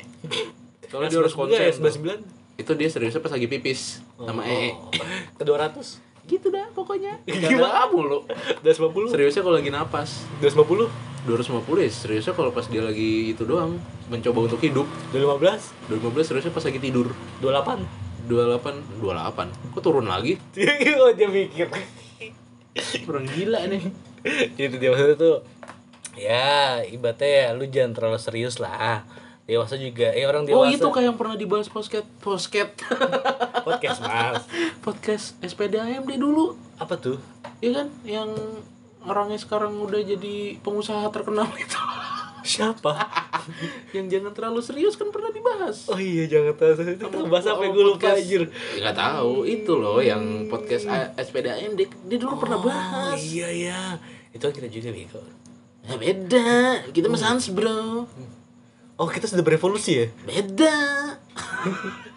soalnya 0.86 1.08
dia 1.08 1.20
harus 1.20 1.32
konsen 1.32 1.56
Yang. 1.56 1.80
99? 1.80 2.60
itu 2.60 2.72
dia 2.76 2.90
seriusnya 2.92 3.20
pas 3.20 3.32
lagi 3.32 3.48
pipis 3.48 4.04
sama 4.18 4.44
ee 4.44 4.76
Oh, 4.76 4.92
ke 5.34 5.44
200? 5.48 6.11
Gitu 6.30 6.54
dah 6.54 6.70
pokoknya 6.74 7.22
Gimana? 7.26 7.86
Bercanda 7.86 7.86
mulu 7.90 8.20
250? 8.62 9.14
seriusnya 9.14 9.42
kalau 9.42 9.56
lagi 9.58 9.72
napas 9.74 10.10
250? 10.42 10.90
250 11.26 11.86
ya 11.86 11.90
seriusnya 11.90 12.34
kalau 12.34 12.50
pas 12.50 12.66
dia 12.66 12.82
lagi 12.82 13.34
itu 13.34 13.46
doang 13.46 13.78
mencoba 14.10 14.50
untuk 14.50 14.62
hidup 14.62 14.86
215? 15.14 15.90
2015 16.02 16.30
seriusnya 16.30 16.52
pas 16.54 16.66
lagi 16.66 16.80
tidur 16.82 17.14
28? 17.42 18.12
28 18.30 19.02
28 19.02 19.74
kok 19.74 19.82
turun 19.82 20.06
lagi 20.06 20.38
oh, 21.02 21.12
dia 21.18 21.28
mikir. 21.28 21.68
orang 23.10 23.28
gila 23.28 23.60
nih 23.68 23.84
Itu 24.56 24.78
dia 24.78 24.94
maksudnya 24.94 25.18
tuh 25.18 25.36
ya 26.16 26.84
ibaratnya 26.86 27.28
ya 27.28 27.48
lu 27.56 27.66
jangan 27.68 27.92
terlalu 27.98 28.20
serius 28.20 28.60
lah 28.62 29.04
dewasa 29.52 29.76
juga. 29.76 30.08
Eh 30.10 30.24
orang 30.24 30.48
oh 30.48 30.64
dewasa. 30.64 30.74
itu 30.74 30.88
kayak 30.88 31.06
yang 31.06 31.18
pernah 31.18 31.36
dibahas 31.36 31.68
posket 31.68 32.08
posket. 32.18 32.72
Podcast 33.68 34.00
mas. 34.00 34.48
Podcast 34.80 35.26
SPD 35.40 35.76
AMD 35.76 36.16
dulu. 36.16 36.56
Apa 36.78 36.96
tuh? 36.96 37.20
Iya 37.60 37.84
kan? 37.84 37.88
Yang 38.02 38.30
orangnya 39.02 39.36
sekarang 39.36 39.76
udah 39.78 40.00
jadi 40.00 40.36
pengusaha 40.60 41.04
terkenal 41.10 41.52
itu. 41.60 41.82
Siapa? 42.42 42.94
Yang 43.94 44.06
jangan 44.12 44.32
terlalu 44.32 44.60
serius 44.62 44.96
kan 44.96 45.10
pernah 45.10 45.30
dibahas. 45.30 45.86
Oh 45.86 45.98
iya 45.98 46.26
jangan 46.26 46.54
tahu 46.54 46.74
itu 46.74 46.84
kita 46.96 47.26
bahas 47.28 47.46
apa 47.46 47.62
yang 47.62 47.74
gue 47.76 47.86
lupa 47.86 47.98
Podcast- 48.00 48.18
anjir? 48.20 48.42
Nggak 48.78 48.96
tahu 48.96 49.34
itu 49.44 49.74
loh 49.74 49.98
yang 50.00 50.24
podcast 50.48 50.86
A- 50.86 51.14
SPD 51.16 51.48
AMD 51.50 51.80
dia 52.06 52.18
dulu 52.18 52.38
pernah 52.38 52.58
oh 52.58 52.64
bahas. 52.64 53.18
iya 53.20 53.50
ya 53.50 53.82
itu 54.32 54.42
kan 54.42 54.54
kita 54.54 54.68
juga 54.70 54.90
bego 54.90 55.22
Nah, 55.82 55.98
beda. 55.98 56.50
Kita 56.90 57.10
mas 57.10 57.22
Hans 57.22 57.50
bro 57.50 58.06
oh 59.02 59.10
kita 59.10 59.26
sudah 59.26 59.42
berevolusi 59.42 59.92
ya? 59.98 60.06
Beda. 60.30 60.78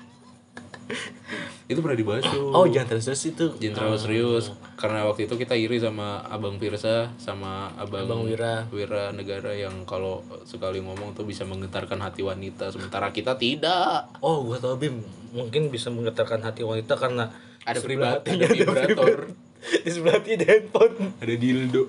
Itu 1.65 1.81
pernah 1.81 1.97
dibahas 1.97 2.29
tuh. 2.29 2.53
Oh 2.53 2.69
jangan 2.69 3.01
terus 3.01 3.25
itu. 3.25 3.57
Jangan 3.57 3.73
terlalu 3.73 3.97
serius. 3.97 4.53
Karena 4.77 5.09
waktu 5.09 5.25
itu 5.25 5.41
kita 5.41 5.57
iri 5.57 5.81
sama 5.81 6.21
Abang 6.29 6.61
Firsa 6.61 7.09
sama 7.17 7.73
Abang, 7.81 8.05
Abang 8.05 8.29
Wira. 8.29 8.69
Wira 8.69 9.17
negara 9.17 9.57
yang 9.57 9.89
kalau 9.89 10.21
sekali 10.45 10.85
ngomong 10.85 11.17
tuh 11.17 11.25
bisa 11.25 11.49
menggetarkan 11.49 12.05
hati 12.05 12.21
wanita. 12.21 12.69
Sementara 12.69 13.09
kita 13.17 13.41
tidak. 13.41 14.13
oh 14.21 14.45
gua 14.45 14.61
tau 14.61 14.77
bim. 14.77 15.01
Mungkin 15.33 15.73
bisa 15.73 15.89
menggetarkan 15.89 16.45
hati 16.45 16.69
wanita 16.69 17.01
karena 17.01 17.33
Ada 17.65 17.81
pribat, 17.81 18.21
hatinya 18.21 18.45
ada 18.45 18.61
vibrator, 18.61 19.21
di 19.65 19.89
sebelah 19.89 20.21
ada 20.21 20.45
handphone. 20.53 21.17
Ada 21.17 21.35
dildo. 21.41 21.89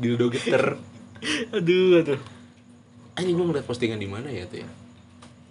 Dildo 0.00 0.26
geter. 0.32 0.80
aduh 1.52 2.00
aduh 2.00 2.35
Anjing 3.16 3.32
gua 3.32 3.48
ngeliat 3.48 3.64
postingan 3.64 3.96
di 3.96 4.04
mana 4.04 4.28
ya 4.28 4.44
tuh 4.44 4.60
ya? 4.60 4.68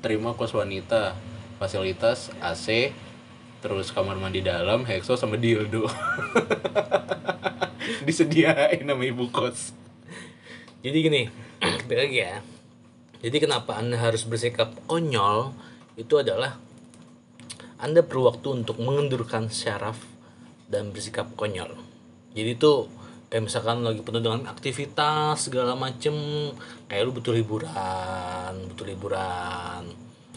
Terima 0.05 0.37
kos 0.37 0.53
wanita, 0.53 1.17
fasilitas 1.57 2.29
AC, 2.37 2.93
terus 3.65 3.89
kamar 3.89 4.21
mandi 4.21 4.45
dalam, 4.45 4.85
hexo 4.85 5.17
sama 5.17 5.33
dildo. 5.33 5.89
Disediain 8.05 8.85
sama 8.85 9.01
ibu 9.01 9.25
kos. 9.33 9.73
Jadi 10.85 10.97
gini, 11.01 11.25
balik 11.89 12.13
ya. 12.13 12.45
Jadi 13.25 13.37
kenapa 13.41 13.81
Anda 13.81 13.97
harus 13.97 14.29
bersikap 14.29 14.77
konyol 14.85 15.57
itu 15.97 16.21
adalah 16.21 16.61
Anda 17.81 18.05
perlu 18.05 18.29
waktu 18.29 18.61
untuk 18.61 18.77
mengendurkan 18.77 19.49
syaraf 19.49 19.97
dan 20.69 20.93
bersikap 20.93 21.33
konyol. 21.33 21.73
Jadi 22.37 22.61
itu 22.61 22.85
kayak 23.29 23.43
misalkan 23.49 23.81
lagi 23.81 24.01
penuh 24.05 24.21
dengan 24.21 24.45
aktivitas 24.47 25.49
segala 25.49 25.73
macem 25.73 26.13
kayak 26.87 27.01
lu 27.05 27.11
butuh 27.11 27.33
liburan, 27.33 28.53
butuh 28.71 28.85
liburan. 28.85 29.81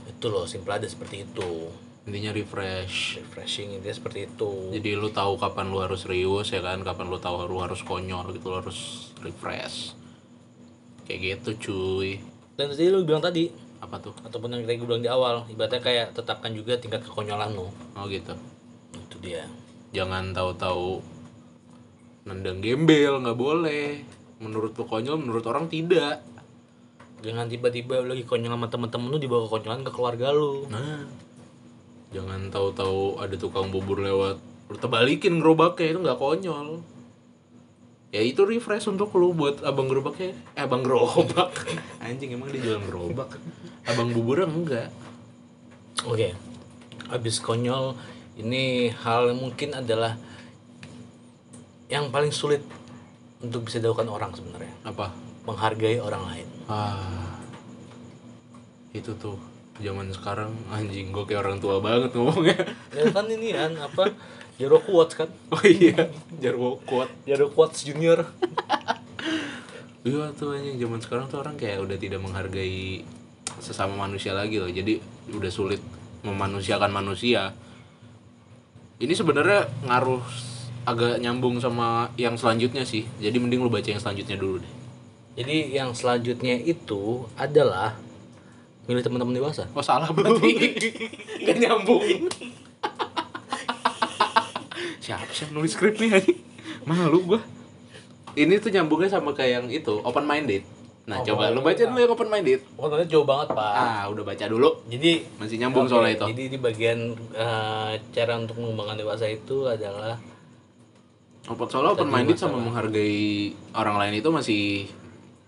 Itu 0.09 0.32
loh, 0.32 0.49
simple 0.49 0.74
ada 0.74 0.89
seperti 0.89 1.28
itu. 1.28 1.70
Intinya 2.09 2.32
refresh. 2.32 3.20
Refreshing 3.20 3.78
intinya 3.78 3.97
seperti 3.97 4.26
itu. 4.26 4.72
Jadi 4.72 4.97
lu 4.97 5.12
tahu 5.12 5.36
kapan 5.36 5.68
lu 5.68 5.84
harus 5.84 6.09
serius 6.09 6.49
ya 6.49 6.64
kan, 6.64 6.80
kapan 6.80 7.12
lu 7.12 7.20
tahu 7.20 7.45
lu 7.45 7.61
harus 7.61 7.84
konyol 7.84 8.32
gitu, 8.32 8.49
lu 8.49 8.64
harus 8.64 9.12
refresh. 9.20 9.93
Kayak 11.05 11.45
gitu 11.45 11.51
cuy. 11.68 12.18
Dan 12.57 12.72
tadi 12.72 12.89
lu 12.89 13.05
bilang 13.05 13.22
tadi, 13.22 13.68
Apa 13.78 14.03
tuh? 14.03 14.11
ataupun 14.26 14.51
yang 14.51 14.66
tadi 14.66 14.74
gue 14.82 14.89
bilang 14.91 15.05
di 15.05 15.07
awal, 15.07 15.47
ibaratnya 15.47 15.78
kayak 15.78 16.11
tetapkan 16.11 16.51
juga 16.51 16.74
tingkat 16.82 17.07
kekonyolan 17.07 17.55
lu. 17.55 17.70
Oh 17.95 18.05
gitu. 18.11 18.34
Itu. 18.91 18.99
itu 19.07 19.16
dia 19.22 19.47
jangan 19.93 20.36
tahu-tahu 20.36 21.01
nendang 22.29 22.61
gembel 22.61 23.24
nggak 23.24 23.39
boleh. 23.39 24.05
Menurut 24.39 24.76
lu 24.76 24.85
konyol 24.85 25.16
menurut 25.18 25.45
orang 25.49 25.66
tidak. 25.66 26.20
Jangan 27.24 27.51
tiba-tiba 27.51 28.05
lagi 28.05 28.22
konyol 28.22 28.55
sama 28.55 28.68
temen-temen 28.70 29.09
lu 29.11 29.18
dibawa 29.18 29.49
kekonyolan 29.49 29.83
ke 29.83 29.91
keluarga 29.91 30.29
lu. 30.31 30.68
Nah 30.68 31.09
jangan 32.09 32.49
tahu-tahu 32.49 33.20
ada 33.20 33.37
tukang 33.37 33.68
bubur 33.68 34.01
lewat 34.01 34.41
lu 34.68 34.76
tebalikin 34.76 35.41
gerobaknya 35.41 35.97
itu 35.97 36.01
nggak 36.05 36.20
konyol. 36.20 36.85
Ya 38.09 38.24
itu 38.24 38.41
refresh 38.49 38.89
untuk 38.89 39.12
lu 39.20 39.37
buat 39.37 39.61
abang 39.61 39.89
gerobaknya. 39.89 40.33
Eh 40.57 40.64
abang 40.64 40.81
gerobak. 40.81 41.53
Anjing 42.05 42.33
emang 42.33 42.49
dia 42.49 42.64
jualan 42.64 42.85
gerobak? 42.89 43.37
Abang 43.85 44.16
buburnya 44.16 44.49
enggak. 44.49 44.89
Oke, 46.09 46.33
habis 47.11 47.43
konyol 47.43 47.99
ini 48.39 48.95
hal 49.03 49.35
yang 49.35 49.43
mungkin 49.43 49.74
adalah 49.74 50.14
yang 51.89 52.12
paling 52.12 52.30
sulit 52.30 52.61
untuk 53.41 53.64
bisa 53.64 53.80
dilakukan 53.80 54.09
orang 54.09 54.30
sebenarnya 54.32 54.72
apa 54.84 55.12
menghargai 55.49 55.97
orang 55.99 56.22
lain. 56.28 56.49
ah 56.68 57.41
itu 58.93 59.12
tuh 59.16 59.36
zaman 59.78 60.11
sekarang 60.11 60.51
anjing 60.68 61.09
gue 61.09 61.24
kayak 61.24 61.45
orang 61.47 61.59
tua 61.62 61.78
banget 61.78 62.11
ngomongnya 62.12 62.59
Ya 62.91 63.09
kan 63.14 63.30
ini 63.30 63.55
kan 63.55 63.72
apa 63.78 64.11
Jaro 64.59 64.82
Quotes 64.82 65.14
kan? 65.14 65.30
oh 65.55 65.62
iya 65.64 66.11
jarwo 66.43 66.82
kuat 66.82 67.09
Jaro 67.24 67.47
Quotes 67.49 67.86
Junior. 67.86 68.26
Iya 70.03 70.30
tuh 70.34 70.57
anjing 70.57 70.78
zaman 70.80 70.99
sekarang 71.03 71.26
tuh 71.28 71.43
orang 71.43 71.59
kayak 71.59 71.84
udah 71.84 71.99
tidak 72.01 72.22
menghargai 72.22 73.03
sesama 73.61 73.95
manusia 73.99 74.32
lagi 74.32 74.57
loh. 74.57 74.70
Jadi 74.70 74.99
udah 75.30 75.51
sulit 75.53 75.82
memanusiakan 76.24 76.89
manusia. 76.91 77.53
Ini 78.99 79.12
sebenarnya 79.14 79.68
ngaruh 79.84 80.22
agak 80.89 81.20
nyambung 81.20 81.61
sama 81.61 82.09
yang 82.16 82.34
selanjutnya 82.41 82.82
sih. 82.82 83.05
Jadi 83.20 83.36
mending 83.36 83.61
lu 83.61 83.68
baca 83.68 83.84
yang 83.84 84.01
selanjutnya 84.01 84.41
dulu 84.41 84.64
deh. 84.64 84.72
Jadi 85.39 85.57
yang 85.70 85.93
selanjutnya 85.93 86.57
itu 86.59 87.28
adalah 87.36 87.95
milih 88.89 89.05
teman-teman 89.05 89.36
dewasa. 89.36 89.68
Oh 89.76 89.84
salah 89.84 90.09
berarti. 90.09 90.51
Gak 91.47 91.57
nyambung. 91.61 92.03
Siapa 94.99 95.28
sih 95.32 95.49
nulis 95.53 95.72
skrip 95.72 96.01
nih? 96.01 96.11
Malu 96.84 97.36
gua. 97.36 97.41
Ini 98.32 98.57
tuh 98.62 98.70
nyambungnya 98.70 99.11
sama 99.11 99.34
kayak 99.34 99.53
yang 99.61 99.66
itu, 99.68 99.95
open 100.05 100.24
minded. 100.24 100.62
Nah, 101.09 101.24
Open 101.24 101.32
coba 101.32 101.49
lu 101.49 101.64
minded. 101.64 101.66
baca 101.66 101.82
dulu 101.89 101.99
yang 101.99 102.12
open 102.12 102.28
minded. 102.28 102.61
Pokoknya 102.76 103.07
jauh 103.09 103.26
banget 103.26 103.49
pak. 103.51 103.72
Ah, 103.72 104.05
udah 104.12 104.24
baca 104.24 104.45
dulu. 104.45 104.68
Jadi 104.86 105.24
Masih 105.41 105.57
nyambung 105.57 105.89
Oke, 105.89 105.93
soalnya 105.97 106.12
itu. 106.20 106.26
Jadi 106.36 106.45
di 106.53 106.59
bagian 106.61 106.99
eh, 107.32 107.93
cara 108.12 108.32
untuk 108.36 108.57
mengembangkan 108.61 109.01
dewasa 109.01 109.24
itu 109.26 109.64
adalah 109.64 110.20
Open 111.49 111.67
soalnya 111.73 111.97
open 111.97 112.13
minded 112.13 112.37
sama 112.37 112.61
menghargai 112.61 113.57
orang 113.73 113.97
lain 113.97 114.21
itu 114.21 114.29
masih 114.29 114.63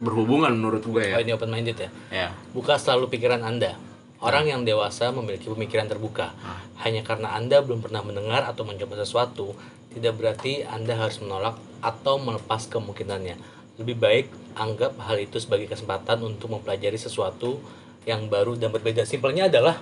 berhubungan 0.01 0.49
menurut 0.57 0.81
gue 0.81 1.13
oh 1.13 1.21
ya. 1.21 1.21
ini 1.21 1.37
open 1.37 1.53
minded 1.53 1.77
ya. 1.77 1.91
Ya. 2.09 2.29
Buka 2.57 2.81
selalu 2.81 3.13
pikiran 3.13 3.45
Anda. 3.45 3.77
Orang 4.21 4.49
yang 4.49 4.65
dewasa 4.65 5.13
memiliki 5.13 5.49
pemikiran 5.49 5.89
terbuka. 5.89 6.33
Hanya 6.81 7.05
karena 7.05 7.37
Anda 7.37 7.61
belum 7.65 7.81
pernah 7.85 8.05
mendengar 8.05 8.45
atau 8.45 8.69
mencoba 8.69 9.01
sesuatu, 9.01 9.57
tidak 9.93 10.17
berarti 10.17 10.65
Anda 10.65 10.97
harus 10.97 11.21
menolak 11.25 11.57
atau 11.81 12.21
melepas 12.21 12.69
kemungkinannya. 12.69 13.37
Lebih 13.81 13.97
baik 13.97 14.27
anggap 14.57 14.97
hal 15.05 15.25
itu 15.25 15.41
sebagai 15.41 15.73
kesempatan 15.73 16.21
untuk 16.21 16.53
mempelajari 16.53 17.01
sesuatu 17.01 17.61
yang 18.05 18.29
baru 18.29 18.61
dan 18.61 18.73
berbeda. 18.73 19.09
Simpelnya 19.09 19.49
adalah 19.49 19.81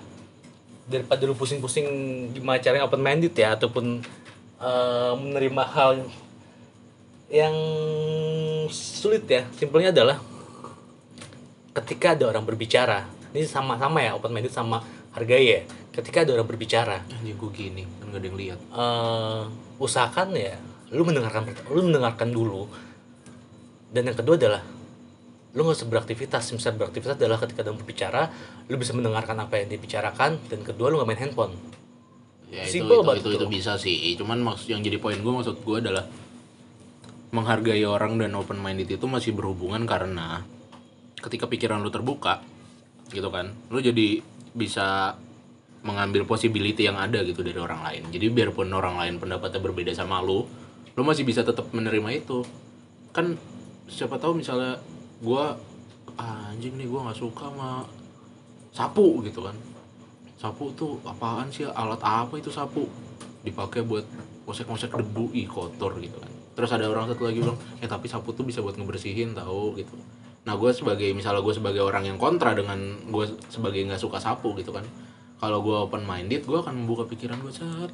daripada 0.87 1.23
lu 1.27 1.35
pusing-pusing 1.35 1.87
gimana 2.33 2.63
caranya 2.63 2.87
open 2.87 3.03
minded 3.03 3.35
ya 3.35 3.59
ataupun 3.59 4.01
eh, 4.63 5.13
menerima 5.19 5.65
hal 5.75 5.91
yang 7.29 7.57
sulit 8.73 9.29
ya. 9.29 9.45
Simpelnya 9.55 9.93
adalah 9.93 10.19
ketika 11.77 12.17
ada 12.17 12.25
orang 12.29 12.45
berbicara. 12.45 13.07
Ini 13.33 13.45
sama-sama 13.45 14.01
ya 14.01 14.17
open 14.17 14.33
minded 14.33 14.53
sama 14.53 14.81
hargai 15.13 15.45
ya. 15.45 15.61
Ketika 15.93 16.25
ada 16.25 16.35
orang 16.35 16.49
berbicara. 16.49 17.05
Anjing 17.13 17.37
gue 17.37 17.51
gini, 17.53 17.83
kan 18.01 18.15
gak 18.15 18.21
ada 18.23 18.27
yang 18.27 18.39
lihat. 18.39 18.61
eh 18.61 19.43
usahakan 19.79 20.35
ya 20.35 20.59
lu 20.91 21.05
mendengarkan 21.05 21.45
lu 21.71 21.81
mendengarkan 21.85 22.29
dulu. 22.33 22.67
Dan 23.93 24.09
yang 24.09 24.17
kedua 24.17 24.37
adalah 24.37 24.63
lu 25.53 25.61
nggak 25.65 25.77
usah 25.77 25.89
beraktivitas. 25.89 26.45
Misalnya 26.57 26.87
beraktivitas 26.87 27.17
adalah 27.21 27.37
ketika 27.41 27.61
ada 27.61 27.73
orang 27.73 27.81
berbicara 27.85 28.23
lu 28.69 28.77
bisa 28.81 28.97
mendengarkan 28.97 29.37
apa 29.37 29.61
yang 29.61 29.69
dibicarakan 29.69 30.41
dan 30.49 30.61
kedua 30.65 30.89
lu 30.89 31.01
nggak 31.01 31.09
main 31.09 31.23
handphone 31.29 31.55
Ya 32.49 32.65
itu 32.65 32.81
Simple 32.81 33.01
itu, 33.01 33.05
banget 33.05 33.23
itu, 33.25 33.31
itu 33.37 33.45
tuh. 33.45 33.51
bisa 33.51 33.73
sih. 33.77 33.97
Cuman 34.17 34.41
maksud 34.41 34.73
yang 34.73 34.81
jadi 34.81 34.97
poin 34.97 35.21
gue 35.21 35.33
maksud 35.33 35.61
gue 35.61 35.77
adalah 35.79 36.05
menghargai 37.29 37.85
orang 37.85 38.17
dan 38.17 38.33
open 38.41 38.57
minded 38.57 38.89
itu 38.89 39.05
masih 39.05 39.37
berhubungan 39.37 39.85
karena 39.85 40.41
ketika 41.21 41.45
pikiran 41.45 41.85
lu 41.85 41.93
terbuka 41.93 42.41
gitu 43.13 43.29
kan, 43.29 43.53
lu 43.69 43.81
jadi 43.85 44.25
bisa 44.57 45.17
mengambil 45.85 46.25
possibility 46.25 46.89
yang 46.89 46.97
ada 46.99 47.23
gitu 47.23 47.45
dari 47.45 47.57
orang 47.61 47.85
lain. 47.85 48.03
Jadi 48.11 48.27
biarpun 48.33 48.73
orang 48.73 48.97
lain 48.99 49.15
pendapatnya 49.21 49.61
berbeda 49.61 49.93
sama 49.93 50.25
lu, 50.25 50.49
lu 50.97 51.03
masih 51.05 51.23
bisa 51.29 51.45
tetap 51.45 51.69
menerima 51.71 52.09
itu. 52.17 52.43
Kan 53.13 53.37
siapa 53.89 54.17
tahu 54.17 54.41
misalnya 54.41 54.81
gua 55.21 55.57
ah, 56.17 56.53
anjing 56.53 56.77
nih 56.81 56.89
gua 56.89 57.09
nggak 57.09 57.19
suka 57.21 57.53
sama 57.53 57.85
sapu 58.73 59.21
gitu 59.25 59.45
kan. 59.45 59.57
Sapu 60.39 60.71
tuh 60.79 61.03
apaan 61.03 61.51
sih 61.51 61.67
alat 61.67 61.99
apa 61.99 62.39
itu 62.39 62.47
sapu? 62.55 62.87
Dipakai 63.43 63.83
buat 63.83 64.07
ngosek-ngosek 64.47 64.95
debu 64.95 65.35
ih 65.35 65.51
kotor 65.51 65.99
gitu 65.99 66.15
kan. 66.23 66.31
Terus 66.55 66.71
ada 66.71 66.87
orang 66.87 67.11
satu 67.11 67.27
lagi 67.27 67.43
bilang, 67.43 67.59
"Ya 67.83 67.91
tapi 67.91 68.07
sapu 68.07 68.31
tuh 68.31 68.47
bisa 68.47 68.63
buat 68.63 68.79
ngebersihin 68.79 69.35
tahu 69.35 69.75
gitu." 69.75 69.99
Nah, 70.47 70.55
gue 70.55 70.71
sebagai 70.71 71.11
misalnya 71.13 71.43
gue 71.43 71.53
sebagai 71.53 71.83
orang 71.83 72.07
yang 72.09 72.17
kontra 72.17 72.55
dengan 72.55 72.79
gue 73.11 73.27
sebagai 73.51 73.83
nggak 73.85 74.01
suka 74.01 74.23
sapu 74.23 74.55
gitu 74.57 74.71
kan. 74.71 74.87
Kalau 75.43 75.59
gue 75.61 75.77
open 75.77 76.07
minded, 76.07 76.47
gue 76.47 76.59
akan 76.59 76.87
membuka 76.87 77.05
pikiran 77.05 77.43
gue 77.43 77.53
set. 77.53 77.93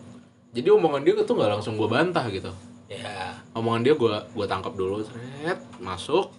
Jadi 0.55 0.69
omongan 0.71 1.03
dia 1.03 1.19
tuh 1.27 1.35
nggak 1.35 1.51
langsung 1.59 1.75
gue 1.75 1.89
bantah 1.91 2.29
gitu. 2.31 2.53
ya 2.85 3.35
Omongan 3.57 3.83
dia 3.83 3.95
gue 3.97 4.15
gue 4.37 4.47
tangkap 4.47 4.77
dulu, 4.77 5.03
set, 5.03 5.59
masuk, 5.83 6.31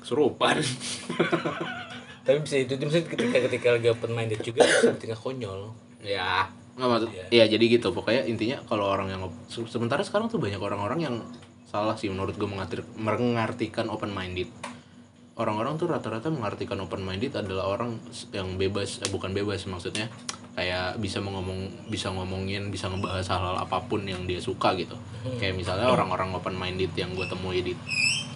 kesurupan. 0.00 0.62
tapi 2.22 2.38
bisa 2.46 2.54
itu 2.62 2.78
misalnya 2.78 3.06
ketika 3.10 3.38
ketika 3.50 3.68
lagi 3.74 3.88
open 3.90 4.12
minded 4.14 4.40
juga 4.40 4.62
bisa 4.62 4.94
ketika 4.94 5.16
konyol. 5.18 5.74
Ya 6.02 6.46
nggak 6.72 6.88
maksud 6.88 7.08
Iya. 7.12 7.24
ya 7.28 7.44
jadi 7.58 7.64
gitu. 7.78 7.90
Pokoknya 7.90 8.22
intinya 8.24 8.62
kalau 8.64 8.86
orang 8.88 9.10
yang 9.10 9.22
sementara 9.50 10.00
sekarang 10.06 10.30
tuh 10.30 10.38
banyak 10.38 10.58
orang-orang 10.58 11.00
yang 11.02 11.14
salah 11.68 11.96
sih 11.96 12.12
menurut 12.12 12.36
gue 12.36 12.48
mengartir, 12.48 12.84
mengartikan 12.96 13.88
open 13.88 14.12
minded. 14.12 14.48
Orang-orang 15.32 15.80
tuh 15.80 15.88
rata-rata 15.88 16.28
mengartikan 16.28 16.76
open 16.84 17.00
minded 17.02 17.32
adalah 17.32 17.64
orang 17.64 17.96
yang 18.36 18.60
bebas 18.60 19.00
eh, 19.00 19.08
bukan 19.08 19.32
bebas 19.32 19.64
maksudnya 19.64 20.12
kayak 20.52 21.00
bisa 21.00 21.24
ngomong 21.24 21.88
bisa 21.88 22.12
ngomongin 22.12 22.68
bisa 22.68 22.92
ngebahas 22.92 23.24
hal-hal 23.32 23.56
apa 23.56 23.80
pun 23.88 24.04
yang 24.04 24.28
dia 24.28 24.38
suka 24.38 24.76
gitu. 24.76 24.94
Kayak 25.40 25.56
misalnya 25.56 25.88
orang-orang 25.88 26.36
open 26.36 26.54
minded 26.54 26.92
yang 26.92 27.16
gue 27.16 27.24
temui 27.24 27.64
di 27.64 27.72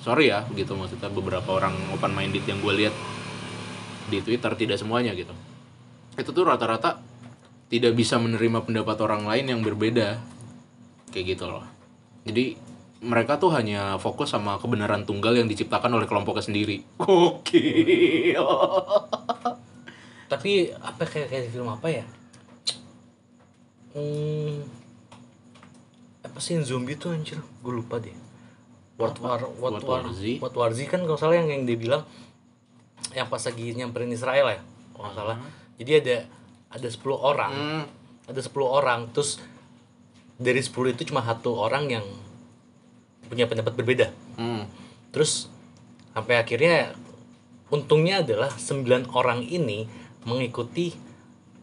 sorry 0.01 0.33
ya 0.33 0.47
gitu 0.57 0.73
maksudnya 0.79 1.13
beberapa 1.13 1.61
orang 1.61 1.77
open 1.93 2.15
minded 2.17 2.47
yang 2.49 2.63
gue 2.63 2.73
lihat 2.73 2.95
di 4.07 4.19
Twitter 4.23 4.53
tidak 4.55 4.79
semuanya 4.81 5.13
gitu. 5.13 5.35
Itu 6.17 6.31
tuh 6.33 6.47
rata-rata 6.49 7.03
tidak 7.67 7.93
bisa 7.99 8.17
menerima 8.17 8.63
pendapat 8.63 8.97
orang 9.03 9.27
lain 9.27 9.47
yang 9.53 9.61
berbeda. 9.61 10.19
Kayak 11.11 11.37
gitu 11.37 11.45
loh. 11.51 11.65
Jadi 12.27 12.59
mereka 13.03 13.37
tuh 13.37 13.53
hanya 13.53 14.01
fokus 14.01 14.33
sama 14.33 14.57
kebenaran 14.59 15.05
tunggal 15.05 15.37
yang 15.37 15.47
diciptakan 15.47 15.93
oleh 15.95 16.09
kelompoknya 16.09 16.45
sendiri. 16.49 16.83
Oke 17.05 18.33
tapi 20.27 20.75
apa 20.75 21.07
kayak 21.07 21.29
kayak 21.31 21.51
film 21.55 21.71
apa 21.71 21.87
ya? 21.87 22.05
Hmm, 23.97 24.67
apa 26.21 26.39
sih 26.43 26.59
yang 26.59 26.67
zombie 26.67 26.99
tuh 26.99 27.15
anjir? 27.15 27.39
Gue 27.63 27.73
lupa 27.73 28.03
deh. 28.03 28.13
World 28.99 29.19
War 29.23 29.41
World 29.41 29.81
World 29.81 29.87
War 29.87 30.03
War 30.05 30.13
Z? 30.13 30.23
World 30.43 30.57
War 30.59 30.71
Z 30.75 30.79
kan 30.91 31.01
kalau 31.07 31.19
salah 31.19 31.39
yang 31.39 31.49
yang 31.49 31.63
dia 31.65 31.79
bilang 31.79 32.03
yang 33.17 33.33
pas 33.33 33.41
lagi 33.41 33.73
nyamperin 33.73 34.13
Israel 34.13 34.53
ya 34.53 34.61
kalau 34.93 35.09
nggak 35.09 35.17
salah. 35.17 35.37
Jadi 35.81 35.91
ada 36.05 36.17
ada 36.69 36.89
10 36.93 37.01
orang. 37.17 37.53
Hmm, 37.53 37.85
ada 38.29 38.41
10 38.45 38.53
orang. 38.69 39.01
Terus 39.17 39.41
dari 40.37 40.61
10 40.61 40.93
itu 40.93 41.09
cuma 41.09 41.25
satu 41.25 41.57
orang 41.57 41.89
yang 41.89 42.05
punya 43.33 43.49
pendapat 43.49 43.73
berbeda. 43.73 44.13
Hmm. 44.37 44.69
Terus 45.17 45.49
sampai 46.13 46.37
akhirnya 46.37 46.93
untungnya 47.73 48.21
adalah 48.21 48.53
9 48.53 49.09
orang 49.17 49.41
ini 49.49 49.89
mengikuti 50.29 50.93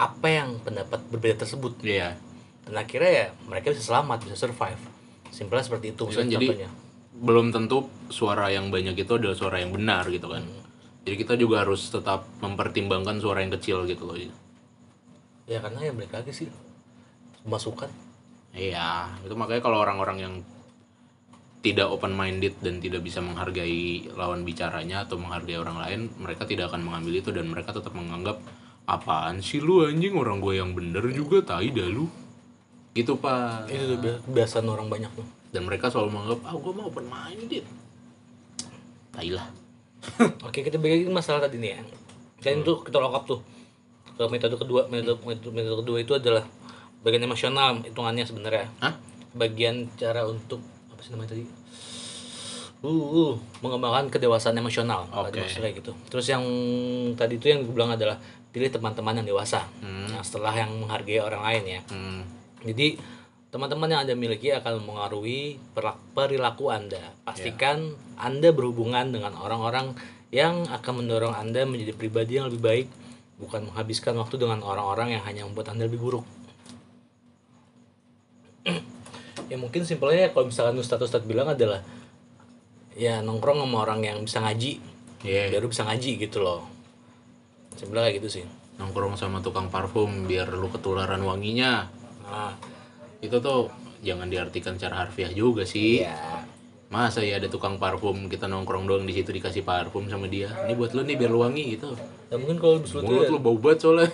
apa 0.02 0.26
yang 0.26 0.58
pendapat 0.66 1.06
berbeda 1.14 1.46
tersebut. 1.46 1.78
Iya. 1.86 2.18
Dan 2.66 2.74
akhirnya 2.82 3.12
ya 3.14 3.28
mereka 3.46 3.70
bisa 3.70 3.94
selamat 3.94 4.26
bisa 4.26 4.36
survive. 4.42 4.82
Simpelnya 5.30 5.66
seperti 5.70 5.94
itu 5.94 6.10
jadi 6.10 6.30
contohnya. 6.30 6.70
belum 7.14 7.54
tentu 7.54 7.90
suara 8.10 8.50
yang 8.50 8.74
banyak 8.74 8.98
itu 8.98 9.14
adalah 9.18 9.38
suara 9.38 9.62
yang 9.62 9.70
benar 9.74 10.06
gitu 10.10 10.30
kan 10.30 10.46
jadi 11.04 11.16
kita 11.20 11.34
juga 11.36 11.68
harus 11.68 11.88
tetap 11.92 12.26
mempertimbangkan 12.40 13.20
suara 13.20 13.44
yang 13.44 13.54
kecil 13.56 13.84
gitu 13.88 14.08
loh 14.08 14.18
ya 15.48 15.60
karena 15.60 15.80
ya 15.88 15.92
balik 15.92 16.14
lagi 16.16 16.32
sih 16.32 16.48
masukan 17.44 17.92
Iya, 18.54 19.10
itu 19.26 19.34
makanya 19.34 19.66
kalau 19.66 19.82
orang-orang 19.82 20.18
yang 20.22 20.34
tidak 21.66 21.90
open 21.90 22.14
minded 22.14 22.54
dan 22.62 22.78
tidak 22.78 23.02
bisa 23.02 23.18
menghargai 23.18 24.14
lawan 24.14 24.46
bicaranya 24.46 25.10
atau 25.10 25.18
menghargai 25.18 25.58
orang 25.58 25.82
lain, 25.82 26.02
mereka 26.22 26.46
tidak 26.46 26.70
akan 26.70 26.86
mengambil 26.86 27.18
itu 27.18 27.34
dan 27.34 27.50
mereka 27.50 27.74
tetap 27.74 27.98
menganggap 27.98 28.38
apaan 28.86 29.42
sih 29.42 29.58
lu 29.58 29.82
anjing 29.90 30.14
orang 30.14 30.38
gue 30.38 30.62
yang 30.62 30.78
bener 30.78 31.02
juga 31.10 31.42
tai 31.42 31.74
dah 31.74 31.90
lu. 31.90 32.06
Gitu, 32.94 33.18
Pak. 33.18 33.74
itu 33.74 33.84
tuh 33.90 33.98
bi- 33.98 34.22
kebiasaan 34.22 34.70
orang 34.70 34.86
banyak 34.86 35.10
tuh 35.18 35.26
Dan 35.50 35.66
mereka 35.66 35.90
selalu 35.90 36.14
menganggap, 36.14 36.40
ah 36.46 36.54
gue 36.54 36.74
mau 36.78 36.86
open 36.94 37.06
minded. 37.10 37.66
Tai 39.10 39.30
lah. 39.34 39.50
oke 40.48 40.60
kita 40.60 40.78
bagi 40.80 41.08
masalah 41.10 41.44
tadi 41.44 41.60
nih 41.60 41.72
ya. 41.76 41.82
Dan 42.44 42.62
itu 42.62 42.84
kita 42.84 43.00
up 43.00 43.24
tuh. 43.24 43.40
Ke 44.14 44.30
metode 44.30 44.56
kedua 44.60 44.86
metode, 44.92 45.18
metode 45.26 45.52
metode 45.56 45.76
kedua 45.82 45.98
itu 45.98 46.14
adalah 46.14 46.44
bagian 47.02 47.26
emosional 47.26 47.82
hitungannya 47.82 48.24
sebenarnya. 48.28 48.70
Hah? 48.80 48.94
bagian 49.34 49.90
cara 49.98 50.24
untuk 50.30 50.62
apa 50.94 51.02
sih 51.02 51.12
namanya 51.14 51.34
tadi? 51.34 51.46
Uh, 52.84 52.92
uh, 52.92 53.34
mengembangkan 53.64 54.12
kedewasaan 54.12 54.60
emosional 54.60 55.08
dimaksud 55.32 55.64
kayak 55.64 55.80
gitu. 55.80 55.92
Terus 56.12 56.26
yang 56.28 56.44
tadi 57.16 57.40
itu 57.40 57.48
yang 57.48 57.64
gue 57.64 57.72
bilang 57.72 57.96
adalah 57.96 58.20
pilih 58.54 58.70
teman-teman 58.70 59.24
yang 59.24 59.28
dewasa. 59.34 59.66
Nah, 59.82 60.22
setelah 60.22 60.54
yang 60.54 60.70
menghargai 60.84 61.24
orang 61.24 61.42
lain 61.42 61.64
ya. 61.80 61.82
Hmm. 61.90 62.22
jadi 62.64 63.00
teman-teman 63.54 63.86
yang 63.86 64.02
anda 64.02 64.18
miliki 64.18 64.50
akan 64.50 64.82
mengaruhi 64.82 65.62
perilaku 66.18 66.74
anda. 66.74 67.14
Pastikan 67.22 67.94
anda 68.18 68.50
berhubungan 68.50 69.14
dengan 69.14 69.38
orang-orang 69.38 69.94
yang 70.34 70.66
akan 70.74 71.06
mendorong 71.06 71.38
anda 71.38 71.62
menjadi 71.62 71.94
pribadi 71.94 72.42
yang 72.42 72.50
lebih 72.50 72.66
baik 72.66 72.88
bukan 73.38 73.70
menghabiskan 73.70 74.18
waktu 74.18 74.42
dengan 74.42 74.66
orang-orang 74.66 75.14
yang 75.14 75.24
hanya 75.30 75.46
membuat 75.46 75.70
anda 75.70 75.86
lebih 75.86 76.02
buruk. 76.02 76.26
Ya 79.52 79.60
mungkin 79.60 79.86
simpelnya 79.86 80.34
kalau 80.34 80.50
misalkan 80.50 80.80
ustadz 80.82 81.04
ustadz 81.04 81.30
bilang 81.30 81.46
adalah 81.52 81.84
ya 82.96 83.22
nongkrong 83.22 83.60
sama 83.62 83.86
orang 83.86 84.02
yang 84.02 84.18
bisa 84.26 84.42
ngaji. 84.42 84.82
Iya. 85.22 85.54
baru 85.54 85.70
bisa 85.70 85.86
ngaji 85.86 86.26
gitu 86.26 86.42
loh. 86.42 86.66
Simpelnya 87.78 88.10
kayak 88.10 88.24
gitu 88.24 88.30
sih. 88.40 88.46
Nongkrong 88.82 89.14
sama 89.14 89.46
tukang 89.46 89.70
parfum 89.70 90.26
biar 90.26 90.50
lu 90.58 90.74
ketularan 90.74 91.22
wanginya. 91.22 91.86
nah 92.24 92.56
Itu 93.24 93.40
tuh 93.40 93.72
jangan 94.04 94.28
diartikan 94.28 94.76
secara 94.76 95.08
harfiah 95.08 95.32
juga 95.32 95.64
sih. 95.64 96.04
ya 96.04 96.44
Masa 96.92 97.26
ya 97.26 97.42
ada 97.42 97.50
tukang 97.50 97.82
parfum 97.82 98.30
kita 98.30 98.46
nongkrong 98.46 98.86
doang 98.86 99.08
di 99.08 99.18
situ 99.18 99.34
dikasih 99.34 99.66
parfum 99.66 100.06
sama 100.06 100.30
dia. 100.30 100.52
Ini 100.68 100.78
buat 100.78 100.94
lu 100.94 101.02
nih 101.02 101.16
biar 101.18 101.32
lu 101.32 101.42
wangi 101.42 101.74
gitu. 101.74 101.96
ya 102.30 102.36
mungkin 102.38 102.62
kalau 102.62 102.84
Mulut 103.02 103.32
lu 103.32 103.40
bau 103.40 103.58
banget 103.58 103.80
soalnya. 103.82 104.12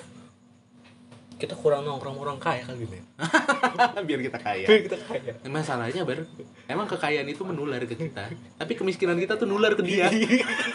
kita 1.39 1.55
kurang 1.55 1.87
nongkrong 1.87 2.19
orang 2.19 2.35
kaya 2.35 2.67
kali 2.67 2.83
ini 2.83 2.99
biar 4.11 4.19
kita 4.27 4.37
kaya. 4.43 4.67
kita 4.67 4.99
kaya 4.99 5.31
Masalahnya 5.47 6.03
bar, 6.03 6.27
emang 6.67 6.83
kekayaan 6.83 7.31
itu 7.31 7.47
menular 7.47 7.79
ke 7.87 7.95
kita. 7.95 8.27
Tapi 8.59 8.75
kemiskinan 8.75 9.15
kita 9.15 9.39
tuh 9.39 9.47
nular 9.47 9.71
ke 9.71 9.79
dia. 9.79 10.11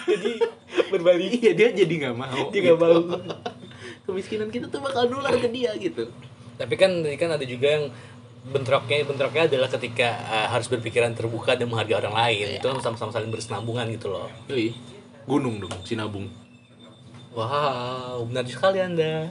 jadi 0.08 0.40
berbalik 0.88 1.36
iya 1.36 1.52
dia 1.52 1.68
jadi 1.68 1.94
nggak 2.08 2.16
mau. 2.16 2.48
dia 2.48 2.60
nggak 2.64 2.80
mau 2.80 2.96
Kemiskinan 4.08 4.48
kita 4.48 4.72
tuh 4.72 4.80
bakal 4.80 5.04
nular 5.08 5.36
ke 5.36 5.52
dia 5.52 5.72
gitu. 5.76 6.08
tapi 6.56 6.80
kan 6.80 6.96
kan 7.18 7.34
ada 7.34 7.44
juga 7.44 7.66
yang 7.66 7.84
bentroknya 8.44 9.02
bentroknya 9.02 9.42
adalah 9.46 9.68
ketika 9.70 10.08
uh, 10.22 10.46
harus 10.48 10.68
berpikiran 10.68 11.12
terbuka 11.12 11.54
dan 11.54 11.64
menghargai 11.64 11.96
orang 11.98 12.12
lain 12.14 12.46
itu 12.54 12.62
kan 12.62 12.76
sama-sama 12.78 13.10
saling 13.10 13.28
bersenambungan 13.28 13.88
gitu 13.90 14.10
loh 14.10 14.28
Yoi. 14.46 14.76
Gunung 15.24 15.56
dong, 15.58 15.72
Sinabung. 15.82 16.28
wow 17.32 18.20
benar 18.24 18.44
sekali 18.44 18.78
anda 18.78 19.26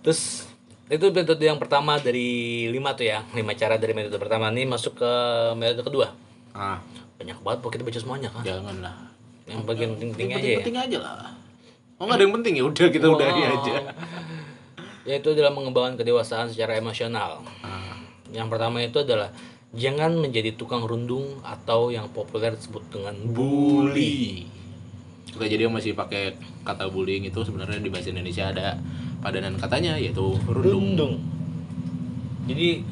terus 0.00 0.46
itu 0.86 1.02
metode 1.08 1.42
yang 1.42 1.56
pertama 1.56 1.98
dari 1.98 2.28
lima 2.68 2.92
tuh 2.92 3.06
ya 3.06 3.24
lima 3.32 3.50
cara 3.52 3.74
dari 3.74 3.90
metode 3.90 4.14
pertama 4.16 4.48
ini 4.48 4.62
masuk 4.64 4.94
ke 4.96 5.12
metode 5.54 5.82
kedua 5.82 6.14
Ah, 6.52 6.80
banyak 7.16 7.36
banget 7.38 7.58
kok 7.58 7.70
kita 7.70 7.82
baca 7.82 7.98
semuanya 7.98 8.28
kan 8.30 8.40
janganlah. 8.40 8.96
yang 9.44 9.60
bagian 9.62 9.92
penting-penting 9.92 10.28
aja 10.32 10.48
ya 10.48 10.58
penting 10.58 10.78
aja 10.78 10.98
lah. 10.98 11.28
Oh 11.96 12.04
nggak 12.04 12.16
ada 12.16 12.24
yang 12.24 12.34
penting 12.34 12.54
ya 12.54 12.64
udah 12.64 12.86
kita 12.88 13.06
udahi 13.06 13.40
Wow. 13.40 13.54
aja. 13.56 13.74
Yaitu 15.06 15.32
adalah 15.32 15.54
mengembangkan 15.54 16.02
kedewasaan 16.02 16.50
secara 16.50 16.76
emosional. 16.76 17.46
Yang 18.34 18.46
pertama 18.50 18.82
itu 18.82 19.00
adalah 19.06 19.30
jangan 19.70 20.18
menjadi 20.18 20.58
tukang 20.58 20.82
rundung 20.82 21.38
atau 21.46 21.94
yang 21.94 22.10
populer 22.10 22.58
disebut 22.58 22.82
dengan 22.90 23.14
bully. 23.30 24.44
Oke 25.36 25.46
jadi 25.46 25.68
yang 25.68 25.74
masih 25.76 25.94
pakai 25.94 26.34
kata 26.66 26.90
bullying 26.90 27.28
itu 27.28 27.38
sebenarnya 27.44 27.78
di 27.78 27.92
bahasa 27.92 28.08
Indonesia 28.10 28.50
ada 28.50 28.80
padanan 29.22 29.54
katanya 29.60 29.94
yaitu 30.00 30.34
rundung. 30.50 30.96
rundung. 30.96 31.14
Jadi 32.46 32.82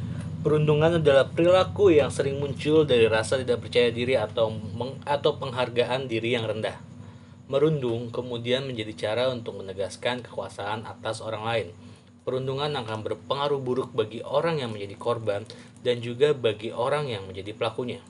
perundungan 0.45 1.01
adalah 1.01 1.31
perilaku 1.33 1.89
yang 1.95 2.13
sering 2.13 2.37
muncul 2.37 2.85
dari 2.85 3.09
rasa 3.09 3.41
tidak 3.41 3.65
percaya 3.65 3.89
diri 3.89 4.15
atau 4.15 4.53
meng- 4.53 5.01
atau 5.09 5.41
penghargaan 5.41 6.05
diri 6.05 6.37
yang 6.37 6.45
rendah. 6.45 6.77
Merundung 7.49 8.13
kemudian 8.13 8.69
menjadi 8.69 8.93
cara 8.93 9.33
untuk 9.33 9.65
menegaskan 9.65 10.21
kekuasaan 10.21 10.85
atas 10.85 11.25
orang 11.25 11.45
lain. 11.49 11.69
Perundungan 12.25 12.73
akan 12.73 13.05
berpengaruh 13.05 13.61
buruk 13.61 13.93
bagi 13.93 14.25
orang 14.25 14.57
yang 14.65 14.73
menjadi 14.73 14.97
korban 14.97 15.45
dan 15.85 16.01
juga 16.01 16.33
bagi 16.33 16.73
orang 16.73 17.13
yang 17.13 17.29
menjadi 17.29 17.53
pelakunya. 17.53 18.01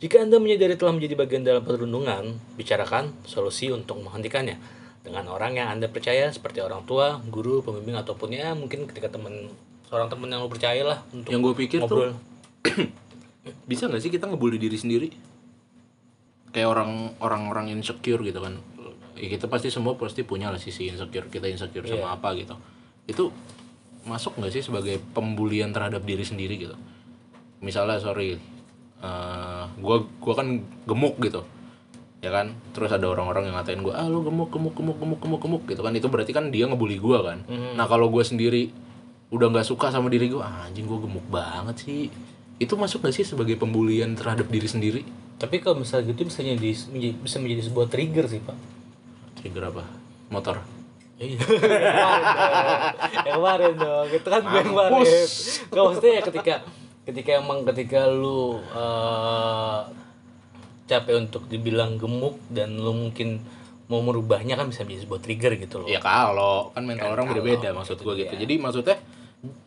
Jika 0.00 0.24
Anda 0.24 0.40
menyadari 0.40 0.80
telah 0.80 0.96
menjadi 0.96 1.14
bagian 1.14 1.44
dalam 1.44 1.60
perundungan, 1.60 2.40
bicarakan 2.56 3.12
solusi 3.28 3.68
untuk 3.68 4.00
menghentikannya 4.00 4.56
dengan 5.04 5.28
orang 5.28 5.60
yang 5.60 5.68
Anda 5.68 5.92
percaya 5.92 6.32
seperti 6.32 6.64
orang 6.64 6.88
tua, 6.88 7.20
guru, 7.28 7.60
pembimbing 7.60 8.00
ataupun 8.00 8.32
ya 8.32 8.56
mungkin 8.56 8.88
ketika 8.88 9.12
teman 9.12 9.52
seorang 9.84 10.08
teman 10.08 10.32
yang 10.32 10.40
lo 10.40 10.48
percaya 10.48 10.80
lah 10.80 10.98
untuk 11.12 11.28
Yang 11.28 11.40
gue 11.44 11.54
pikir 11.68 11.78
ngobrol. 11.84 12.16
tuh 12.64 12.88
bisa 13.70 13.86
nggak 13.86 14.00
sih 14.00 14.08
kita 14.08 14.24
ngebully 14.26 14.56
diri 14.56 14.80
sendiri? 14.80 15.08
Kayak 16.56 16.68
orang 16.72 17.12
orang-orang 17.20 17.76
insecure 17.76 18.24
gitu 18.24 18.40
kan. 18.40 18.56
Ya, 19.14 19.28
kita 19.30 19.46
pasti 19.46 19.68
semua 19.68 19.94
pasti 19.94 20.24
punya 20.24 20.48
lah 20.48 20.58
sisi 20.58 20.88
insecure 20.88 21.28
kita 21.28 21.46
insecure 21.46 21.84
sama 21.84 22.16
apa 22.16 22.32
gitu. 22.34 22.56
Itu 23.04 23.30
masuk 24.04 24.36
nggak 24.36 24.52
sih 24.52 24.62
sebagai 24.64 25.00
pembulian 25.16 25.72
terhadap 25.72 26.04
diri 26.04 26.24
sendiri 26.24 26.60
gitu? 26.60 26.76
Misalnya 27.64 27.96
sorry, 28.00 28.36
eh 29.00 29.64
gua 29.80 30.04
gua 30.20 30.34
kan 30.36 30.60
gemuk 30.84 31.20
gitu 31.20 31.44
ya 32.24 32.32
kan? 32.32 32.56
Terus 32.72 32.88
ada 32.88 33.04
orang-orang 33.04 33.52
yang 33.52 33.56
ngatain 33.60 33.84
gue 33.84 33.92
ah 33.92 34.08
lu 34.08 34.24
gemuk 34.24 34.48
gemuk 34.48 34.72
gemuk 34.72 34.96
gemuk 34.96 35.20
gemuk 35.20 35.40
gemuk 35.44 35.62
gitu 35.68 35.80
kan? 35.84 35.92
Itu 35.92 36.08
berarti 36.08 36.32
kan 36.32 36.48
dia 36.48 36.64
ngebully 36.64 36.96
gue 36.96 37.18
kan? 37.20 37.44
Nah 37.76 37.84
kalau 37.84 38.08
gue 38.08 38.24
sendiri 38.24 38.72
udah 39.28 39.52
nggak 39.52 39.66
suka 39.68 39.92
sama 39.92 40.08
diri 40.08 40.32
gue 40.32 40.40
ah, 40.40 40.64
anjing 40.64 40.88
gue 40.88 40.98
gemuk 41.04 41.24
banget 41.28 41.84
sih. 41.84 42.08
Itu 42.56 42.78
masuk 42.78 43.02
gak 43.02 43.18
sih 43.18 43.26
sebagai 43.26 43.58
pembulian 43.58 44.14
terhadap 44.14 44.46
diri 44.46 44.70
sendiri? 44.70 45.02
Tapi 45.36 45.58
kalau 45.58 45.82
misalnya 45.82 46.14
gitu 46.14 46.22
bisa 46.30 46.38
menjadi- 46.40 47.18
bisa 47.18 47.36
menjadi 47.42 47.62
sebuah 47.66 47.86
trigger 47.90 48.24
sih 48.30 48.38
pak. 48.40 48.56
trigger 49.42 49.74
apa? 49.74 49.84
Motor 50.30 50.62
Iya. 51.14 51.38
yang 53.26 53.38
kemarin 53.38 53.74
dong, 53.78 54.08
itu 54.10 54.28
kan 54.28 54.42
gue 54.42 54.58
yang 54.58 54.70
kemarin. 54.74 55.26
Gak 55.70 55.82
maksudnya 55.86 56.12
ya 56.18 56.22
ketika 56.26 56.54
ketika 57.04 57.30
emang 57.38 57.62
ketika 57.68 58.08
lu 58.10 58.58
eh, 58.58 59.80
capek 60.88 61.14
untuk 61.16 61.48
dibilang 61.48 61.96
gemuk 61.96 62.40
dan 62.52 62.76
lu 62.76 62.92
mungkin 62.92 63.40
mau 63.88 64.00
merubahnya 64.00 64.56
kan 64.56 64.72
bisa 64.72 64.84
menjadi 64.84 65.04
sebuah 65.04 65.20
trigger 65.20 65.52
gitu 65.60 65.76
loh. 65.84 65.88
ya 65.88 66.00
kalau 66.00 66.72
kan 66.72 66.88
mental 66.88 67.12
orang 67.12 67.28
kalau, 67.28 67.44
beda-beda 67.44 67.76
maksud 67.76 68.00
gue 68.00 68.14
gitu 68.24 68.34
jadi 68.40 68.54
maksudnya 68.56 68.96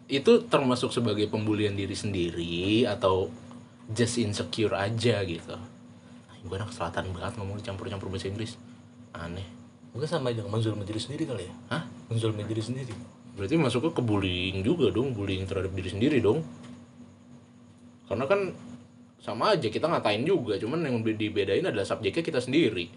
itu 0.09 0.41
termasuk 0.49 0.89
sebagai 0.89 1.29
pembulian 1.29 1.77
diri 1.77 1.93
sendiri 1.93 2.89
atau 2.89 3.29
just 3.93 4.17
insecure 4.17 4.73
aja 4.73 5.21
gitu 5.21 5.53
gue 6.47 6.55
anak 6.57 6.73
selatan 6.73 7.13
banget 7.13 7.37
ngomong 7.37 7.61
campur-campur 7.61 8.09
bahasa 8.09 8.29
Inggris 8.29 8.57
aneh 9.13 9.45
Mungkin 9.97 10.13
sama 10.13 10.29
dengan 10.29 10.53
menzolimi 10.53 10.85
diri 10.85 11.01
sendiri 11.01 11.25
kali 11.25 11.49
ya. 11.49 11.53
Hah? 11.73 11.81
Menzolimi 12.13 12.45
diri 12.45 12.61
sendiri. 12.61 12.93
Berarti 13.33 13.57
masuknya 13.57 13.97
ke 13.97 14.01
bullying 14.05 14.61
juga 14.61 14.93
dong, 14.93 15.17
bullying 15.17 15.49
terhadap 15.49 15.73
diri 15.73 15.89
sendiri 15.89 16.21
dong. 16.21 16.45
Karena 18.05 18.29
kan 18.29 18.53
sama 19.17 19.57
aja 19.57 19.65
kita 19.73 19.89
ngatain 19.89 20.21
juga, 20.21 20.61
cuman 20.61 20.85
yang 20.85 21.01
dibedain 21.01 21.65
adalah 21.65 21.81
subjeknya 21.81 22.21
kita 22.21 22.37
sendiri. 22.37 22.93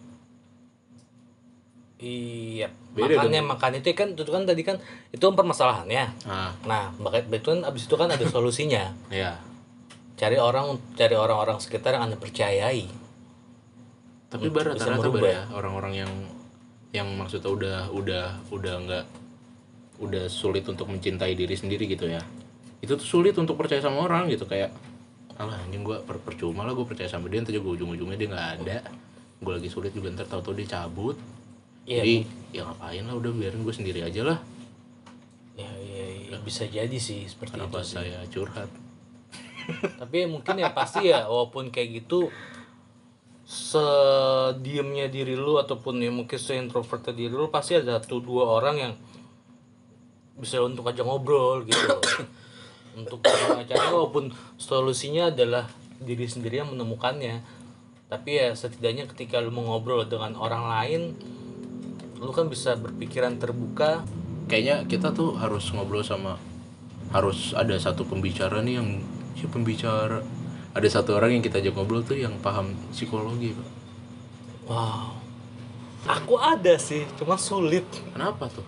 Iya. 2.04 2.68
Beda 2.92 3.16
makanya 3.16 3.40
makanya 3.48 3.78
itu 3.80 3.96
kan 3.96 4.12
itu 4.12 4.28
kan 4.28 4.44
tadi 4.44 4.60
kan 4.60 4.76
itu 5.08 5.24
kan 5.24 5.34
permasalahannya. 5.40 6.04
Nah, 6.28 6.52
Nah, 6.68 6.84
makanya 7.00 7.40
itu 7.40 7.48
kan 7.48 7.64
abis 7.64 7.88
itu 7.88 7.96
kan 7.96 8.12
ada 8.12 8.24
solusinya. 8.36 8.92
ya. 9.08 9.40
Cari 10.20 10.36
orang 10.36 10.76
cari 11.00 11.16
orang-orang 11.16 11.64
sekitar 11.64 11.96
yang 11.96 12.12
anda 12.12 12.20
percayai. 12.20 12.84
Tapi 14.28 14.52
Untuk 14.52 14.52
bar 14.52 14.76
bisa 14.76 14.84
rata-rata 14.92 15.28
ya 15.32 15.42
orang-orang 15.56 15.92
yang 16.04 16.12
yang 16.90 17.06
maksudnya 17.14 17.50
udah 17.50 17.78
udah 17.94 18.24
udah 18.50 18.74
nggak 18.86 19.04
udah 20.00 20.24
sulit 20.26 20.64
untuk 20.66 20.88
mencintai 20.88 21.36
diri 21.36 21.54
sendiri 21.54 21.86
gitu 21.86 22.08
ya. 22.08 22.20
Itu 22.80 22.96
tuh 22.96 23.06
sulit 23.06 23.36
untuk 23.36 23.54
percaya 23.54 23.78
sama 23.84 24.04
orang 24.08 24.26
gitu 24.28 24.48
kayak 24.48 24.72
alah 25.40 25.56
anjing 25.64 25.80
gua 25.80 26.04
per 26.04 26.20
percuma 26.20 26.68
lah 26.68 26.76
gue 26.76 26.84
percaya 26.84 27.08
sama 27.08 27.24
dia 27.32 27.40
ntar 27.40 27.56
juga 27.56 27.72
ujung-ujungnya 27.72 28.20
dia 28.20 28.28
nggak 28.28 28.48
ada 28.60 28.78
gue 29.40 29.52
lagi 29.56 29.72
sulit 29.72 29.88
juga 29.96 30.12
ntar 30.12 30.28
tahu-tahu 30.28 30.52
dia 30.52 30.68
cabut 30.76 31.16
Iya. 31.88 32.04
jadi 32.04 32.14
ya 32.52 32.60
ngapain 32.68 33.04
lah 33.08 33.16
udah 33.16 33.32
biarin 33.32 33.64
gue 33.64 33.72
sendiri 33.72 34.04
aja 34.04 34.20
lah 34.20 34.38
Iya, 35.56 35.72
iya, 35.80 36.04
iya. 36.28 36.36
bisa 36.44 36.68
jadi 36.68 36.92
sih 36.92 37.24
seperti 37.24 37.56
kenapa 37.56 37.80
itu 37.80 37.88
sih. 37.88 37.94
saya 38.04 38.20
curhat 38.28 38.68
tapi 39.96 40.28
mungkin 40.28 40.60
ya 40.60 40.76
pasti 40.76 41.08
ya 41.08 41.24
walaupun 41.24 41.72
kayak 41.72 42.04
gitu 42.04 42.28
sediemnya 43.50 45.10
diri 45.10 45.34
lu 45.34 45.58
ataupun 45.58 45.98
ya 45.98 46.14
mungkin 46.14 46.38
se-introvertnya 46.38 47.10
diri 47.10 47.34
lu 47.34 47.50
pasti 47.50 47.74
ada 47.74 47.98
satu 47.98 48.22
dua 48.22 48.46
orang 48.46 48.76
yang 48.78 48.92
bisa 50.38 50.62
untuk 50.62 50.86
aja 50.86 51.02
ngobrol 51.02 51.66
gitu. 51.66 51.82
Untuk 52.90 53.22
acara 53.22 53.86
walaupun 53.94 54.34
solusinya 54.58 55.30
adalah 55.30 55.70
diri 56.02 56.26
sendiri 56.26 56.58
yang 56.58 56.74
menemukannya. 56.74 57.38
Tapi 58.10 58.30
ya 58.34 58.50
setidaknya 58.50 59.06
ketika 59.06 59.38
lu 59.38 59.54
mau 59.54 59.62
ngobrol 59.62 60.02
dengan 60.10 60.34
orang 60.34 60.66
lain 60.66 61.02
lu 62.18 62.30
kan 62.34 62.50
bisa 62.50 62.74
berpikiran 62.78 63.38
terbuka. 63.38 64.02
Kayaknya 64.50 64.90
kita 64.90 65.14
tuh 65.14 65.38
harus 65.38 65.70
ngobrol 65.70 66.02
sama 66.02 66.34
harus 67.14 67.54
ada 67.54 67.74
satu 67.78 68.06
pembicara 68.06 68.62
nih 68.62 68.82
yang 68.82 69.02
si 69.38 69.46
pembicara 69.46 70.22
ada 70.70 70.86
satu 70.86 71.18
orang 71.18 71.34
yang 71.34 71.42
kita 71.42 71.58
ajak 71.58 71.74
ngobrol 71.74 72.02
tuh 72.06 72.14
yang 72.14 72.38
paham 72.38 72.78
psikologi 72.94 73.54
pak. 73.54 73.68
Wow. 74.70 75.18
Aku 76.06 76.38
ada 76.38 76.78
sih 76.78 77.02
cuma 77.18 77.34
sulit. 77.34 77.82
Kenapa 78.14 78.46
tuh? 78.46 78.64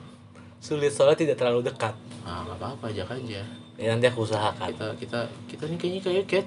Sulit 0.59 0.91
soalnya 0.91 1.19
tidak 1.19 1.37
terlalu 1.39 1.63
dekat. 1.63 1.95
Ah 2.27 2.43
nggak 2.43 2.59
apa-apa 2.59 2.91
ajak 2.91 3.09
aja. 3.15 3.47
Ya 3.79 3.89
nanti 3.95 4.11
aku 4.11 4.27
usahakan. 4.27 4.75
Kita 4.75 4.87
kita 4.99 5.21
kita 5.47 5.63
nih 5.71 5.79
kayaknya 5.79 6.01
kayak 6.03 6.25
kayak 6.27 6.47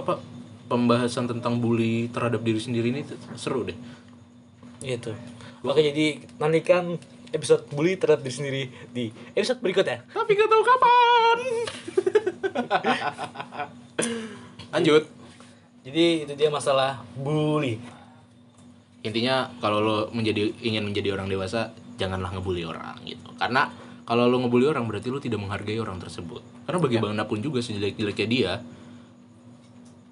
apa 0.00 0.18
pembahasan 0.66 1.28
tentang 1.28 1.60
bully 1.60 2.08
terhadap 2.08 2.40
diri 2.40 2.58
sendiri 2.58 2.88
ini 2.88 3.04
seru 3.36 3.68
deh. 3.68 3.76
Gitu. 4.80 5.12
Oke 5.60 5.84
jadi 5.84 6.24
nantikan 6.40 6.96
episode 7.36 7.68
bully 7.68 8.00
terhadap 8.00 8.24
diri 8.24 8.34
sendiri 8.34 8.62
di 8.94 9.10
episode 9.34 9.58
berikutnya. 9.58 10.06
tapi 10.06 10.38
gak 10.38 10.46
tahu 10.46 10.62
kapan 10.62 11.38
lanjut. 14.74 15.02
Jadi 15.84 16.04
itu 16.26 16.32
dia 16.34 16.48
masalah 16.50 17.00
bully. 17.14 17.78
intinya 19.04 19.52
kalau 19.60 19.84
lo 19.84 19.96
menjadi 20.16 20.48
ingin 20.64 20.80
menjadi 20.80 21.12
orang 21.12 21.28
dewasa 21.28 21.76
janganlah 22.00 22.32
ngebully 22.32 22.64
orang 22.64 22.96
gitu. 23.04 23.28
Karena 23.36 23.68
kalau 24.08 24.32
lo 24.32 24.40
ngebully 24.40 24.64
orang 24.64 24.88
berarti 24.88 25.12
lo 25.12 25.20
tidak 25.20 25.44
menghargai 25.44 25.76
orang 25.76 26.00
tersebut. 26.00 26.40
Karena 26.64 26.80
bagaimanapun 26.80 27.44
juga 27.44 27.60
sejelek-jeleknya 27.60 28.26
dia 28.26 28.52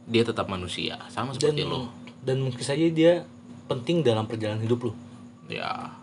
dia 0.05 0.23
tetap 0.29 0.45
manusia. 0.53 1.01
Sama 1.09 1.33
Dan 1.33 1.57
seperti 1.57 1.65
lo. 1.65 1.89
dan 2.21 2.45
mungkin 2.45 2.61
saja 2.61 2.85
dia 2.93 3.25
penting 3.67 4.05
dalam 4.05 4.29
perjalanan 4.29 4.61
hidup 4.61 4.91
lu. 4.91 4.93
ya. 5.49 5.97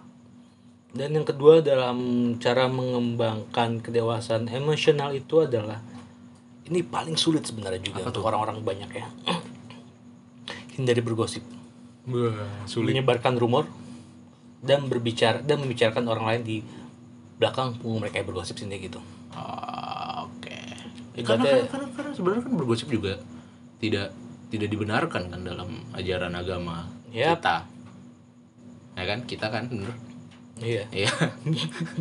Dan 0.90 1.14
yang 1.14 1.26
kedua 1.30 1.62
dalam 1.62 1.98
cara 2.42 2.66
mengembangkan 2.66 3.78
kedewasaan 3.86 4.50
emosional 4.50 5.14
itu 5.14 5.46
adalah 5.46 5.78
ini 6.70 6.82
paling 6.82 7.14
sulit 7.14 7.44
sebenarnya 7.44 7.82
juga 7.82 8.06
untuk 8.06 8.24
orang-orang 8.24 8.62
banyak 8.62 8.90
ya. 8.92 9.06
Hindari 10.74 11.02
bergosip, 11.02 11.44
sulit 12.64 12.94
menyebarkan 12.94 13.36
rumor 13.36 13.68
dan 14.60 14.86
berbicara 14.86 15.42
dan 15.42 15.60
membicarakan 15.60 16.06
orang 16.06 16.26
lain 16.26 16.42
di 16.42 16.58
belakang 17.36 17.76
punggung 17.76 18.00
mereka 18.02 18.20
yang 18.20 18.28
bergosip 18.28 18.56
sendiri 18.56 18.88
gitu. 18.88 19.00
Ah, 19.32 20.24
oke 20.24 20.48
Ya, 20.50 21.22
Ibaratnya- 21.22 21.68
karena, 21.68 21.68
karena, 21.68 21.88
karena 21.92 22.12
sebenarnya 22.14 22.42
kan 22.44 22.54
bergosip 22.56 22.88
juga 22.88 23.20
tidak 23.78 24.16
tidak 24.48 24.68
dibenarkan 24.68 25.24
kan 25.28 25.42
dalam 25.44 25.70
ajaran 25.92 26.32
agama 26.34 26.88
Yap. 27.12 27.38
kita 27.38 27.58
ya 28.94 29.04
kan 29.06 29.20
kita 29.24 29.46
kan 29.48 29.64
bener 29.68 29.94
Iya. 30.58 30.84
iya 30.92 31.12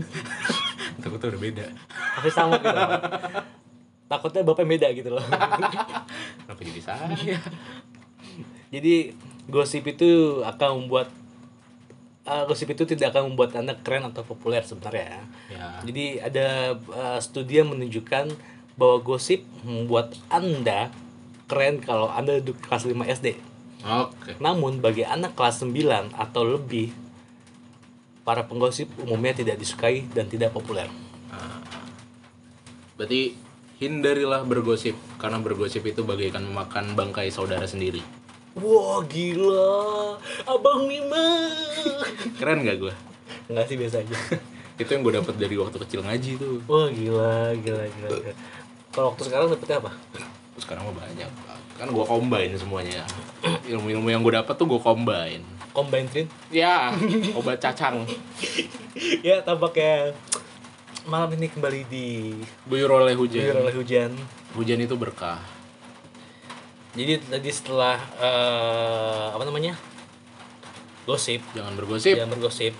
takutnya 1.03 1.29
udah 1.31 1.41
beda 1.41 1.66
Tapi 2.14 2.29
sama 2.31 2.57
gitu. 2.57 2.79
Takutnya 4.09 4.41
bapak 4.41 4.65
beda 4.65 4.89
gitu 4.97 5.13
loh. 5.13 5.25
kenapa 6.45 6.61
jadi 6.65 6.81
saya 6.81 7.13
Jadi 8.69 9.13
gosip 9.49 9.85
itu 9.89 10.41
akan 10.45 10.85
membuat 10.85 11.09
uh, 12.29 12.45
gosip 12.45 12.73
itu 12.73 12.85
tidak 12.85 13.17
akan 13.17 13.33
membuat 13.33 13.57
anda 13.57 13.77
keren 13.81 14.05
atau 14.09 14.25
populer 14.25 14.65
sebenarnya. 14.65 15.25
ya 15.49 15.81
Jadi 15.85 16.21
ada 16.21 16.77
uh, 16.77 17.19
studi 17.21 17.61
yang 17.61 17.73
menunjukkan 17.73 18.33
bahwa 18.81 18.97
gosip 19.05 19.45
membuat 19.65 20.17
anda 20.33 20.93
keren 21.49 21.81
kalau 21.81 22.13
anda 22.13 22.41
duduk 22.41 22.61
kelas 22.65 22.85
5 22.85 22.97
SD. 23.21 23.37
oke 23.85 24.37
Namun 24.41 24.85
bagi 24.85 25.05
anak 25.05 25.37
kelas 25.37 25.65
9 25.65 26.13
atau 26.13 26.43
lebih 26.45 26.93
para 28.29 28.45
penggosip 28.45 28.93
umumnya 29.01 29.33
tidak 29.33 29.57
disukai 29.57 30.05
dan 30.13 30.29
tidak 30.29 30.53
populer. 30.53 30.89
berarti 32.99 33.48
hindarilah 33.79 34.43
bergosip 34.43 34.95
karena 35.16 35.39
bergosip 35.39 35.83
itu 35.83 36.03
bagaikan 36.03 36.43
memakan 36.43 36.93
bangkai 36.95 37.31
saudara 37.31 37.64
sendiri 37.64 38.03
Wah 38.59 39.07
gila, 39.07 40.18
abang 40.43 40.91
Mima. 40.91 41.47
keren 42.43 42.66
gak 42.66 42.83
gue 42.83 42.95
Enggak 43.47 43.70
sih 43.70 43.79
biasa 43.79 44.03
aja. 44.03 44.16
itu 44.83 44.91
yang 44.91 45.03
gue 45.07 45.14
dapat 45.14 45.35
dari 45.39 45.55
waktu 45.55 45.79
kecil 45.79 46.03
ngaji 46.03 46.31
tuh 46.43 46.59
Wah 46.66 46.91
gila, 46.91 47.55
gila, 47.55 47.87
gila. 47.87 48.09
gila. 48.18 48.35
Kalau 48.91 49.14
waktu 49.14 49.22
sekarang 49.31 49.47
dapetnya 49.55 49.79
apa? 49.79 49.91
Sekarang 50.59 50.91
mah 50.91 50.97
banyak 50.99 51.31
kan 51.79 51.87
gue 51.87 52.05
combine 52.05 52.59
semuanya 52.59 53.07
ilmu-ilmu 53.70 54.11
yang 54.11 54.20
gue 54.26 54.35
dapat 54.35 54.51
tuh 54.59 54.66
gue 54.66 54.81
combine 54.83 55.43
Combine 55.70 56.11
Trin. 56.11 56.26
ya 56.51 56.91
obat 57.39 57.62
cacang 57.62 58.03
ya 59.26 59.39
tampaknya 59.47 60.11
malam 61.07 61.31
ini 61.39 61.47
kembali 61.47 61.81
di 61.87 62.35
buyur 62.67 62.91
oleh 62.91 63.15
hujan. 63.15 63.55
Oleh 63.63 63.75
hujan. 63.77 64.11
hujan 64.57 64.79
itu 64.83 64.97
berkah. 64.99 65.39
Jadi 66.99 67.23
tadi 67.23 67.51
setelah 67.53 68.01
eh, 68.19 69.27
apa 69.37 69.45
namanya? 69.47 69.79
Gosip, 71.07 71.41
jangan 71.55 71.79
bergosip. 71.79 72.19
Jangan 72.19 72.35
bergosip. 72.35 72.75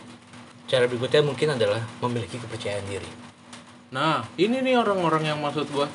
Cara 0.69 0.85
berikutnya 0.91 1.23
mungkin 1.23 1.49
adalah 1.55 1.81
memiliki 2.03 2.37
kepercayaan 2.41 2.85
diri. 2.89 3.11
nah 3.89 4.21
ini 4.37 4.61
nih 4.61 4.77
orang-orang 4.77 5.33
yang 5.33 5.41
maksud 5.41 5.65
gue 5.73 5.89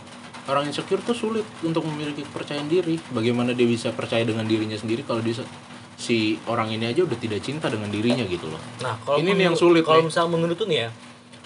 orang 0.49 0.65
insecure 0.65 0.97
tuh 1.05 1.13
sulit 1.13 1.45
untuk 1.61 1.85
memiliki 1.85 2.25
kepercayaan 2.25 2.65
diri. 2.65 2.97
Bagaimana 3.13 3.53
dia 3.53 3.69
bisa 3.69 3.93
percaya 3.93 4.25
dengan 4.25 4.49
dirinya 4.49 4.73
sendiri 4.73 5.05
kalau 5.05 5.21
dia 5.21 5.45
si 5.93 6.41
orang 6.49 6.73
ini 6.73 6.89
aja 6.89 7.05
udah 7.05 7.17
tidak 7.21 7.39
cinta 7.45 7.69
dengan 7.69 7.93
dirinya 7.93 8.25
gitu 8.25 8.49
loh. 8.49 8.59
Nah, 8.81 8.97
kalau 9.05 9.21
Ini 9.21 9.29
nih 9.37 9.45
yang 9.53 9.57
sulit 9.57 9.85
Kalau 9.85 10.03
misalnya 10.03 10.31
menurut 10.33 10.57
tuh 10.57 10.65
nih 10.65 10.87
ya, 10.87 10.89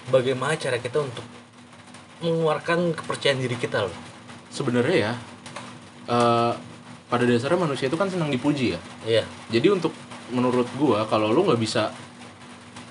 bagaimana 0.08 0.55
cara 0.55 0.78
kita 0.80 1.03
untuk 1.03 1.24
mengeluarkan 2.24 2.97
kepercayaan 2.97 3.39
diri 3.39 3.55
kita 3.55 3.86
loh? 3.86 3.95
sebenarnya 4.47 4.97
ya 4.97 5.14
eh, 6.08 6.53
pada 7.08 7.24
dasarnya 7.24 7.60
manusia 7.62 7.88
itu 7.88 7.95
kan 7.99 8.10
senang 8.10 8.32
dipuji 8.32 8.76
ya 8.76 8.80
Iya. 9.08 9.24
Jadi 9.51 9.68
untuk 9.72 9.93
menurut 10.28 10.68
gua 10.76 11.08
kalau 11.08 11.32
lu 11.32 11.47
nggak 11.47 11.60
bisa 11.60 11.91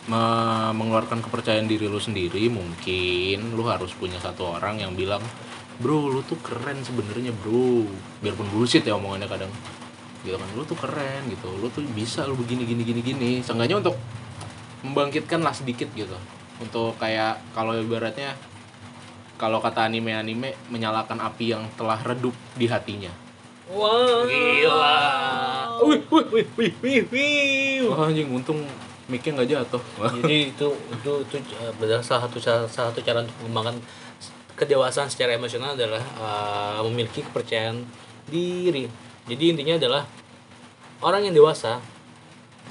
me- 0.08 0.72
mengeluarkan 0.72 1.20
kepercayaan 1.20 1.68
diri 1.68 1.90
lu 1.90 1.98
sendiri, 2.00 2.48
mungkin 2.48 3.52
lu 3.52 3.66
harus 3.66 3.92
punya 3.92 4.16
satu 4.16 4.56
orang 4.56 4.80
yang 4.80 4.94
bilang, 4.96 5.20
"Bro, 5.82 6.08
lu 6.08 6.20
tuh 6.24 6.38
keren 6.40 6.80
sebenarnya, 6.80 7.34
Bro." 7.44 7.90
Biarpun 8.24 8.48
bullshit 8.54 8.86
ya 8.86 8.96
omongannya 8.96 9.28
kadang. 9.28 9.52
Gitu 10.24 10.32
kan, 10.38 10.48
lu 10.56 10.62
tuh 10.64 10.78
keren 10.78 11.28
gitu. 11.28 11.48
Lu 11.60 11.68
tuh 11.68 11.84
bisa 11.92 12.24
lu 12.24 12.38
begini 12.38 12.64
gini 12.64 12.82
gini 12.86 13.00
gini. 13.04 13.30
Seenggaknya 13.44 13.82
untuk 13.84 13.96
membangkitkan 14.80 15.42
lah 15.42 15.52
sedikit 15.52 15.90
gitu. 15.92 16.16
Untuk 16.60 16.96
kayak 16.96 17.40
kalau 17.52 17.76
ibaratnya 17.76 18.32
kalau 19.36 19.60
kata 19.60 19.92
anime-anime 19.92 20.56
menyalakan 20.72 21.20
api 21.20 21.52
yang 21.52 21.68
telah 21.76 22.00
redup 22.00 22.32
di 22.56 22.66
hatinya. 22.68 23.12
Wah, 23.68 24.24
gila. 24.24 24.98
Wih, 25.84 26.00
wih, 26.08 26.26
wih, 26.32 26.46
wih, 26.56 26.72
wih, 26.80 27.02
wih. 27.12 27.76
Wah 27.90 28.08
anjing 28.08 28.32
untung 28.32 28.64
mic-nya 29.06 29.36
nggak 29.36 29.48
jatuh. 29.52 29.82
Jadi 30.22 30.56
itu 30.56 30.68
itu 30.72 31.12
itu 31.28 31.36
adalah 31.60 32.02
salah 32.02 32.26
satu 32.26 32.38
cara 32.40 32.64
salah 32.66 32.90
satu 32.90 33.00
cara 33.04 33.22
untuk 33.22 33.36
mengembangkan 33.44 33.76
kedewasaan 34.56 35.12
secara 35.12 35.36
emosional 35.36 35.76
adalah 35.76 36.00
uh, 36.16 36.80
memiliki 36.88 37.20
kepercayaan 37.20 37.84
diri. 38.26 38.88
Jadi 39.28 39.44
intinya 39.52 39.76
adalah 39.76 40.02
orang 41.04 41.28
yang 41.28 41.34
dewasa 41.36 41.82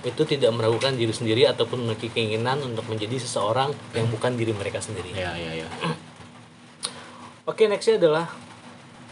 itu 0.06 0.22
tidak 0.24 0.54
meragukan 0.54 0.94
diri 0.94 1.10
sendiri 1.10 1.50
ataupun 1.50 1.82
memiliki 1.82 2.14
keinginan 2.14 2.62
untuk 2.62 2.86
menjadi 2.86 3.18
seseorang 3.18 3.74
yang 3.98 4.06
bukan 4.14 4.38
diri 4.38 4.54
mereka 4.54 4.78
sendiri. 4.78 5.10
Ya 5.18 5.34
ya 5.34 5.66
ya. 5.66 5.68
Oke, 7.50 7.66
nextnya 7.66 7.98
adalah 7.98 8.30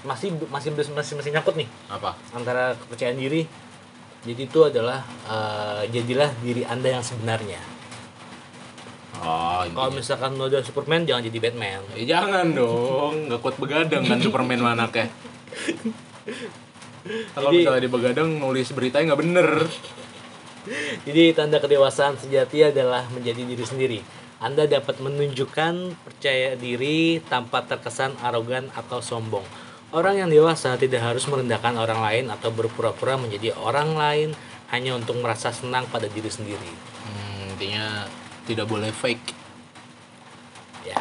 masih 0.06 0.38
masih 0.54 0.70
masih 0.76 1.16
masih 1.16 1.32
nyangkut 1.32 1.56
nih 1.56 1.70
Apa? 1.90 2.14
antara 2.38 2.78
kepercayaan 2.78 3.18
diri. 3.18 3.50
Jadi 4.24 4.48
itu 4.48 4.60
adalah 4.64 5.04
uh, 5.28 5.84
jadilah 5.90 6.32
diri 6.40 6.64
anda 6.64 6.94
yang 6.94 7.04
sebenarnya. 7.04 7.60
Oh, 9.24 9.64
Kalau 9.64 9.92
misalkan 9.92 10.36
lo 10.36 10.52
udah 10.52 10.64
Superman 10.64 11.08
jangan 11.08 11.24
jadi 11.24 11.40
Batman. 11.40 11.80
Eh, 11.96 12.04
jangan 12.04 12.52
dong, 12.52 13.32
nggak 13.32 13.40
kuat 13.40 13.56
begadang 13.56 14.04
kan 14.04 14.20
Superman 14.20 14.60
mana 14.60 14.92
kayak. 14.92 15.12
Kalau 17.36 17.52
Jadi- 17.52 17.64
misalnya 17.64 17.82
di 17.84 17.92
begadang 17.92 18.30
nulis 18.40 18.72
beritanya 18.72 19.14
nggak 19.14 19.22
bener. 19.22 19.48
Jadi 21.04 21.36
tanda 21.36 21.60
kedewasaan 21.60 22.16
sejati 22.16 22.72
adalah 22.72 23.08
menjadi 23.12 23.44
diri 23.44 23.66
sendiri. 23.66 24.00
Anda 24.44 24.68
dapat 24.68 25.00
menunjukkan 25.00 25.96
percaya 26.04 26.60
diri 26.60 27.24
tanpa 27.24 27.64
terkesan 27.64 28.20
arogan 28.20 28.68
atau 28.76 29.00
sombong. 29.00 29.44
Orang 29.94 30.20
yang 30.20 30.28
dewasa 30.28 30.76
tidak 30.76 31.06
harus 31.06 31.24
merendahkan 31.30 31.78
orang 31.78 32.02
lain 32.02 32.26
atau 32.34 32.50
berpura-pura 32.50 33.16
menjadi 33.16 33.54
orang 33.56 33.94
lain 33.94 34.30
hanya 34.74 34.98
untuk 34.98 35.22
merasa 35.22 35.54
senang 35.54 35.86
pada 35.88 36.10
diri 36.10 36.28
sendiri. 36.28 36.72
Hmm, 37.06 37.54
intinya 37.56 38.10
tidak 38.50 38.68
boleh 38.68 38.90
fake. 38.90 39.32
Ya, 40.84 41.00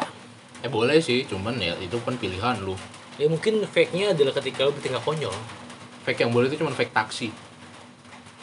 Eh 0.63 0.71
boleh 0.71 1.03
sih, 1.03 1.27
cuman 1.27 1.59
ya 1.59 1.75
itu 1.83 1.99
kan 2.05 2.15
pilihan 2.15 2.63
lu. 2.63 2.77
ya 3.19 3.27
mungkin 3.29 3.61
fake-nya 3.67 4.15
adalah 4.15 4.33
ketika 4.39 4.65
lu 4.65 4.71
bertingkah 4.71 5.03
konyol. 5.03 5.35
Fake 6.07 6.23
yang 6.23 6.31
boleh 6.31 6.47
itu 6.47 6.61
cuman 6.63 6.71
fake 6.71 6.95
taksi. 6.95 7.29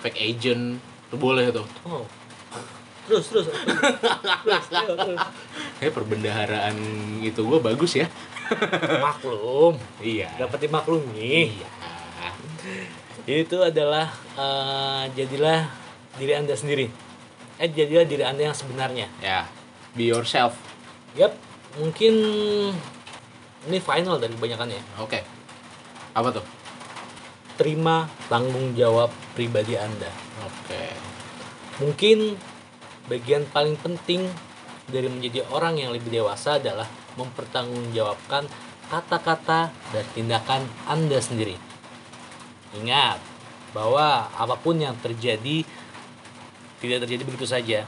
Fake 0.05 0.19
agent, 0.21 0.83
itu 1.11 1.17
boleh 1.19 1.51
tuh. 1.51 1.67
Oh. 1.83 2.07
Terus 3.11 3.27
terus. 3.27 3.47
terus, 4.47 4.67
terus. 4.71 5.21
Kayak 5.83 5.95
perbendaharaan 5.99 6.77
itu 7.19 7.43
gua 7.43 7.59
bagus 7.59 7.99
ya. 7.99 8.07
Maklum. 9.03 9.75
Iya. 9.99 10.31
Dapat 10.39 10.71
dimaklumi. 10.71 11.59
Iya. 11.59 11.69
Itu 13.27 13.59
adalah 13.59 14.07
eh, 14.39 15.05
jadilah 15.19 15.67
diri 16.15 16.39
Anda 16.39 16.55
sendiri. 16.55 16.87
Eh 17.59 17.67
jadilah 17.67 18.07
diri 18.07 18.23
Anda 18.23 18.55
yang 18.55 18.55
sebenarnya. 18.55 19.11
Ya. 19.19 19.51
Be 19.99 20.07
yourself. 20.07 20.55
Yap, 21.19 21.35
mungkin 21.75 22.15
ini 23.67 23.79
final 23.83 24.23
dari 24.23 24.31
kebanyakan 24.39 24.71
ya. 24.71 24.83
Oke. 25.03 25.27
Apa 26.15 26.31
tuh? 26.31 26.47
Terima 27.61 28.09
tanggung 28.33 28.73
jawab 28.73 29.13
pribadi 29.37 29.77
Anda. 29.77 30.09
Oke. 30.49 30.97
Mungkin 31.85 32.33
bagian 33.05 33.45
paling 33.53 33.77
penting 33.77 34.25
dari 34.89 35.13
menjadi 35.13 35.45
orang 35.53 35.77
yang 35.77 35.93
lebih 35.93 36.09
dewasa 36.09 36.57
adalah 36.57 36.89
mempertanggungjawabkan 37.21 38.49
kata-kata 38.89 39.69
dan 39.93 40.05
tindakan 40.17 40.65
Anda 40.89 41.21
sendiri. 41.21 41.61
Ingat 42.81 43.21
bahwa 43.77 44.33
apa 44.33 44.57
pun 44.57 44.81
yang 44.81 44.97
terjadi 44.97 45.61
tidak 46.81 47.05
terjadi 47.05 47.23
begitu 47.29 47.45
saja. 47.45 47.85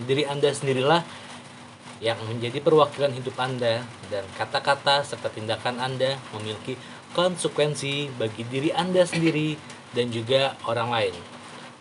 Diri 0.00 0.24
Anda 0.24 0.48
sendirilah 0.48 1.04
yang 2.00 2.16
menjadi 2.24 2.64
perwakilan 2.64 3.12
hidup 3.12 3.36
Anda 3.36 3.84
dan 4.08 4.24
kata-kata 4.32 5.04
serta 5.04 5.28
tindakan 5.28 5.76
Anda 5.76 6.16
memiliki 6.32 6.80
konsekuensi 7.12 8.10
bagi 8.16 8.46
diri 8.46 8.70
Anda 8.70 9.02
sendiri 9.06 9.54
dan 9.94 10.10
juga 10.14 10.54
orang 10.66 10.88
lain. 10.90 11.14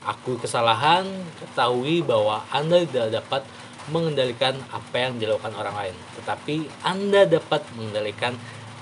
Akui 0.06 0.40
kesalahan, 0.40 1.06
ketahui 1.38 2.02
bahwa 2.02 2.42
Anda 2.50 2.82
tidak 2.88 3.22
dapat 3.22 3.44
mengendalikan 3.90 4.56
apa 4.70 4.96
yang 4.96 5.18
dilakukan 5.18 5.54
orang 5.58 5.76
lain, 5.76 5.96
tetapi 6.22 6.70
Anda 6.86 7.26
dapat 7.26 7.66
mengendalikan 7.76 8.38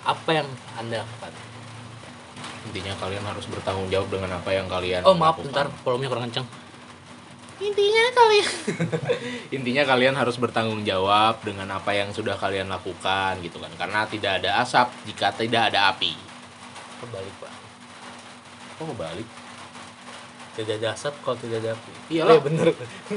apa 0.08 0.43
yang 0.43 0.48
Anda 0.80 1.04
lakukan. 1.04 1.34
Intinya 2.68 2.93
kalian 3.00 3.24
harus 3.24 3.45
bertanggung 3.48 3.88
jawab 3.88 4.08
dengan 4.12 4.32
apa 4.36 4.52
yang 4.52 4.68
kalian 4.68 5.08
Oh 5.08 5.16
maaf, 5.16 5.39
lakukan. 5.39 5.48
bentar, 5.48 5.66
volumenya 5.88 6.10
kurang 6.12 6.26
kencang. 6.32 6.48
Intinya 7.58 8.04
kalian 8.14 8.48
Intinya 9.58 9.84
kalian 9.88 10.14
harus 10.14 10.38
bertanggung 10.38 10.86
jawab 10.86 11.41
dengan 11.41 11.74
apa 11.74 11.89
yang 11.95 12.14
sudah 12.14 12.38
kalian 12.38 12.70
lakukan 12.70 13.41
gitu 13.41 13.58
kan. 13.58 13.74
Karena 13.74 14.06
tidak 14.06 14.43
ada 14.43 14.62
asap 14.62 14.93
jika 15.10 15.34
tidak 15.34 15.74
ada 15.74 15.89
api. 15.89 16.27
Kebalik 16.98 17.36
pak. 17.38 17.52
Kok 18.78 18.86
kebalik? 18.93 19.28
Tidak 20.58 20.76
ada 20.82 20.98
asap 20.98 21.14
kalau 21.22 21.38
tidak 21.38 21.62
ada 21.62 21.70
api. 21.78 21.91
Iyalah. 22.10 22.34
Oh, 22.34 22.38
iya 22.38 22.41
bener. 22.41 22.68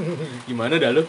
Gimana 0.48 0.76
dah 0.76 0.92
lu? 0.92 1.02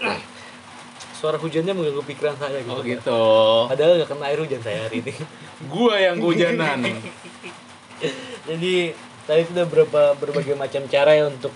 Suara 1.11 1.36
hujannya 1.36 1.76
mengganggu 1.76 2.03
pikiran 2.07 2.39
saya 2.39 2.63
gitu. 2.63 2.72
Oh 2.72 2.80
gitu. 2.80 3.24
Padahal 3.67 3.99
nggak 3.99 4.09
kena 4.09 4.26
air 4.32 4.39
hujan 4.39 4.61
saya 4.63 4.88
hari 4.88 5.03
ini. 5.03 5.13
Gua 5.72 5.99
yang 5.99 6.15
kehujanan. 6.24 6.80
Jadi 8.49 8.95
tadi 9.28 9.39
itu 9.43 9.51
udah 9.53 9.67
berapa 9.67 10.01
berbagai 10.17 10.55
macam 10.55 10.88
cara 10.88 11.11
ya 11.13 11.28
untuk 11.28 11.51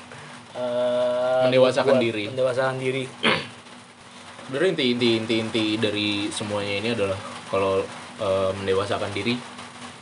eh, 0.59 1.41
Mendewasakan 1.47 1.95
diri. 2.03 2.27
Mendewasakan 2.27 2.75
diri. 2.75 3.07
Sebenarnya 4.45 4.69
inti 4.75 4.85
inti 4.91 5.09
inti 5.17 5.35
inti 5.39 5.65
dari 5.79 6.27
semuanya 6.29 6.83
ini 6.83 6.89
adalah 6.91 7.17
kalau 7.47 7.79
eh, 8.19 8.51
mendewasakan 8.59 9.09
diri, 9.15 9.39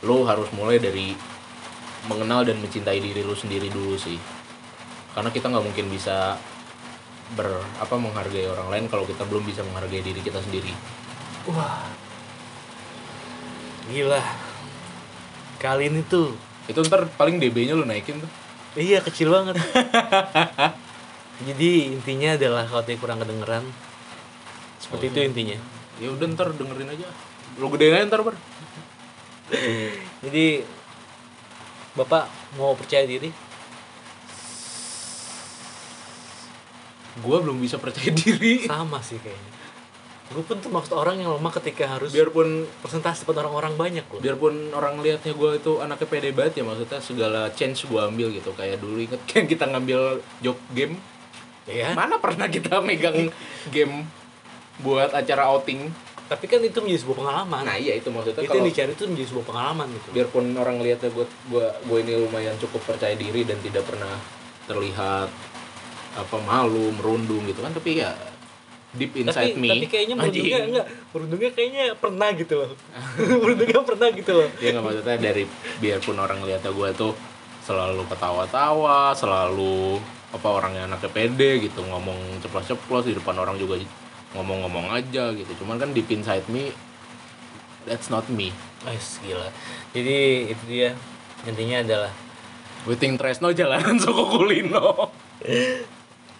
lo 0.04 0.28
harus 0.28 0.48
mulai 0.52 0.76
dari 0.78 1.16
mengenal 2.06 2.44
dan 2.44 2.60
mencintai 2.60 3.00
diri 3.00 3.24
lo 3.24 3.32
sendiri 3.32 3.72
dulu 3.72 3.96
sih. 3.96 4.20
Karena 5.16 5.32
kita 5.32 5.48
nggak 5.48 5.64
mungkin 5.64 5.86
bisa 5.88 6.36
ber 7.32 7.48
apa 7.80 7.96
menghargai 7.96 8.44
orang 8.44 8.68
lain 8.68 8.84
kalau 8.92 9.08
kita 9.08 9.24
belum 9.24 9.48
bisa 9.48 9.64
menghargai 9.64 10.04
diri 10.04 10.20
kita 10.20 10.44
sendiri. 10.44 10.70
Wah. 11.48 11.80
Gila. 13.88 14.20
Kali 15.60 15.88
ini 15.88 16.04
tuh 16.04 16.36
Itu 16.64 16.80
ntar 16.84 17.08
paling 17.20 17.36
DB-nya 17.40 17.76
lo 17.76 17.84
naikin 17.84 18.20
tuh. 18.20 18.30
iya 18.76 19.00
kecil 19.04 19.28
banget. 19.28 19.60
Jadi 21.48 21.92
intinya 21.92 22.36
adalah 22.36 22.64
kalau 22.64 22.80
tadi 22.80 22.96
kurang 22.96 23.20
kedengeran 23.20 23.64
seperti 24.80 25.12
itu 25.12 25.18
intinya. 25.24 25.58
Ya 26.00 26.08
udah 26.12 26.26
ntar 26.32 26.56
dengerin 26.56 26.88
aja. 26.88 27.08
Lo 27.60 27.68
gedein 27.68 28.00
aja 28.00 28.04
ntar 28.08 28.24
ber. 28.24 28.34
Jadi 30.20 30.64
Bapak 31.94 32.26
mau 32.58 32.74
percaya 32.74 33.06
diri? 33.06 33.30
Gua 37.22 37.38
belum 37.38 37.62
bisa 37.62 37.78
percaya 37.78 38.10
diri. 38.10 38.66
Sama 38.66 38.98
sih 38.98 39.18
kayaknya. 39.22 39.52
Gue 40.24 40.40
pun 40.42 40.58
termasuk 40.58 40.96
orang 40.96 41.20
yang 41.20 41.30
lemah 41.36 41.52
ketika 41.52 41.84
harus 41.86 42.10
Biarpun 42.10 42.66
presentasi 42.82 43.22
depan 43.22 43.44
orang-orang 43.44 43.76
banyak 43.76 44.02
loh. 44.08 44.18
biarpun 44.18 44.72
orang 44.72 44.98
lihatnya 44.98 45.30
gue 45.30 45.50
itu 45.60 45.78
anaknya 45.78 46.08
pede 46.10 46.32
banget 46.34 46.58
ya 46.58 46.64
maksudnya 46.64 46.98
segala 46.98 47.40
chance 47.54 47.84
gue 47.84 48.00
ambil 48.00 48.32
gitu 48.32 48.50
kayak 48.56 48.80
dulu 48.82 48.98
inget 48.98 49.20
kan 49.30 49.44
kita 49.44 49.68
ngambil 49.68 50.24
job 50.40 50.56
game 50.72 50.96
Ya. 51.64 51.96
mana 51.96 52.20
pernah 52.20 52.44
kita 52.44 52.80
megang 52.84 53.30
game 53.74 54.04
buat 54.80 55.12
acara 55.16 55.48
outing 55.48 55.88
Tapi 56.24 56.44
kan 56.48 56.60
itu 56.64 56.78
menjadi 56.80 57.00
sebuah 57.04 57.18
pengalaman. 57.20 57.62
nah 57.68 57.76
iya 57.76 58.00
itu 58.00 58.08
maksudnya 58.08 58.40
itu 58.40 58.48
kalau 58.48 58.64
yang 58.64 58.68
dicari 58.72 58.92
itu 58.96 59.04
menjadi 59.04 59.28
sebuah 59.28 59.46
pengalaman 59.46 59.86
gitu. 59.92 60.08
biarpun 60.16 60.44
orang 60.56 60.76
lihatnya 60.80 61.10
gue 61.12 61.26
gue 61.52 61.66
gue 61.84 61.98
ini 62.00 62.12
lumayan 62.16 62.56
cukup 62.56 62.80
percaya 62.88 63.12
diri 63.12 63.44
dan 63.44 63.60
tidak 63.60 63.84
pernah 63.84 64.16
terlihat 64.64 65.28
apa 66.14 66.36
malu 66.40 66.94
merundung 66.96 67.44
gitu 67.44 67.60
kan 67.60 67.76
tapi 67.76 68.00
ya 68.00 68.16
deep 68.94 69.12
inside 69.18 69.52
tapi, 69.52 69.60
me 69.60 69.68
tapi 69.74 69.86
kayaknya 69.90 70.14
merundungnya 70.14 70.56
anjing. 70.56 70.70
enggak, 70.70 70.86
merundungnya 71.10 71.50
kayaknya 71.50 71.84
pernah 71.98 72.28
gitu 72.32 72.54
loh. 72.56 72.70
merundungnya 73.42 73.80
pernah 73.82 74.08
gitu 74.14 74.32
loh. 74.32 74.48
ya 74.62 74.68
nggak 74.70 74.84
maksudnya 74.86 75.16
dari 75.18 75.42
biarpun 75.82 76.16
orang 76.16 76.38
lihatnya 76.46 76.70
gue 76.70 76.88
tuh 76.94 77.12
selalu 77.64 78.02
ketawa-tawa 78.08 79.12
selalu 79.16 79.98
apa 80.34 80.48
orangnya 80.50 80.84
anaknya 80.90 81.10
pede 81.10 81.50
gitu 81.64 81.80
ngomong 81.86 82.42
ceplos-ceplos 82.42 83.06
di 83.06 83.14
depan 83.14 83.38
orang 83.38 83.56
juga 83.56 83.80
ngomong-ngomong 84.34 84.90
aja 84.90 85.30
gitu 85.30 85.62
cuman 85.62 85.78
kan 85.78 85.90
deep 85.90 86.10
inside 86.10 86.44
me 86.46 86.74
that's 87.84 88.08
not 88.08 88.26
me 88.28 88.50
Wes 88.84 89.16
gila. 89.24 89.48
Jadi 89.96 90.18
itu 90.52 90.62
dia 90.68 90.92
intinya 91.44 91.80
adalah 91.80 92.12
Witing 92.84 93.16
Tresno 93.16 93.48
jalanan 93.48 93.96
Soko 94.02 94.28
Kulino 94.28 95.08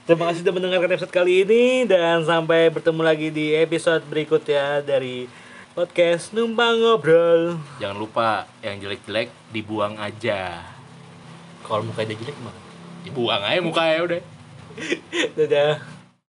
Terima 0.04 0.28
kasih 0.28 0.44
sudah 0.44 0.52
mendengarkan 0.52 0.92
episode 0.92 1.08
kali 1.08 1.40
ini 1.40 1.88
dan 1.88 2.20
sampai 2.20 2.68
bertemu 2.68 3.00
lagi 3.00 3.32
di 3.32 3.56
episode 3.56 4.04
berikutnya 4.04 4.84
dari 4.84 5.24
podcast 5.72 6.36
Numpang 6.36 6.76
Ngobrol. 6.76 7.56
jangan 7.80 7.96
lupa 7.96 8.44
yang 8.60 8.76
jelek-jelek 8.76 9.32
dibuang 9.48 9.96
aja 9.96 10.60
Kalau 11.64 11.80
mukanya 11.80 12.12
jelek 12.12 12.36
gimana? 12.36 12.60
dibuang 13.04 13.40
aja 13.40 13.60
mukanya 13.64 13.98
udah 14.04 14.20
Dadah. 15.32 15.93